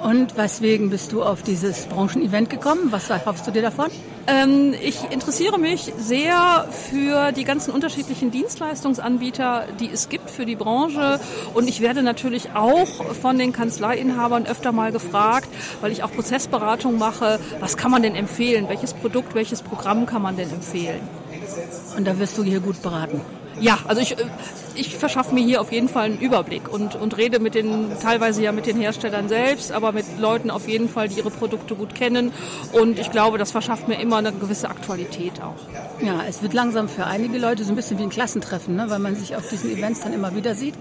Und 0.05 0.37
weswegen 0.37 0.91
bist 0.91 1.13
du 1.13 1.23
auf 1.23 1.41
dieses 1.41 1.87
Branchenevent 1.87 2.51
gekommen? 2.51 2.91
Was 2.91 3.09
hoffst 3.25 3.47
du 3.47 3.51
dir 3.51 3.63
davon? 3.63 3.87
Ähm, 4.27 4.75
ich 4.79 4.99
interessiere 5.09 5.57
mich 5.57 5.91
sehr 5.97 6.67
für 6.69 7.31
die 7.31 7.43
ganzen 7.43 7.71
unterschiedlichen 7.73 8.29
Dienstleistungsanbieter, 8.29 9.65
die 9.79 9.89
es 9.89 10.07
gibt 10.07 10.29
für 10.29 10.45
die 10.45 10.55
Branche. 10.55 11.19
Und 11.55 11.67
ich 11.67 11.81
werde 11.81 12.03
natürlich 12.03 12.51
auch 12.53 12.87
von 13.15 13.39
den 13.39 13.51
Kanzleiinhabern 13.51 14.45
öfter 14.45 14.71
mal 14.71 14.91
gefragt, 14.91 15.49
weil 15.81 15.91
ich 15.91 16.03
auch 16.03 16.11
Prozessberatung 16.11 16.99
mache, 16.99 17.39
was 17.59 17.75
kann 17.75 17.89
man 17.89 18.03
denn 18.03 18.13
empfehlen? 18.13 18.69
Welches 18.69 18.93
Produkt, 18.93 19.33
welches 19.33 19.63
Programm 19.63 20.05
kann 20.05 20.21
man 20.21 20.37
denn 20.37 20.51
empfehlen? 20.51 21.01
Und 21.97 22.05
da 22.05 22.19
wirst 22.19 22.37
du 22.37 22.43
hier 22.43 22.59
gut 22.59 22.79
beraten. 22.83 23.21
Ja, 23.59 23.79
also 23.87 24.01
ich, 24.01 24.11
äh, 24.19 24.25
ich 24.75 24.95
verschaffe 24.95 25.33
mir 25.33 25.43
hier 25.43 25.61
auf 25.61 25.71
jeden 25.71 25.89
Fall 25.89 26.05
einen 26.05 26.19
Überblick 26.19 26.71
und, 26.71 26.95
und 26.95 27.17
rede 27.17 27.39
mit 27.39 27.55
den, 27.55 27.91
teilweise 28.01 28.43
ja 28.43 28.51
mit 28.51 28.65
den 28.65 28.77
Herstellern 28.77 29.27
selbst, 29.27 29.71
aber 29.71 29.91
mit 29.91 30.05
Leuten 30.19 30.51
auf 30.51 30.67
jeden 30.67 30.89
Fall, 30.89 31.09
die 31.09 31.17
ihre 31.17 31.31
Produkte 31.31 31.75
gut 31.75 31.95
kennen. 31.95 32.31
Und 32.73 32.99
ich 32.99 33.11
glaube, 33.11 33.37
das 33.37 33.51
verschafft 33.51 33.87
mir 33.87 33.99
immer 33.99 34.17
eine 34.17 34.31
gewisse 34.31 34.69
Aktualität 34.69 35.41
auch. 35.41 35.55
Ja, 36.05 36.23
es 36.27 36.41
wird 36.41 36.53
langsam 36.53 36.89
für 36.89 37.05
einige 37.05 37.37
Leute 37.37 37.63
so 37.63 37.71
ein 37.71 37.75
bisschen 37.75 37.97
wie 37.99 38.03
ein 38.03 38.09
Klassentreffen, 38.09 38.75
ne? 38.75 38.85
weil 38.89 38.99
man 38.99 39.15
sich 39.15 39.35
auf 39.35 39.47
diesen 39.49 39.71
Events 39.71 40.01
dann 40.01 40.13
immer 40.13 40.35
wieder 40.35 40.55
sieht. 40.55 40.75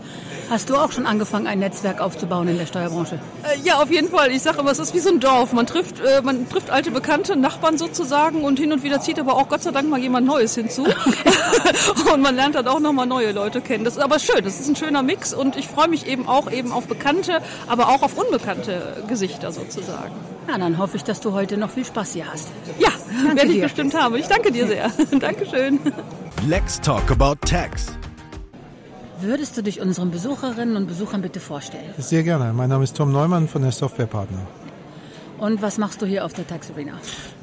Hast 0.51 0.71
du 0.71 0.77
auch 0.77 0.93
schon 0.93 1.07
angefangen, 1.07 1.47
ein 1.47 1.59
Netzwerk 1.61 2.01
aufzubauen 2.01 2.49
in 2.49 2.59
der 2.59 2.67
Steuerbranche? 2.67 3.19
Äh, 3.43 3.59
ja, 3.65 3.81
auf 3.83 3.91
jeden 3.91 4.09
Fall. 4.09 4.31
Ich 4.31 4.43
sage 4.43 4.61
immer, 4.61 4.73
es 4.73 4.79
ist 4.79 4.95
wie 4.95 4.99
so 4.99 5.11
ein 5.11 5.21
Dorf. 5.21 5.53
Man 5.53 5.67
trifft, 5.67 6.01
äh, 6.01 6.21
man 6.23 6.49
trifft 6.49 6.71
alte 6.71 6.91
Bekannte, 6.91 7.37
Nachbarn 7.37 7.79
sozusagen 7.79 8.43
und 8.45 8.59
hin 8.59 8.73
und 8.73 8.83
wieder 8.83 9.01
zieht 9.01 9.19
aber 9.19 9.37
auch 9.37 9.49
Gott 9.49 9.63
sei 9.63 9.71
Dank 9.71 9.89
mal 9.89 10.01
jemand 10.01 10.27
Neues 10.27 10.55
hinzu. 10.55 10.85
und 12.13 12.21
man 12.21 12.35
lernt 12.35 12.55
dann 12.55 12.67
auch 12.67 12.81
nochmal 12.81 13.07
neue 13.07 13.33
Leute 13.33 13.61
kennen. 13.61 13.84
Das 13.85 13.97
ist 13.97 14.03
aber 14.03 14.19
schön. 14.19 14.45
Das 14.45 14.61
ist 14.61 14.69
ein 14.69 14.77
schöner 14.77 15.03
Mix 15.03 15.35
und 15.35 15.57
ich 15.57 15.69
freue 15.69 15.89
mich 15.89 16.07
eben 16.07 16.27
auch 16.27 16.51
eben 16.51 16.73
auf 16.73 16.87
bekannte, 16.87 17.41
aber 17.67 17.89
auch 17.89 18.03
auf 18.03 18.17
unbekannte 18.17 19.05
Gesichter 19.09 19.53
sozusagen. 19.53 20.15
Ja, 20.49 20.59
dann 20.59 20.79
hoffe 20.79 20.97
ich, 20.97 21.05
dass 21.05 21.21
du 21.21 21.33
heute 21.33 21.57
noch 21.57 21.71
viel 21.71 21.85
Spaß 21.85 22.13
hier 22.13 22.31
hast. 22.31 22.49
Ja, 22.79 22.89
Danke 23.09 23.37
werde 23.37 23.49
ich 23.51 23.57
dir. 23.57 23.63
bestimmt 23.63 23.95
haben. 23.95 24.15
Ich 24.17 24.27
danke 24.27 24.53
dir 24.53 24.67
sehr. 24.67 24.91
Dankeschön. 25.19 25.81
Let's 26.47 26.81
talk 26.81 27.11
about 27.11 27.37
tax. 27.47 27.87
Würdest 29.21 29.57
du 29.57 29.63
dich 29.63 29.81
unseren 29.81 30.11
Besucherinnen 30.11 30.77
und 30.77 30.87
Besuchern 30.87 31.23
bitte 31.23 31.41
vorstellen? 31.41 31.95
Sehr 31.99 32.23
gerne. 32.23 32.53
Mein 32.53 32.69
Name 32.69 32.85
ist 32.85 32.97
Tom 32.97 33.13
Neumann 33.13 33.49
von 33.49 33.63
der 33.63 33.73
Softwarepartner. 33.73 34.47
Und 35.39 35.63
was 35.63 35.79
machst 35.79 36.03
du 36.03 36.07
hier 36.07 36.25
auf 36.25 36.33
der 36.33 36.47
Tax 36.47 36.71
Arena? 36.71 36.93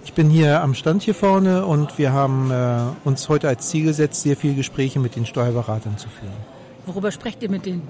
Ich 0.03 0.13
bin 0.13 0.29
hier 0.29 0.61
am 0.61 0.73
Stand 0.73 1.03
hier 1.03 1.13
vorne 1.13 1.65
und 1.65 1.97
wir 1.97 2.11
haben 2.11 2.49
äh, 2.49 3.07
uns 3.07 3.29
heute 3.29 3.47
als 3.47 3.69
Ziel 3.69 3.85
gesetzt, 3.85 4.23
sehr 4.23 4.35
viele 4.35 4.55
Gespräche 4.55 4.99
mit 4.99 5.15
den 5.15 5.25
Steuerberatern 5.25 5.97
zu 5.97 6.09
führen. 6.09 6.33
Worüber 6.87 7.11
sprecht 7.11 7.43
ihr 7.43 7.49
mit 7.49 7.65
denen? 7.65 7.87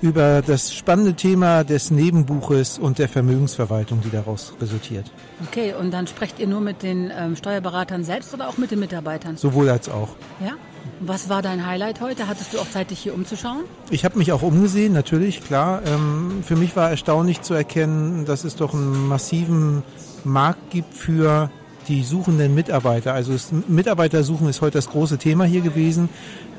Über 0.00 0.42
das 0.42 0.74
spannende 0.74 1.14
Thema 1.14 1.62
des 1.62 1.90
Nebenbuches 1.92 2.78
und 2.78 2.98
der 2.98 3.08
Vermögensverwaltung, 3.08 4.00
die 4.00 4.10
daraus 4.10 4.54
resultiert. 4.60 5.12
Okay, 5.46 5.74
und 5.78 5.92
dann 5.92 6.06
sprecht 6.08 6.40
ihr 6.40 6.48
nur 6.48 6.60
mit 6.60 6.82
den 6.82 7.12
ähm, 7.16 7.36
Steuerberatern 7.36 8.02
selbst 8.02 8.34
oder 8.34 8.48
auch 8.48 8.56
mit 8.56 8.72
den 8.72 8.80
Mitarbeitern? 8.80 9.36
Sowohl 9.36 9.68
als 9.68 9.88
auch. 9.88 10.08
Ja? 10.44 10.52
Was 10.98 11.28
war 11.28 11.42
dein 11.42 11.64
Highlight 11.64 12.00
heute? 12.00 12.26
Hattest 12.26 12.54
du 12.54 12.58
auch 12.58 12.68
Zeit, 12.68 12.90
dich 12.90 12.98
hier 12.98 13.14
umzuschauen? 13.14 13.60
Ich 13.90 14.04
habe 14.04 14.18
mich 14.18 14.32
auch 14.32 14.42
umgesehen, 14.42 14.92
natürlich, 14.92 15.44
klar. 15.44 15.82
Ähm, 15.86 16.42
für 16.42 16.56
mich 16.56 16.74
war 16.74 16.90
erstaunlich 16.90 17.42
zu 17.42 17.54
erkennen, 17.54 18.24
dass 18.24 18.42
es 18.42 18.56
doch 18.56 18.74
einen 18.74 19.06
massiven 19.06 19.84
Markt 20.24 20.70
gibt 20.70 20.94
für 20.94 21.50
die 21.88 22.04
suchenden 22.04 22.54
Mitarbeiter. 22.54 23.12
Also 23.12 23.32
das 23.32 23.50
Mitarbeitersuchen 23.68 24.48
ist 24.48 24.60
heute 24.60 24.78
das 24.78 24.88
große 24.88 25.18
Thema 25.18 25.44
hier 25.44 25.62
gewesen. 25.62 26.08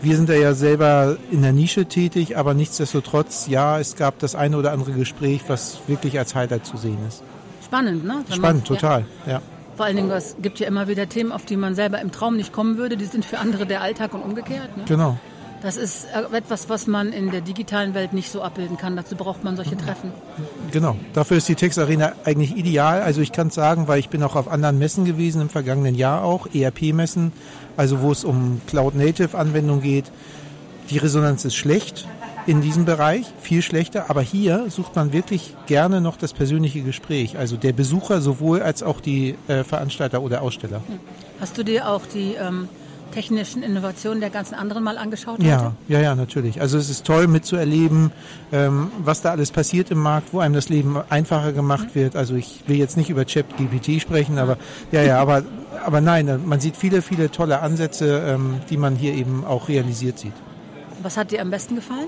Wir 0.01 0.17
sind 0.17 0.27
da 0.27 0.33
ja 0.33 0.53
selber 0.53 1.17
in 1.31 1.41
der 1.41 1.53
Nische 1.53 1.85
tätig, 1.85 2.37
aber 2.37 2.53
nichtsdestotrotz, 2.53 3.47
ja, 3.47 3.79
es 3.79 3.95
gab 3.95 4.19
das 4.19 4.35
eine 4.35 4.57
oder 4.57 4.73
andere 4.73 4.91
Gespräch, 4.91 5.41
was 5.47 5.79
wirklich 5.87 6.19
als 6.19 6.35
Highlight 6.35 6.65
zu 6.65 6.77
sehen 6.77 6.97
ist. 7.07 7.23
Spannend, 7.63 8.03
ne? 8.03 8.23
Wenn 8.27 8.37
Spannend, 8.37 8.69
man, 8.69 8.79
total, 8.79 9.05
ja. 9.25 9.41
Vor 9.75 9.85
allen 9.85 9.95
Dingen, 9.95 10.11
es 10.11 10.35
gibt 10.39 10.59
ja 10.59 10.67
immer 10.67 10.87
wieder 10.87 11.09
Themen, 11.09 11.31
auf 11.31 11.45
die 11.45 11.57
man 11.57 11.73
selber 11.73 11.99
im 11.99 12.11
Traum 12.11 12.35
nicht 12.35 12.53
kommen 12.53 12.77
würde. 12.77 12.95
Die 12.97 13.05
sind 13.05 13.25
für 13.25 13.39
andere 13.39 13.65
der 13.65 13.81
Alltag 13.81 14.13
und 14.13 14.21
umgekehrt. 14.21 14.77
Ne? 14.77 14.83
Genau. 14.87 15.17
Das 15.63 15.77
ist 15.77 16.05
äh, 16.13 16.35
etwas, 16.35 16.67
was 16.67 16.87
man 16.87 17.13
in 17.13 17.31
der 17.31 17.39
digitalen 17.39 17.93
Welt 17.93 18.11
nicht 18.11 18.29
so 18.29 18.41
abbilden 18.41 18.77
kann. 18.77 18.97
Dazu 18.97 19.15
braucht 19.15 19.45
man 19.45 19.55
solche 19.55 19.77
Treffen. 19.77 20.11
Genau, 20.71 20.97
dafür 21.13 21.37
ist 21.37 21.47
die 21.47 21.55
Tex 21.55 21.79
Arena 21.79 22.11
eigentlich 22.25 22.57
ideal. 22.57 23.01
Also 23.01 23.21
ich 23.21 23.31
kann 23.31 23.47
es 23.47 23.55
sagen, 23.55 23.87
weil 23.87 23.99
ich 23.99 24.09
bin 24.09 24.21
auch 24.23 24.35
auf 24.35 24.49
anderen 24.49 24.77
Messen 24.77 25.05
gewesen 25.05 25.41
im 25.41 25.49
vergangenen 25.49 25.95
Jahr 25.95 26.23
auch, 26.23 26.47
ERP-Messen, 26.53 27.31
also 27.77 28.01
wo 28.01 28.11
es 28.11 28.25
um 28.25 28.61
Cloud-Native-Anwendungen 28.67 29.81
geht. 29.81 30.11
Die 30.89 30.97
Resonanz 30.97 31.45
ist 31.45 31.55
schlecht 31.55 32.07
in 32.45 32.59
diesem 32.59 32.83
Bereich, 32.83 33.25
viel 33.39 33.61
schlechter, 33.61 34.09
aber 34.09 34.21
hier 34.21 34.65
sucht 34.69 34.97
man 34.97 35.13
wirklich 35.13 35.55
gerne 35.65 36.01
noch 36.01 36.17
das 36.17 36.33
persönliche 36.33 36.81
Gespräch. 36.81 37.37
Also 37.37 37.55
der 37.55 37.71
Besucher 37.71 38.19
sowohl 38.19 38.61
als 38.61 38.83
auch 38.83 38.99
die 38.99 39.35
äh, 39.47 39.63
Veranstalter 39.63 40.21
oder 40.21 40.41
Aussteller. 40.41 40.81
Hast 41.39 41.57
du 41.57 41.63
dir 41.63 41.87
auch 41.87 42.05
die 42.05 42.33
ähm, 42.33 42.67
technischen 43.13 43.63
Innovationen 43.63 44.19
der 44.19 44.29
ganzen 44.29 44.55
anderen 44.55 44.83
mal 44.83 44.97
angeschaut? 44.97 45.41
Ja, 45.41 45.65
heute? 45.65 45.75
ja, 45.87 45.99
ja, 46.01 46.15
natürlich. 46.15 46.61
Also 46.61 46.77
es 46.77 46.89
ist 46.89 47.05
toll 47.05 47.27
mitzuerleben, 47.27 48.11
ähm, 48.51 48.91
was 48.99 49.21
da 49.21 49.31
alles 49.31 49.51
passiert 49.51 49.91
im 49.91 49.99
Markt, 49.99 50.33
wo 50.33 50.39
einem 50.39 50.55
das 50.55 50.69
Leben 50.69 50.97
einfacher 51.09 51.53
gemacht 51.53 51.95
wird. 51.95 52.15
Also 52.15 52.35
ich 52.35 52.63
will 52.67 52.77
jetzt 52.77 52.97
nicht 52.97 53.09
über 53.09 53.25
ChatGPT 53.25 54.01
sprechen, 54.01 54.37
aber 54.37 54.57
ja, 54.91 55.01
ja, 55.01 55.19
aber, 55.19 55.43
aber 55.85 56.01
nein, 56.01 56.41
man 56.45 56.59
sieht 56.59 56.77
viele, 56.77 57.01
viele 57.01 57.31
tolle 57.31 57.59
Ansätze, 57.59 58.23
ähm, 58.27 58.61
die 58.69 58.77
man 58.77 58.95
hier 58.95 59.13
eben 59.13 59.45
auch 59.45 59.69
realisiert 59.69 60.19
sieht. 60.19 60.33
Was 61.01 61.17
hat 61.17 61.31
dir 61.31 61.41
am 61.41 61.49
besten 61.49 61.75
gefallen? 61.75 62.07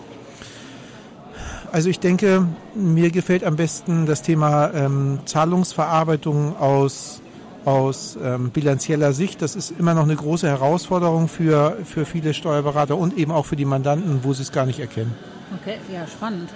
Also 1.72 1.90
ich 1.90 2.00
denke, 2.00 2.48
mir 2.74 3.12
gefällt 3.12 3.44
am 3.44 3.58
besten 3.58 4.06
das 4.06 4.22
Thema 4.22 4.74
ähm, 4.74 5.20
Zahlungsverarbeitung 5.26 6.56
aus, 6.58 7.22
aus 7.66 8.18
ähm, 8.24 8.52
bilanzieller 8.52 9.14
Sicht. 9.14 9.42
Das 9.42 9.56
ist 9.56 9.74
immer 9.78 9.94
noch 9.94 10.04
eine 10.04 10.16
große 10.16 10.48
Herausforderung 10.48 11.28
für, 11.28 11.78
für 11.84 12.06
viele 12.06 12.34
Steuerberater 12.34 12.98
und 12.98 13.18
eben 13.18 13.32
auch 13.32 13.46
für 13.46 13.56
die 13.56 13.66
Mandanten, 13.66 14.20
wo 14.24 14.34
sie 14.34 14.44
es 14.44 14.52
gar 14.52 14.66
nicht 14.66 14.80
erkennen. 14.80 15.14
Okay, 15.62 15.78
ja, 15.94 16.06
spannend. 16.08 16.50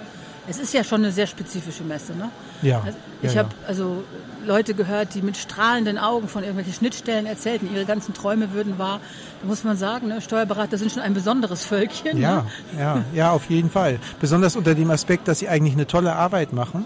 Es 0.48 0.58
ist 0.58 0.72
ja 0.74 0.82
schon 0.82 1.02
eine 1.04 1.12
sehr 1.12 1.26
spezifische 1.26 1.84
Messe, 1.84 2.12
ne? 2.16 2.30
Ja, 2.62 2.82
Also 2.84 2.98
ich 3.22 3.34
ja, 3.34 3.40
habe 3.40 3.50
also 3.68 4.02
Leute 4.44 4.74
gehört, 4.74 5.14
die 5.14 5.22
mit 5.22 5.36
strahlenden 5.36 5.98
Augen 5.98 6.28
von 6.28 6.42
irgendwelchen 6.42 6.72
Schnittstellen 6.74 7.26
erzählten, 7.26 7.68
ihre 7.72 7.84
ganzen 7.84 8.14
Träume 8.14 8.52
würden 8.52 8.78
wahr. 8.78 9.00
Da 9.42 9.48
muss 9.48 9.64
man 9.64 9.76
sagen, 9.76 10.08
ne, 10.08 10.20
Steuerberater 10.20 10.78
sind 10.78 10.90
schon 10.90 11.02
ein 11.02 11.14
besonderes 11.14 11.64
Völkchen. 11.64 12.18
Ja, 12.18 12.46
Ne? 12.72 12.80
ja, 12.80 13.04
ja, 13.14 13.30
auf 13.32 13.48
jeden 13.50 13.70
Fall. 13.70 13.98
Besonders 14.18 14.56
unter 14.56 14.74
dem 14.74 14.90
Aspekt, 14.90 15.28
dass 15.28 15.38
sie 15.40 15.48
eigentlich 15.48 15.74
eine 15.74 15.86
tolle 15.86 16.14
Arbeit 16.16 16.52
machen, 16.52 16.84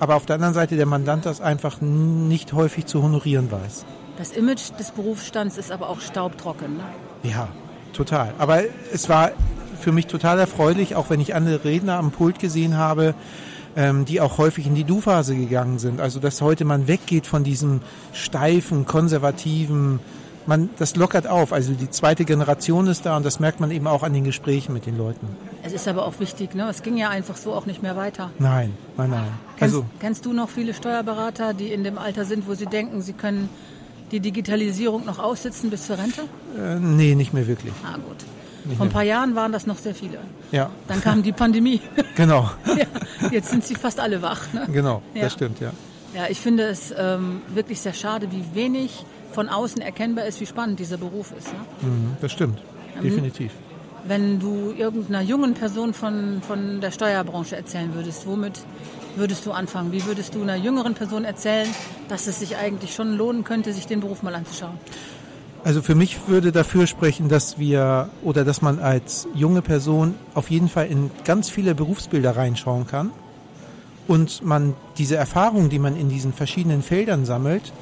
aber 0.00 0.16
auf 0.16 0.26
der 0.26 0.34
anderen 0.34 0.54
Seite 0.54 0.76
der 0.76 0.86
Mandant 0.86 1.26
das 1.26 1.40
einfach 1.40 1.80
nicht 1.80 2.52
häufig 2.52 2.86
zu 2.86 3.02
honorieren 3.02 3.50
weiß. 3.50 3.84
Das 4.16 4.32
Image 4.32 4.70
des 4.78 4.90
Berufsstands 4.90 5.58
ist 5.58 5.70
aber 5.70 5.88
auch 5.88 6.00
staubtrocken. 6.00 6.78
Ne? 6.78 6.84
Ja, 7.22 7.48
total. 7.92 8.34
Aber 8.38 8.62
es 8.92 9.08
war 9.08 9.30
für 9.80 9.92
mich 9.92 10.06
total 10.06 10.38
erfreulich, 10.38 10.96
auch 10.96 11.10
wenn 11.10 11.20
ich 11.20 11.34
andere 11.34 11.64
Redner 11.64 11.98
am 11.98 12.10
Pult 12.10 12.38
gesehen 12.38 12.76
habe, 12.76 13.14
ähm, 13.76 14.04
die 14.04 14.20
auch 14.20 14.38
häufig 14.38 14.66
in 14.66 14.74
die 14.74 14.84
Du-Phase 14.84 15.36
gegangen 15.36 15.78
sind. 15.78 16.00
Also 16.00 16.18
dass 16.18 16.40
heute 16.40 16.64
man 16.64 16.88
weggeht 16.88 17.26
von 17.26 17.44
diesem 17.44 17.80
steifen, 18.12 18.86
konservativen, 18.86 20.00
man, 20.48 20.70
das 20.78 20.96
lockert 20.96 21.26
auf. 21.28 21.52
Also 21.52 21.72
die 21.74 21.90
zweite 21.90 22.24
Generation 22.24 22.86
ist 22.88 23.06
da 23.06 23.16
und 23.16 23.24
das 23.24 23.38
merkt 23.38 23.60
man 23.60 23.70
eben 23.70 23.86
auch 23.86 24.02
an 24.02 24.12
den 24.12 24.24
Gesprächen 24.24 24.72
mit 24.72 24.86
den 24.86 24.98
Leuten. 24.98 25.26
Es 25.62 25.72
ist 25.72 25.86
aber 25.86 26.04
auch 26.06 26.18
wichtig, 26.18 26.54
ne? 26.54 26.66
es 26.68 26.82
ging 26.82 26.96
ja 26.96 27.08
einfach 27.10 27.36
so 27.36 27.52
auch 27.52 27.66
nicht 27.66 27.82
mehr 27.82 27.94
weiter. 27.96 28.30
Nein, 28.38 28.72
nein, 28.96 29.10
nein. 29.10 29.24
Kennst, 29.58 29.74
Also 29.74 29.84
kennst 30.00 30.24
du 30.26 30.32
noch 30.32 30.48
viele 30.48 30.74
Steuerberater, 30.74 31.54
die 31.54 31.72
in 31.72 31.84
dem 31.84 31.98
Alter 31.98 32.24
sind, 32.24 32.48
wo 32.48 32.54
sie 32.54 32.66
denken, 32.66 33.00
sie 33.02 33.12
können 33.12 33.48
die 34.10 34.20
Digitalisierung 34.20 35.04
noch 35.04 35.18
aussitzen 35.18 35.70
bis 35.70 35.86
zur 35.86 35.98
Rente? 35.98 36.22
äh, 36.58 36.76
nee, 36.80 37.14
nicht 37.14 37.32
mehr 37.34 37.46
wirklich. 37.46 37.72
Ah 37.84 37.96
gut. 37.96 38.16
Nicht 38.64 38.76
Vor 38.76 38.86
ein 38.86 38.88
mehr. 38.88 38.92
paar 38.94 39.02
Jahren 39.04 39.34
waren 39.34 39.52
das 39.52 39.66
noch 39.66 39.76
sehr 39.78 39.94
viele. 39.94 40.18
Ja. 40.50 40.70
Dann 40.88 41.00
kam 41.00 41.22
die 41.22 41.32
Pandemie. 41.32 41.80
Genau. 42.16 42.50
ja, 42.66 42.84
jetzt 43.30 43.50
sind 43.50 43.64
sie 43.64 43.76
fast 43.76 44.00
alle 44.00 44.20
wach. 44.22 44.52
Ne? 44.52 44.66
Genau, 44.72 45.02
Ja. 45.14 45.22
das 45.24 45.34
stimmt, 45.34 45.60
ja. 45.60 45.70
Ja, 46.14 46.24
ich 46.28 46.40
finde 46.40 46.64
es 46.64 46.92
ähm, 46.98 47.42
wirklich 47.54 47.80
sehr 47.80 47.92
schade, 47.92 48.28
wie 48.32 48.44
wenig 48.54 49.04
von 49.32 49.48
außen 49.48 49.80
erkennbar 49.82 50.26
ist, 50.26 50.40
wie 50.40 50.46
spannend 50.46 50.80
dieser 50.80 50.96
Beruf 50.96 51.32
ist. 51.36 51.48
Ne? 51.48 51.58
Mhm, 51.82 52.16
das 52.20 52.32
stimmt, 52.32 52.58
Ähm, 52.96 53.02
definitiv. 53.02 53.52
Wenn 54.06 54.38
du 54.38 54.72
irgendeiner 54.76 55.22
jungen 55.22 55.54
Person 55.54 55.92
von, 55.92 56.40
von 56.40 56.80
der 56.80 56.90
Steuerbranche 56.90 57.56
erzählen 57.56 57.92
würdest, 57.94 58.26
womit 58.26 58.60
würdest 59.16 59.44
du 59.44 59.52
anfangen? 59.52 59.92
Wie 59.92 60.04
würdest 60.06 60.34
du 60.34 60.42
einer 60.42 60.56
jüngeren 60.56 60.94
Person 60.94 61.24
erzählen, 61.24 61.68
dass 62.08 62.26
es 62.26 62.38
sich 62.38 62.56
eigentlich 62.56 62.94
schon 62.94 63.16
lohnen 63.16 63.44
könnte, 63.44 63.72
sich 63.72 63.86
den 63.86 64.00
Beruf 64.00 64.22
mal 64.22 64.34
anzuschauen? 64.34 64.78
Also 65.64 65.82
für 65.82 65.96
mich 65.96 66.28
würde 66.28 66.52
dafür 66.52 66.86
sprechen, 66.86 67.28
dass 67.28 67.58
wir 67.58 68.08
oder 68.22 68.44
dass 68.44 68.62
man 68.62 68.78
als 68.78 69.26
junge 69.34 69.60
Person 69.60 70.14
auf 70.34 70.50
jeden 70.50 70.68
Fall 70.68 70.86
in 70.86 71.10
ganz 71.24 71.50
viele 71.50 71.74
Berufsbilder 71.74 72.36
reinschauen 72.36 72.86
kann 72.86 73.10
und 74.06 74.42
man 74.44 74.74
diese 74.96 75.16
Erfahrung, 75.16 75.68
die 75.68 75.80
man 75.80 75.96
in 75.96 76.08
diesen 76.08 76.32
verschiedenen 76.32 76.82
Feldern 76.82 77.24
sammelt, 77.26 77.72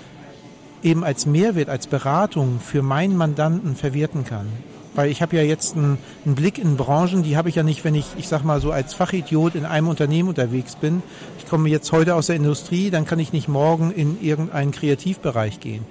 eben 0.87 1.03
als 1.03 1.26
Mehrwert, 1.26 1.68
als 1.68 1.89
Beratung 1.89 2.61
für 2.61 2.80
meinen 2.80 3.16
Mandanten 3.16 3.74
verwerten 3.74 4.24
kann. 4.24 4.47
Weil 4.95 5.11
ich 5.11 5.20
habe 5.20 5.37
ja 5.37 5.43
jetzt 5.43 5.76
einen, 5.76 5.99
einen 6.24 6.37
Blick 6.37 6.59
in 6.59 6.76
Branchen, 6.76 7.22
die 7.22 7.37
habe 7.37 7.51
ich 7.51 7.57
ja 7.57 7.62
nicht, 7.62 7.84
wenn 7.84 7.95
ich, 7.95 8.07
ich 8.16 8.28
sag 8.28 8.45
mal 8.45 8.61
so 8.61 8.70
als 8.70 8.95
Fachidiot 8.95 9.57
in 9.57 9.66
einem 9.66 9.89
Unternehmen 9.89 10.28
unterwegs 10.28 10.76
bin. 10.76 11.03
Ich 11.39 11.47
komme 11.47 11.68
jetzt 11.68 11.91
heute 11.93 12.14
aus 12.14 12.28
der 12.28 12.37
Industrie, 12.37 12.91
dann 12.91 13.05
kann 13.05 13.18
ich 13.18 13.32
nicht 13.32 13.49
morgen 13.49 13.91
in 13.91 14.22
irgendeinen 14.22 14.70
Kreativbereich 14.70 15.61
gehen. 15.61 15.84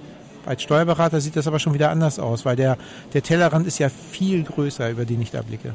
Als 0.46 0.62
Steuerberater 0.62 1.20
sieht 1.20 1.36
das 1.36 1.46
aber 1.46 1.58
schon 1.58 1.74
wieder 1.74 1.90
anders 1.90 2.18
aus, 2.18 2.44
weil 2.44 2.56
der, 2.56 2.78
der 3.12 3.22
Tellerrand 3.22 3.66
ist 3.66 3.78
ja 3.78 3.90
viel 3.90 4.42
größer, 4.44 4.90
über 4.90 5.04
den 5.04 5.20
ich 5.20 5.30
da 5.30 5.42
blicke. 5.42 5.74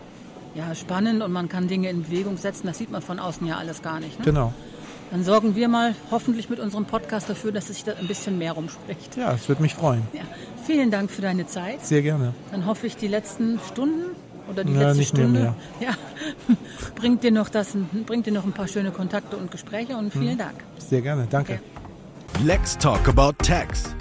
Ja, 0.56 0.74
spannend 0.76 1.22
und 1.22 1.32
man 1.32 1.48
kann 1.48 1.68
Dinge 1.68 1.90
in 1.90 2.04
Bewegung 2.04 2.38
setzen. 2.38 2.68
Das 2.68 2.80
sieht 2.80 2.92
man 2.92 3.02
von 3.02 3.20
außen 3.20 3.46
ja 3.48 3.58
alles 3.58 3.82
gar 3.82 4.00
nicht. 4.00 4.20
Ne? 4.20 4.26
Genau. 4.26 4.54
Dann 5.12 5.26
sorgen 5.26 5.56
wir 5.56 5.68
mal 5.68 5.94
hoffentlich 6.10 6.50
mit 6.50 6.60
unserem 6.60 6.86
Podcast 6.86 7.30
dafür, 7.30 7.52
dass 7.52 7.66
es 7.70 7.76
sich 7.76 7.84
da 7.84 7.94
ein 8.00 8.08
bisschen 8.08 8.38
mehr 8.38 8.54
rumspricht. 8.54 9.18
Ja, 9.18 9.34
es 9.34 9.50
würde 9.50 9.62
mich 9.62 9.76
freuen. 9.76 10.04
Ja. 10.14 10.22
Vielen 10.66 10.90
Dank 10.90 11.12
für 11.12 11.22
deine 11.22 11.46
Zeit. 11.48 11.86
Sehr 11.86 12.02
gerne. 12.02 12.34
Dann 12.52 12.66
hoffe 12.66 12.88
ich, 12.88 12.96
die 12.96 13.08
letzten 13.10 13.60
Stunden 13.70 14.16
oder 14.50 14.64
die 14.64 14.72
Na, 14.72 14.84
letzte 14.94 14.98
nicht 15.00 15.14
mehr 15.18 15.24
Stunde 15.26 15.40
mehr. 15.42 15.56
Ja, 15.82 16.56
bringt, 16.96 17.24
dir 17.24 17.32
noch 17.32 17.50
das, 17.50 17.70
bringt 18.06 18.26
dir 18.26 18.32
noch 18.32 18.46
ein 18.46 18.54
paar 18.54 18.70
schöne 18.70 18.92
Kontakte 18.92 19.36
und 19.36 19.52
Gespräche 19.52 19.98
und 19.98 20.14
vielen 20.14 20.32
Hm. 20.32 20.38
Dank. 20.38 20.56
Sehr 20.78 21.02
gerne, 21.02 21.28
danke. 21.30 21.60
Let's 22.46 22.78
talk 22.78 23.06
about 23.10 23.34
tax. 23.44 23.94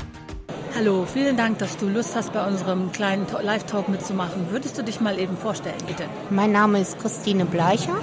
Hallo, 0.77 1.05
vielen 1.13 1.37
Dank, 1.37 1.59
dass 1.59 1.77
du 1.77 1.89
Lust 1.89 2.15
hast, 2.15 2.33
bei 2.33 2.47
unserem 2.47 2.93
kleinen 2.93 3.27
Live-Talk 3.43 3.89
mitzumachen. 3.89 4.47
Würdest 4.51 4.79
du 4.79 4.85
dich 4.85 5.01
mal 5.01 5.19
eben 5.19 5.37
vorstellen, 5.37 5.75
bitte? 5.89 6.05
Mein 6.31 6.53
Name 6.53 6.81
ist 6.81 7.01
Christine 7.01 7.45
Bleicher. 7.47 7.97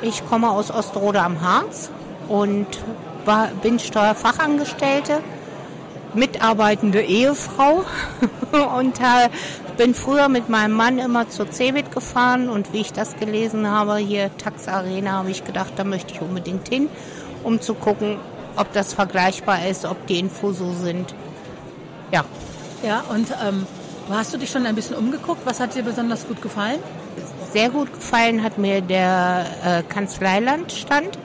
Ich 0.00 0.24
komme 0.26 0.50
aus 0.50 0.70
Osterode 0.70 1.20
am 1.20 1.42
Harz 1.42 1.90
und 2.28 2.66
war, 3.24 3.48
bin 3.62 3.78
Steuerfachangestellte, 3.78 5.20
mitarbeitende 6.14 7.02
Ehefrau 7.02 7.84
und 8.78 9.00
äh, 9.00 9.28
bin 9.76 9.94
früher 9.94 10.28
mit 10.28 10.48
meinem 10.48 10.72
Mann 10.72 10.98
immer 10.98 11.28
zur 11.28 11.50
CeBIT 11.50 11.92
gefahren 11.92 12.48
und 12.48 12.72
wie 12.72 12.80
ich 12.80 12.92
das 12.92 13.16
gelesen 13.16 13.70
habe, 13.70 13.96
hier 13.96 14.30
Tax 14.38 14.66
Arena, 14.68 15.12
habe 15.12 15.30
ich 15.30 15.44
gedacht, 15.44 15.72
da 15.76 15.84
möchte 15.84 16.14
ich 16.14 16.20
unbedingt 16.20 16.68
hin, 16.68 16.88
um 17.44 17.60
zu 17.60 17.74
gucken, 17.74 18.16
ob 18.56 18.72
das 18.72 18.92
vergleichbar 18.92 19.66
ist, 19.66 19.84
ob 19.84 20.06
die 20.06 20.18
Infos 20.18 20.58
so 20.58 20.72
sind. 20.72 21.14
Ja. 22.10 22.24
Ja, 22.82 23.04
und 23.10 23.28
ähm, 23.46 23.66
hast 24.10 24.34
du 24.34 24.38
dich 24.38 24.50
schon 24.50 24.66
ein 24.66 24.74
bisschen 24.74 24.96
umgeguckt? 24.96 25.42
Was 25.44 25.60
hat 25.60 25.74
dir 25.74 25.82
besonders 25.82 26.26
gut 26.26 26.42
gefallen? 26.42 26.80
Sehr 27.52 27.70
gut 27.70 27.92
gefallen 27.92 28.42
hat 28.42 28.58
mir 28.58 28.80
der 28.80 29.46
äh, 29.64 29.82
Kanzleilandstand. 29.82 31.18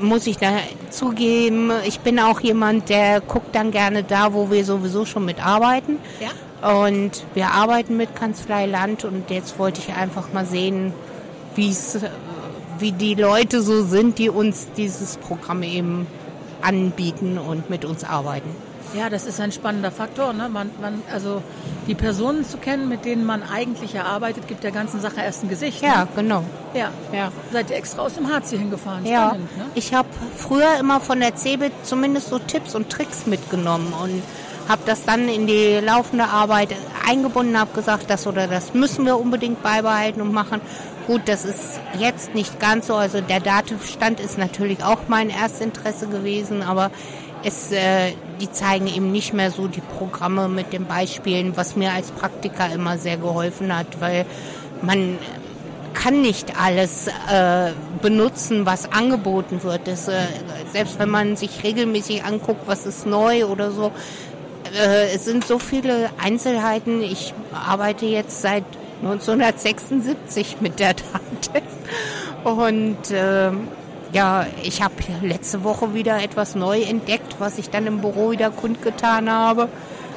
Muss 0.00 0.26
ich 0.26 0.38
da 0.38 0.58
zugeben, 0.90 1.70
ich 1.86 2.00
bin 2.00 2.18
auch 2.18 2.40
jemand, 2.40 2.88
der 2.88 3.20
guckt 3.20 3.54
dann 3.54 3.70
gerne 3.70 4.02
da, 4.02 4.32
wo 4.32 4.50
wir 4.50 4.64
sowieso 4.64 5.04
schon 5.04 5.24
mitarbeiten. 5.24 5.98
Ja. 6.20 6.30
Und 6.82 7.24
wir 7.34 7.50
arbeiten 7.50 7.96
mit 7.96 8.16
Kanzleiland 8.16 9.04
und 9.04 9.30
jetzt 9.30 9.58
wollte 9.58 9.80
ich 9.80 9.94
einfach 9.94 10.32
mal 10.32 10.46
sehen, 10.46 10.92
wie's, 11.54 11.96
äh, 11.96 12.08
wie 12.78 12.92
die 12.92 13.14
Leute 13.14 13.62
so 13.62 13.84
sind, 13.84 14.18
die 14.18 14.30
uns 14.30 14.68
dieses 14.76 15.16
Programm 15.18 15.62
eben 15.62 16.06
anbieten 16.62 17.38
und 17.38 17.68
mit 17.68 17.84
uns 17.84 18.02
arbeiten. 18.04 18.48
Ja, 18.96 19.10
das 19.10 19.26
ist 19.26 19.40
ein 19.40 19.52
spannender 19.52 19.90
Faktor. 19.90 20.32
Ne? 20.32 20.48
Man, 20.48 20.70
man, 20.80 21.02
also 21.12 21.42
die 21.86 21.94
Personen 21.94 22.44
zu 22.44 22.58
kennen, 22.58 22.88
mit 22.88 23.04
denen 23.04 23.24
man 23.24 23.42
eigentlich 23.42 23.94
erarbeitet, 23.94 24.46
gibt 24.46 24.62
der 24.62 24.70
ganzen 24.70 25.00
Sache 25.00 25.20
erst 25.20 25.42
ein 25.42 25.48
Gesicht. 25.48 25.82
Ja, 25.82 26.02
ne? 26.02 26.08
genau. 26.14 26.44
Ja. 26.74 26.90
Ja. 27.12 27.32
Seid 27.52 27.70
ihr 27.70 27.76
extra 27.76 28.02
aus 28.02 28.14
dem 28.14 28.32
Harz 28.32 28.50
hier 28.50 28.58
hingefahren? 28.58 29.04
Ja, 29.04 29.28
Spannend, 29.28 29.56
ne? 29.58 29.64
ich 29.74 29.92
habe 29.92 30.08
früher 30.36 30.78
immer 30.78 31.00
von 31.00 31.20
der 31.20 31.34
CeBIT 31.34 31.72
zumindest 31.82 32.28
so 32.28 32.38
Tipps 32.38 32.74
und 32.74 32.90
Tricks 32.90 33.26
mitgenommen 33.26 33.92
und 34.00 34.22
habe 34.68 34.82
das 34.86 35.04
dann 35.04 35.28
in 35.28 35.46
die 35.46 35.78
laufende 35.84 36.24
Arbeit 36.24 36.74
eingebunden, 37.06 37.58
habe 37.58 37.74
gesagt, 37.74 38.08
das 38.08 38.26
oder 38.26 38.46
das 38.46 38.72
müssen 38.74 39.04
wir 39.04 39.18
unbedingt 39.18 39.62
beibehalten 39.62 40.20
und 40.20 40.32
machen. 40.32 40.60
Gut, 41.06 41.22
das 41.26 41.44
ist 41.44 41.80
jetzt 41.98 42.34
nicht 42.34 42.58
ganz 42.60 42.86
so, 42.86 42.94
also 42.94 43.20
der 43.20 43.40
Datenstand 43.40 44.20
ist 44.20 44.38
natürlich 44.38 44.82
auch 44.82 45.00
mein 45.08 45.28
Erstinteresse 45.28 46.06
gewesen, 46.06 46.62
aber 46.62 46.90
es, 47.44 47.72
äh, 47.72 48.12
die 48.40 48.50
zeigen 48.50 48.86
eben 48.86 49.12
nicht 49.12 49.32
mehr 49.32 49.50
so 49.50 49.68
die 49.68 49.80
Programme 49.80 50.48
mit 50.48 50.72
den 50.72 50.86
Beispielen, 50.86 51.56
was 51.56 51.76
mir 51.76 51.92
als 51.92 52.10
Praktiker 52.10 52.72
immer 52.72 52.98
sehr 52.98 53.16
geholfen 53.16 53.76
hat, 53.76 54.00
weil 54.00 54.26
man 54.82 55.18
kann 55.94 56.20
nicht 56.20 56.60
alles 56.60 57.06
äh, 57.06 57.72
benutzen, 58.02 58.66
was 58.66 58.92
angeboten 58.92 59.62
wird. 59.62 59.86
Das, 59.86 60.08
äh, 60.08 60.26
selbst 60.72 60.98
wenn 60.98 61.08
man 61.08 61.36
sich 61.36 61.62
regelmäßig 61.62 62.24
anguckt, 62.24 62.62
was 62.66 62.84
ist 62.84 63.06
neu 63.06 63.46
oder 63.46 63.70
so, 63.70 63.92
äh, 64.74 65.14
es 65.14 65.24
sind 65.24 65.46
so 65.46 65.58
viele 65.58 66.10
Einzelheiten. 66.22 67.02
Ich 67.02 67.32
arbeite 67.52 68.06
jetzt 68.06 68.42
seit 68.42 68.64
1976 69.02 70.60
mit 70.60 70.80
der 70.80 70.94
Datev 71.42 71.64
und 72.44 73.10
äh, 73.10 73.50
ja, 74.14 74.46
ich 74.62 74.80
habe 74.80 74.94
letzte 75.22 75.64
Woche 75.64 75.92
wieder 75.92 76.22
etwas 76.22 76.54
neu 76.54 76.80
entdeckt, 76.80 77.36
was 77.40 77.58
ich 77.58 77.68
dann 77.68 77.86
im 77.86 78.00
Büro 78.00 78.30
wieder 78.30 78.50
kundgetan 78.50 79.28
habe. 79.28 79.68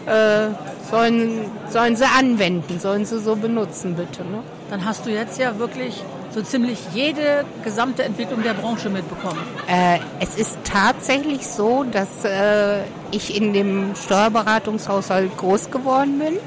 Äh, 0.05 0.49
sollen, 0.89 1.45
sollen 1.69 1.97
sie 1.97 2.05
anwenden, 2.05 2.79
sollen 2.79 3.05
sie 3.05 3.19
so 3.19 3.35
benutzen, 3.35 3.95
bitte. 3.95 4.21
Ne? 4.23 4.41
Dann 4.69 4.85
hast 4.85 5.05
du 5.05 5.09
jetzt 5.09 5.37
ja 5.37 5.59
wirklich 5.59 6.01
so 6.33 6.41
ziemlich 6.41 6.79
jede 6.93 7.43
gesamte 7.63 8.03
Entwicklung 8.03 8.43
der 8.43 8.53
Branche 8.53 8.89
mitbekommen. 8.89 9.39
Äh, 9.67 9.99
es 10.19 10.35
ist 10.35 10.57
tatsächlich 10.63 11.45
so, 11.47 11.83
dass 11.83 12.23
äh, 12.23 12.83
ich 13.11 13.35
in 13.35 13.51
dem 13.51 13.95
Steuerberatungshaushalt 13.95 15.35
groß 15.37 15.71
geworden 15.71 16.19
bin. 16.19 16.37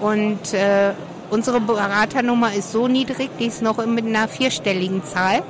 Und 0.00 0.54
äh, 0.54 0.92
unsere 1.30 1.60
Beraternummer 1.60 2.54
ist 2.54 2.72
so 2.72 2.88
niedrig, 2.88 3.30
die 3.38 3.46
ist 3.46 3.60
noch 3.60 3.84
mit 3.84 4.06
einer 4.06 4.28
vierstelligen 4.28 5.02
Zahl, 5.04 5.42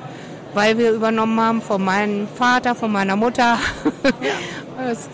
weil 0.57 0.79
wir 0.79 0.91
übernommen 0.93 1.39
haben 1.39 1.61
von 1.61 1.85
meinem 1.85 2.27
Vater, 2.29 2.75
von 2.75 2.91
meiner 2.91 3.15
Mutter. 3.15 3.59
es 4.91 5.07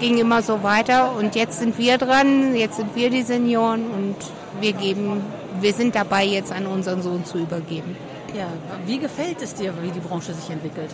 ging 0.00 0.18
immer 0.18 0.42
so 0.42 0.64
weiter 0.64 1.14
und 1.16 1.36
jetzt 1.36 1.60
sind 1.60 1.78
wir 1.78 1.96
dran, 1.96 2.56
jetzt 2.56 2.76
sind 2.76 2.96
wir 2.96 3.08
die 3.08 3.22
Senioren 3.22 3.86
und 3.88 4.16
wir 4.60 4.72
geben, 4.72 5.22
wir 5.60 5.72
sind 5.74 5.94
dabei, 5.94 6.24
jetzt 6.24 6.50
an 6.50 6.66
unseren 6.66 7.02
Sohn 7.02 7.24
zu 7.24 7.38
übergeben. 7.38 7.96
Ja, 8.36 8.48
wie 8.84 8.98
gefällt 8.98 9.40
es 9.42 9.54
dir, 9.54 9.72
wie 9.80 9.90
die 9.90 10.00
Branche 10.00 10.34
sich 10.34 10.50
entwickelt? 10.50 10.90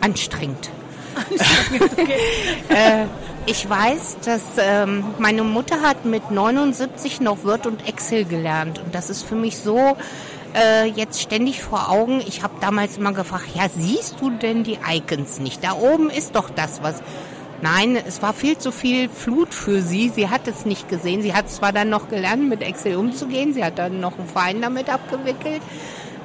Anstrengend. 0.00 0.70
äh, 2.68 3.06
ich 3.46 3.68
weiß, 3.68 4.18
dass 4.24 4.42
ähm, 4.58 5.04
meine 5.18 5.42
Mutter 5.42 5.80
hat 5.80 6.04
mit 6.04 6.30
79 6.30 7.20
noch 7.20 7.44
Word 7.44 7.66
und 7.66 7.88
Excel 7.88 8.24
gelernt 8.24 8.78
und 8.78 8.94
das 8.94 9.10
ist 9.10 9.22
für 9.22 9.36
mich 9.36 9.58
so 9.58 9.96
äh, 10.54 10.86
jetzt 10.86 11.20
ständig 11.20 11.62
vor 11.62 11.90
Augen. 11.90 12.22
Ich 12.26 12.42
habe 12.42 12.54
damals 12.60 12.96
immer 12.96 13.12
gefragt, 13.12 13.48
ja, 13.54 13.64
siehst 13.68 14.16
du 14.20 14.30
denn 14.30 14.64
die 14.64 14.78
Icons 14.88 15.38
nicht? 15.40 15.62
Da 15.64 15.72
oben 15.72 16.10
ist 16.10 16.36
doch 16.36 16.50
das, 16.50 16.82
was... 16.82 17.02
Nein, 17.62 17.96
es 17.96 18.20
war 18.20 18.34
viel 18.34 18.58
zu 18.58 18.72
viel 18.72 19.08
Flut 19.08 19.54
für 19.54 19.80
sie. 19.80 20.10
Sie 20.10 20.28
hat 20.28 20.48
es 20.48 20.66
nicht 20.66 20.88
gesehen. 20.88 21.22
Sie 21.22 21.34
hat 21.34 21.48
zwar 21.48 21.72
dann 21.72 21.88
noch 21.88 22.08
gelernt, 22.08 22.48
mit 22.48 22.62
Excel 22.62 22.96
umzugehen. 22.96 23.54
Sie 23.54 23.64
hat 23.64 23.78
dann 23.78 24.00
noch 24.00 24.18
einen 24.18 24.28
Verein 24.28 24.60
damit 24.60 24.90
abgewickelt. 24.90 25.62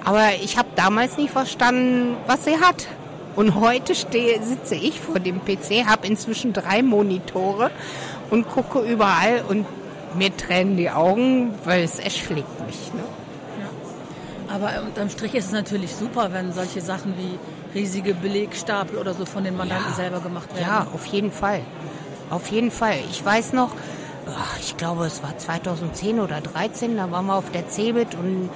Aber 0.04 0.34
ich 0.44 0.58
habe 0.58 0.70
damals 0.76 1.18
nicht 1.18 1.32
verstanden, 1.32 2.18
was 2.28 2.44
sie 2.44 2.60
hat. 2.60 2.88
Und 3.36 3.56
heute 3.56 3.96
stehe, 3.96 4.42
sitze 4.44 4.76
ich 4.76 5.00
vor 5.00 5.20
dem 5.20 5.40
PC, 5.46 5.86
habe 5.86 6.08
inzwischen 6.08 6.52
drei 6.52 6.82
Monitore 6.82 7.72
und 8.30 8.50
gucke 8.50 8.80
überall 8.80 9.44
und 9.48 9.66
mir 10.18 10.36
tränen 10.36 10.76
die 10.76 10.90
Augen, 10.90 11.54
weil 11.64 11.84
es 11.84 12.00
erschlägt 12.00 12.66
mich. 12.66 12.94
Ne? 12.94 13.04
Aber 14.54 14.82
unterm 14.86 15.10
Strich 15.10 15.36
ist 15.36 15.46
es 15.48 15.52
natürlich 15.52 15.96
super, 15.96 16.30
wenn 16.34 16.52
solche 16.54 16.82
Sachen 16.82 17.14
wie 17.18 17.38
riesige 17.78 18.14
Belegstapel 18.16 18.98
oder 18.98 19.14
so 19.14 19.26
von 19.26 19.44
den 19.44 19.56
Mandanten 19.56 19.90
Ja. 19.92 19.96
selber 19.96 20.20
gemacht 20.22 20.50
werden. 20.56 20.68
Ja, 20.68 20.88
auf 20.94 21.06
jeden 21.06 21.32
Fall. 21.32 21.62
Auf 22.30 22.48
jeden 22.50 22.72
Fall. 22.72 22.96
Ich 23.12 23.24
weiß 23.24 23.54
noch, 23.54 23.72
ich 24.60 24.76
glaube, 24.78 25.06
es 25.06 25.22
war 25.24 25.38
2010 25.38 26.20
oder 26.20 26.44
2013, 26.44 26.98
da 26.98 27.12
waren 27.12 27.26
wir 27.28 27.36
auf 27.36 27.52
der 27.52 27.68
CeBIT 27.68 28.16
und 28.16 28.50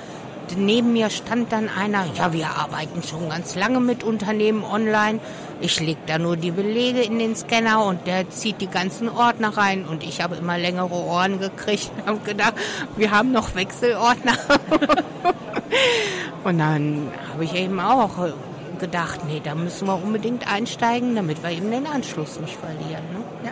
neben 0.57 0.93
mir 0.93 1.09
stand 1.09 1.51
dann 1.51 1.69
einer, 1.69 2.05
ja, 2.15 2.33
wir 2.33 2.47
arbeiten 2.49 3.01
schon 3.01 3.29
ganz 3.29 3.55
lange 3.55 3.79
mit 3.79 4.03
Unternehmen 4.03 4.63
online. 4.63 5.19
Ich 5.61 5.79
leg 5.79 5.97
da 6.05 6.19
nur 6.19 6.37
die 6.37 6.51
Belege 6.51 7.01
in 7.01 7.17
den 7.17 7.35
Scanner 7.35 7.85
und 7.85 8.05
der 8.05 8.29
zieht 8.29 8.61
die 8.61 8.67
ganzen 8.67 9.09
Ordner 9.09 9.55
rein 9.57 9.85
und 9.85 10.03
ich 10.03 10.21
habe 10.21 10.35
immer 10.35 10.57
längere 10.57 10.93
Ohren 10.93 11.39
gekriegt 11.39 11.91
und 11.97 12.05
habe 12.07 12.19
gedacht, 12.19 12.53
wir 12.95 13.11
haben 13.11 13.31
noch 13.31 13.55
Wechselordner. 13.55 14.33
und 16.43 16.57
dann 16.59 17.11
habe 17.31 17.43
ich 17.45 17.53
eben 17.55 17.79
auch 17.79 18.11
gedacht, 18.79 19.21
nee, 19.27 19.41
da 19.43 19.55
müssen 19.55 19.87
wir 19.87 19.95
unbedingt 19.95 20.51
einsteigen, 20.51 21.15
damit 21.15 21.41
wir 21.43 21.51
eben 21.51 21.71
den 21.71 21.87
Anschluss 21.87 22.39
nicht 22.39 22.55
verlieren. 22.57 23.03
Ne? 23.13 23.45
Ja. 23.45 23.51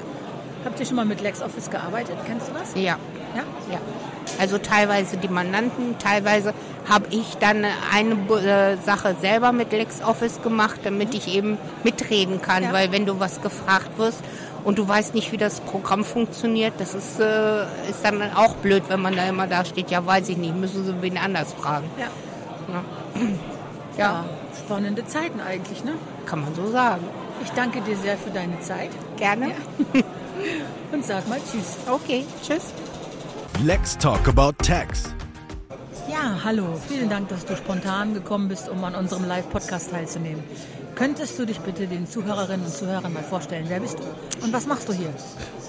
Habt 0.66 0.80
ihr 0.80 0.86
schon 0.86 0.96
mal 0.98 1.06
mit 1.06 1.22
LexOffice 1.22 1.70
gearbeitet? 1.70 2.18
Kennst 2.26 2.50
du 2.50 2.54
das? 2.54 2.74
Ja. 2.76 2.98
Ja? 3.36 3.44
Ja. 3.72 3.80
Also 4.40 4.58
teilweise 4.58 5.18
die 5.18 5.28
Mandanten, 5.28 5.98
teilweise 6.00 6.54
habe 6.90 7.06
ich 7.12 7.38
dann 7.40 7.66
eine 7.94 8.14
äh, 8.42 8.78
Sache 8.78 9.16
selber 9.22 9.52
mit 9.52 9.72
LexOffice 9.72 10.42
gemacht, 10.42 10.82
damit 10.84 11.14
ich 11.14 11.34
eben 11.34 11.58
mitreden 11.84 12.42
kann, 12.42 12.64
Ja. 12.64 12.74
weil 12.74 12.92
wenn 12.92 13.06
du 13.06 13.20
was 13.20 13.42
gefragt 13.42 13.98
wirst 13.98 14.20
und 14.64 14.78
du 14.78 14.88
weißt 14.88 15.16
nicht, 15.16 15.32
wie 15.32 15.38
das 15.38 15.60
Programm 15.62 16.04
funktioniert, 16.04 16.74
das 16.80 16.94
ist, 16.94 17.20
äh, 17.20 17.64
ist 17.90 18.04
dann 18.04 18.22
auch 18.36 18.56
blöd, 18.56 18.84
wenn 18.88 19.02
man 19.02 19.16
da 19.16 19.28
immer 19.28 19.48
da 19.48 19.66
steht, 19.66 19.92
ja 19.92 20.06
weiß 20.06 20.30
ich 20.30 20.38
nicht, 20.38 20.56
müssen 20.56 20.86
sie 20.86 21.02
wen 21.02 21.18
anders 21.18 21.54
fragen. 21.54 21.90
Ja. 21.98 22.08
Ja. 22.74 22.84
Ja, 23.98 24.24
spannende 24.58 25.06
Zeiten 25.06 25.42
eigentlich, 25.42 25.84
ne? 25.84 25.92
Kann 26.26 26.42
man 26.42 26.56
so 26.56 26.72
sagen. 26.72 27.04
Ich 27.44 27.52
danke 27.52 27.82
dir 27.82 27.98
sehr 27.98 28.18
für 28.18 28.30
deine 28.30 28.60
Zeit. 28.62 28.90
Gerne. 29.18 29.50
Ja. 29.50 30.02
Und 30.94 31.06
sag 31.06 31.28
mal 31.28 31.40
Tschüss. 31.40 31.78
Okay, 31.88 32.26
Tschüss. 32.42 32.74
Let's 33.64 33.98
talk 33.98 34.28
about 34.28 34.54
tax. 34.64 35.14
Ja, 36.22 36.40
hallo. 36.44 36.80
Vielen 36.88 37.10
Dank, 37.10 37.30
dass 37.30 37.48
du 37.48 37.56
spontan 37.56 38.14
gekommen 38.14 38.48
bist, 38.48 38.70
um 38.70 38.84
an 38.84 38.94
unserem 38.94 39.26
Live-Podcast 39.28 39.90
teilzunehmen. 39.90 40.44
Könntest 40.94 41.40
du 41.40 41.48
dich 41.48 41.60
bitte 41.62 41.88
den 41.88 42.06
Zuhörerinnen 42.06 42.64
und 42.64 42.72
Zuhörern 42.72 43.12
mal 43.12 43.24
vorstellen? 43.24 43.66
Wer 43.70 43.80
bist 43.80 43.98
du 43.98 44.46
und 44.46 44.54
was 44.54 44.68
machst 44.68 44.88
du 44.88 44.94
hier? 44.94 45.10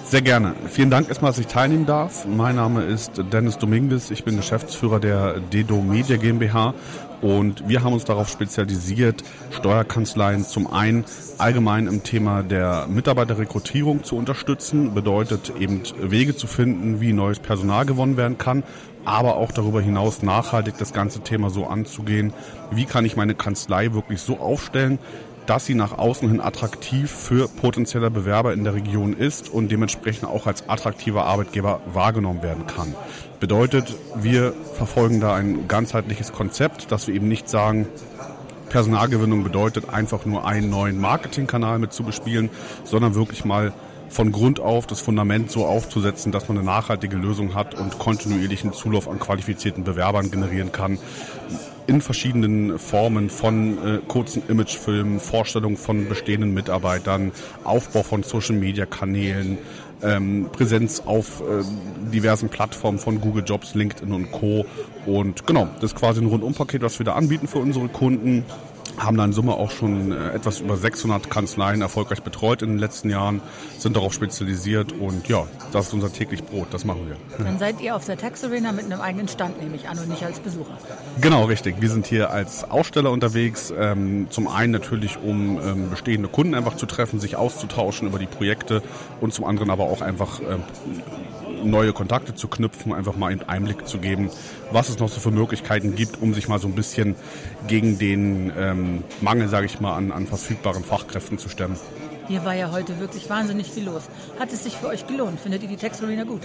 Sehr 0.04 0.20
gerne. 0.20 0.54
Vielen 0.68 0.90
Dank 0.90 1.08
erstmal, 1.08 1.30
dass 1.30 1.38
ich 1.38 1.46
teilnehmen 1.46 1.86
darf. 1.86 2.26
Mein 2.26 2.56
Name 2.56 2.82
ist 2.82 3.12
Dennis 3.32 3.56
Dominguez. 3.56 4.10
Ich 4.10 4.24
bin 4.24 4.36
Geschäftsführer 4.36 5.00
der 5.00 5.40
Dedo 5.40 5.80
Media 5.80 6.18
GmbH 6.18 6.74
und 7.22 7.66
wir 7.66 7.82
haben 7.82 7.94
uns 7.94 8.04
darauf 8.04 8.28
spezialisiert, 8.28 9.22
Steuerkanzleien 9.52 10.44
zum 10.44 10.70
einen 10.70 11.04
allgemein 11.38 11.86
im 11.86 12.02
Thema 12.02 12.42
der 12.42 12.88
Mitarbeiterrekrutierung 12.88 14.02
zu 14.02 14.16
unterstützen, 14.16 14.92
bedeutet 14.92 15.52
eben 15.58 15.82
Wege 15.98 16.36
zu 16.36 16.46
finden, 16.46 17.00
wie 17.00 17.12
neues 17.12 17.38
Personal 17.38 17.86
gewonnen 17.86 18.16
werden 18.16 18.38
kann, 18.38 18.64
aber 19.04 19.36
auch 19.36 19.52
darüber 19.52 19.80
hinaus 19.80 20.22
nachhaltig 20.22 20.74
das 20.78 20.92
ganze 20.92 21.20
Thema 21.20 21.50
so 21.50 21.66
anzugehen, 21.66 22.32
wie 22.70 22.84
kann 22.84 23.04
ich 23.04 23.16
meine 23.16 23.34
Kanzlei 23.34 23.92
wirklich 23.92 24.20
so 24.20 24.38
aufstellen, 24.38 24.98
dass 25.46 25.66
sie 25.66 25.74
nach 25.74 25.98
außen 25.98 26.28
hin 26.28 26.40
attraktiv 26.40 27.10
für 27.10 27.48
potenzielle 27.48 28.10
Bewerber 28.10 28.52
in 28.52 28.64
der 28.64 28.74
Region 28.74 29.12
ist 29.12 29.48
und 29.48 29.70
dementsprechend 29.70 30.28
auch 30.28 30.46
als 30.46 30.68
attraktiver 30.68 31.24
Arbeitgeber 31.24 31.80
wahrgenommen 31.92 32.42
werden 32.42 32.66
kann. 32.66 32.94
Bedeutet, 33.40 33.94
wir 34.14 34.52
verfolgen 34.74 35.20
da 35.20 35.34
ein 35.34 35.66
ganzheitliches 35.66 36.32
Konzept, 36.32 36.92
dass 36.92 37.08
wir 37.08 37.14
eben 37.14 37.28
nicht 37.28 37.48
sagen, 37.48 37.88
Personalgewinnung 38.68 39.42
bedeutet 39.42 39.90
einfach 39.90 40.24
nur 40.24 40.46
einen 40.46 40.70
neuen 40.70 40.98
Marketingkanal 40.98 41.78
mit 41.78 41.92
zu 41.92 42.04
bespielen, 42.04 42.48
sondern 42.84 43.14
wirklich 43.14 43.44
mal 43.44 43.72
von 44.12 44.30
Grund 44.30 44.60
auf 44.60 44.86
das 44.86 45.00
Fundament 45.00 45.50
so 45.50 45.64
aufzusetzen, 45.64 46.32
dass 46.32 46.48
man 46.48 46.58
eine 46.58 46.66
nachhaltige 46.66 47.16
Lösung 47.16 47.54
hat 47.54 47.74
und 47.74 47.98
kontinuierlichen 47.98 48.72
Zulauf 48.72 49.08
an 49.08 49.18
qualifizierten 49.18 49.84
Bewerbern 49.84 50.30
generieren 50.30 50.70
kann. 50.70 50.98
In 51.86 52.00
verschiedenen 52.00 52.78
Formen 52.78 53.30
von 53.30 53.78
äh, 53.78 53.98
kurzen 54.06 54.42
Imagefilmen, 54.48 55.18
Vorstellung 55.18 55.76
von 55.76 56.08
bestehenden 56.08 56.54
Mitarbeitern, 56.54 57.32
Aufbau 57.64 58.02
von 58.02 58.22
Social-Media-Kanälen, 58.22 59.58
ähm, 60.02 60.48
Präsenz 60.52 61.00
auf 61.00 61.40
äh, 61.40 61.62
diversen 62.12 62.50
Plattformen 62.50 62.98
von 62.98 63.20
Google 63.20 63.44
Jobs, 63.44 63.74
LinkedIn 63.74 64.12
und 64.12 64.30
Co. 64.30 64.66
Und 65.06 65.46
genau, 65.46 65.68
das 65.80 65.92
ist 65.92 65.96
quasi 65.96 66.20
ein 66.20 66.26
Rundumpaket, 66.26 66.82
was 66.82 66.98
wir 66.98 67.06
da 67.06 67.14
anbieten 67.14 67.48
für 67.48 67.58
unsere 67.58 67.88
Kunden 67.88 68.44
haben 68.98 69.16
da 69.16 69.24
in 69.24 69.32
Summe 69.32 69.54
auch 69.54 69.70
schon 69.70 70.12
äh, 70.12 70.30
etwas 70.30 70.60
über 70.60 70.76
600 70.76 71.30
Kanzleien 71.30 71.80
erfolgreich 71.80 72.22
betreut 72.22 72.62
in 72.62 72.70
den 72.70 72.78
letzten 72.78 73.10
Jahren, 73.10 73.40
sind 73.78 73.96
darauf 73.96 74.12
spezialisiert 74.12 74.92
und 74.92 75.28
ja, 75.28 75.46
das 75.72 75.88
ist 75.88 75.94
unser 75.94 76.12
täglich 76.12 76.44
Brot, 76.44 76.68
das 76.70 76.84
machen 76.84 77.08
wir. 77.08 77.16
Dann 77.44 77.58
seid 77.58 77.80
ihr 77.80 77.96
auf 77.96 78.04
der 78.04 78.16
Tax 78.16 78.44
Arena 78.44 78.72
mit 78.72 78.84
einem 78.84 79.00
eigenen 79.00 79.28
Stand, 79.28 79.60
nehme 79.62 79.76
ich 79.76 79.88
an, 79.88 79.98
und 79.98 80.08
nicht 80.08 80.24
als 80.24 80.40
Besucher. 80.40 80.78
Genau, 81.20 81.44
richtig. 81.44 81.80
Wir 81.80 81.90
sind 81.90 82.06
hier 82.06 82.30
als 82.30 82.64
Aussteller 82.70 83.10
unterwegs. 83.10 83.72
Ähm, 83.76 84.26
zum 84.30 84.48
einen 84.48 84.72
natürlich, 84.72 85.18
um 85.18 85.60
ähm, 85.60 85.90
bestehende 85.90 86.28
Kunden 86.28 86.54
einfach 86.54 86.76
zu 86.76 86.86
treffen, 86.86 87.20
sich 87.20 87.36
auszutauschen 87.36 88.08
über 88.08 88.18
die 88.18 88.26
Projekte 88.26 88.82
und 89.20 89.32
zum 89.32 89.44
anderen 89.44 89.70
aber 89.70 89.84
auch 89.84 90.00
einfach 90.00 90.40
ähm, 90.40 90.62
neue 91.64 91.92
Kontakte 91.92 92.34
zu 92.34 92.48
knüpfen, 92.48 92.92
einfach 92.92 93.16
mal 93.16 93.32
einen 93.32 93.42
Einblick 93.42 93.86
zu 93.86 93.98
geben, 93.98 94.30
was 94.70 94.88
es 94.88 94.98
noch 94.98 95.08
so 95.08 95.20
für 95.20 95.30
Möglichkeiten 95.30 95.94
gibt, 95.94 96.20
um 96.20 96.34
sich 96.34 96.48
mal 96.48 96.58
so 96.58 96.68
ein 96.68 96.74
bisschen 96.74 97.16
gegen 97.66 97.98
den 97.98 98.52
ähm, 98.56 99.04
Mangel, 99.20 99.48
sage 99.48 99.66
ich 99.66 99.80
mal, 99.80 99.96
an, 99.96 100.12
an 100.12 100.26
verfügbaren 100.26 100.84
Fachkräften 100.84 101.38
zu 101.38 101.48
stemmen. 101.48 101.76
Hier 102.32 102.46
war 102.46 102.54
ja 102.54 102.70
heute 102.70 102.98
wirklich 102.98 103.28
wahnsinnig 103.28 103.70
viel 103.70 103.84
los. 103.84 104.04
Hat 104.40 104.50
es 104.54 104.64
sich 104.64 104.78
für 104.78 104.86
euch 104.86 105.06
gelohnt? 105.06 105.38
Findet 105.38 105.64
ihr 105.64 105.68
die 105.68 105.76
Tax 105.76 106.02
Arena 106.02 106.24
gut? 106.24 106.40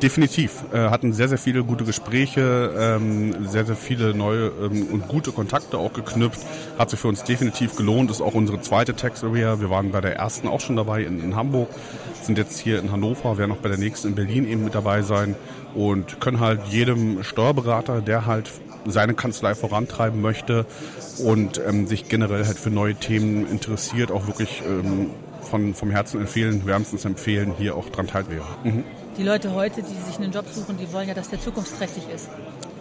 Definitiv. 0.00 0.62
Äh, 0.72 0.90
hatten 0.90 1.12
sehr, 1.12 1.26
sehr 1.26 1.38
viele 1.38 1.64
gute 1.64 1.84
Gespräche, 1.84 2.72
ähm, 2.78 3.44
sehr, 3.44 3.66
sehr 3.66 3.74
viele 3.74 4.14
neue 4.14 4.52
ähm, 4.62 4.86
und 4.92 5.08
gute 5.08 5.32
Kontakte 5.32 5.76
auch 5.76 5.92
geknüpft. 5.92 6.46
Hat 6.78 6.90
sich 6.90 7.00
für 7.00 7.08
uns 7.08 7.24
definitiv 7.24 7.74
gelohnt. 7.74 8.12
Ist 8.12 8.20
auch 8.20 8.34
unsere 8.34 8.60
zweite 8.60 8.94
Tax 8.94 9.24
Area. 9.24 9.60
Wir 9.60 9.70
waren 9.70 9.90
bei 9.90 10.00
der 10.00 10.14
ersten 10.14 10.46
auch 10.46 10.60
schon 10.60 10.76
dabei 10.76 11.02
in, 11.02 11.18
in 11.18 11.34
Hamburg, 11.34 11.68
sind 12.22 12.38
jetzt 12.38 12.60
hier 12.60 12.78
in 12.78 12.92
Hannover, 12.92 13.36
werden 13.36 13.50
auch 13.50 13.56
bei 13.56 13.68
der 13.68 13.78
nächsten 13.78 14.06
in 14.06 14.14
Berlin 14.14 14.46
eben 14.46 14.62
mit 14.62 14.76
dabei 14.76 15.02
sein 15.02 15.34
und 15.74 16.20
können 16.20 16.38
halt 16.38 16.60
jedem 16.70 17.24
Steuerberater, 17.24 18.02
der 18.02 18.26
halt 18.26 18.52
seine 18.86 19.14
Kanzlei 19.14 19.54
vorantreiben 19.54 20.20
möchte 20.20 20.66
und 21.24 21.60
ähm, 21.66 21.86
sich 21.86 22.08
generell 22.08 22.46
halt 22.46 22.58
für 22.58 22.70
neue 22.70 22.94
Themen 22.94 23.48
interessiert, 23.48 24.12
auch 24.12 24.26
wirklich 24.26 24.62
ähm, 24.66 25.10
von, 25.54 25.72
vom 25.72 25.90
Herzen 25.92 26.20
empfehlen, 26.20 26.66
wärmstens 26.66 27.04
empfehlen, 27.04 27.54
hier 27.56 27.76
auch 27.76 27.88
dran 27.90 28.08
teilnehmen. 28.08 28.42
Mhm. 28.64 28.84
Die 29.16 29.22
Leute 29.22 29.54
heute, 29.54 29.84
die 29.84 29.94
sich 29.94 30.16
einen 30.18 30.32
Job 30.32 30.46
suchen, 30.48 30.76
die 30.76 30.92
wollen 30.92 31.06
ja, 31.06 31.14
dass 31.14 31.28
der 31.28 31.40
zukunftsträchtig 31.40 32.08
ist. 32.08 32.28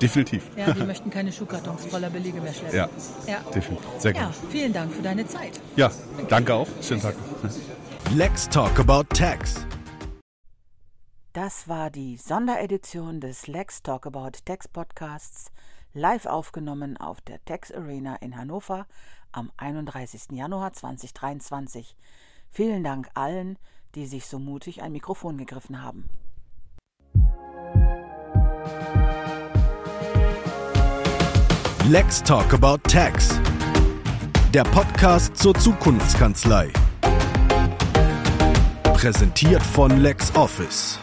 Definitiv. 0.02 0.50
Ja, 0.58 0.74
die 0.74 0.82
möchten 0.82 1.12
keine 1.12 1.32
Schuhkartons 1.32 1.86
voller 1.86 2.10
Belege 2.10 2.42
mehr 2.42 2.52
schleppen. 2.52 2.76
Ja, 2.76 2.90
ja. 3.28 3.42
definitiv. 3.54 3.86
Sehr 4.00 4.16
Ja, 4.16 4.26
gut. 4.26 4.36
vielen 4.50 4.74
Dank 4.74 4.92
für 4.92 5.04
deine 5.04 5.28
Zeit. 5.28 5.62
Ja, 5.76 5.92
danke 6.30 6.56
auch. 6.56 6.68
Schönen 6.82 7.02
Tag. 7.04 7.14
Let's 8.16 8.50
talk 8.50 8.80
about 8.80 9.04
tax. 9.16 9.68
Das 11.34 11.68
war 11.68 11.92
die 11.92 12.18
Sonderedition 12.18 13.22
des 13.22 13.46
Lex 13.46 13.84
Talk 13.84 14.08
About 14.08 14.32
Tax 14.46 14.68
Podcasts, 14.68 15.52
live 15.94 16.26
aufgenommen 16.26 16.98
auf 16.98 17.22
der 17.22 17.38
Tax 17.46 17.72
Arena 17.72 18.16
in 18.16 18.36
Hannover 18.36 18.88
am 19.32 19.52
31. 19.58 20.32
Januar 20.32 20.74
2023. 20.74 21.96
Vielen 22.56 22.84
Dank 22.84 23.10
allen, 23.16 23.58
die 23.96 24.06
sich 24.06 24.28
so 24.28 24.38
mutig 24.38 24.84
ein 24.84 24.92
Mikrofon 24.92 25.38
gegriffen 25.40 25.82
haben. 25.82 26.08
Let's 31.90 32.22
talk 32.22 32.54
about 32.54 32.78
tax. 32.88 33.42
Der 34.54 34.66
Podcast 34.66 35.36
zur 35.36 35.56
Zukunftskanzlei. 35.56 36.72
Präsentiert 38.84 39.64
von 39.64 39.90
LexOffice. 40.02 41.00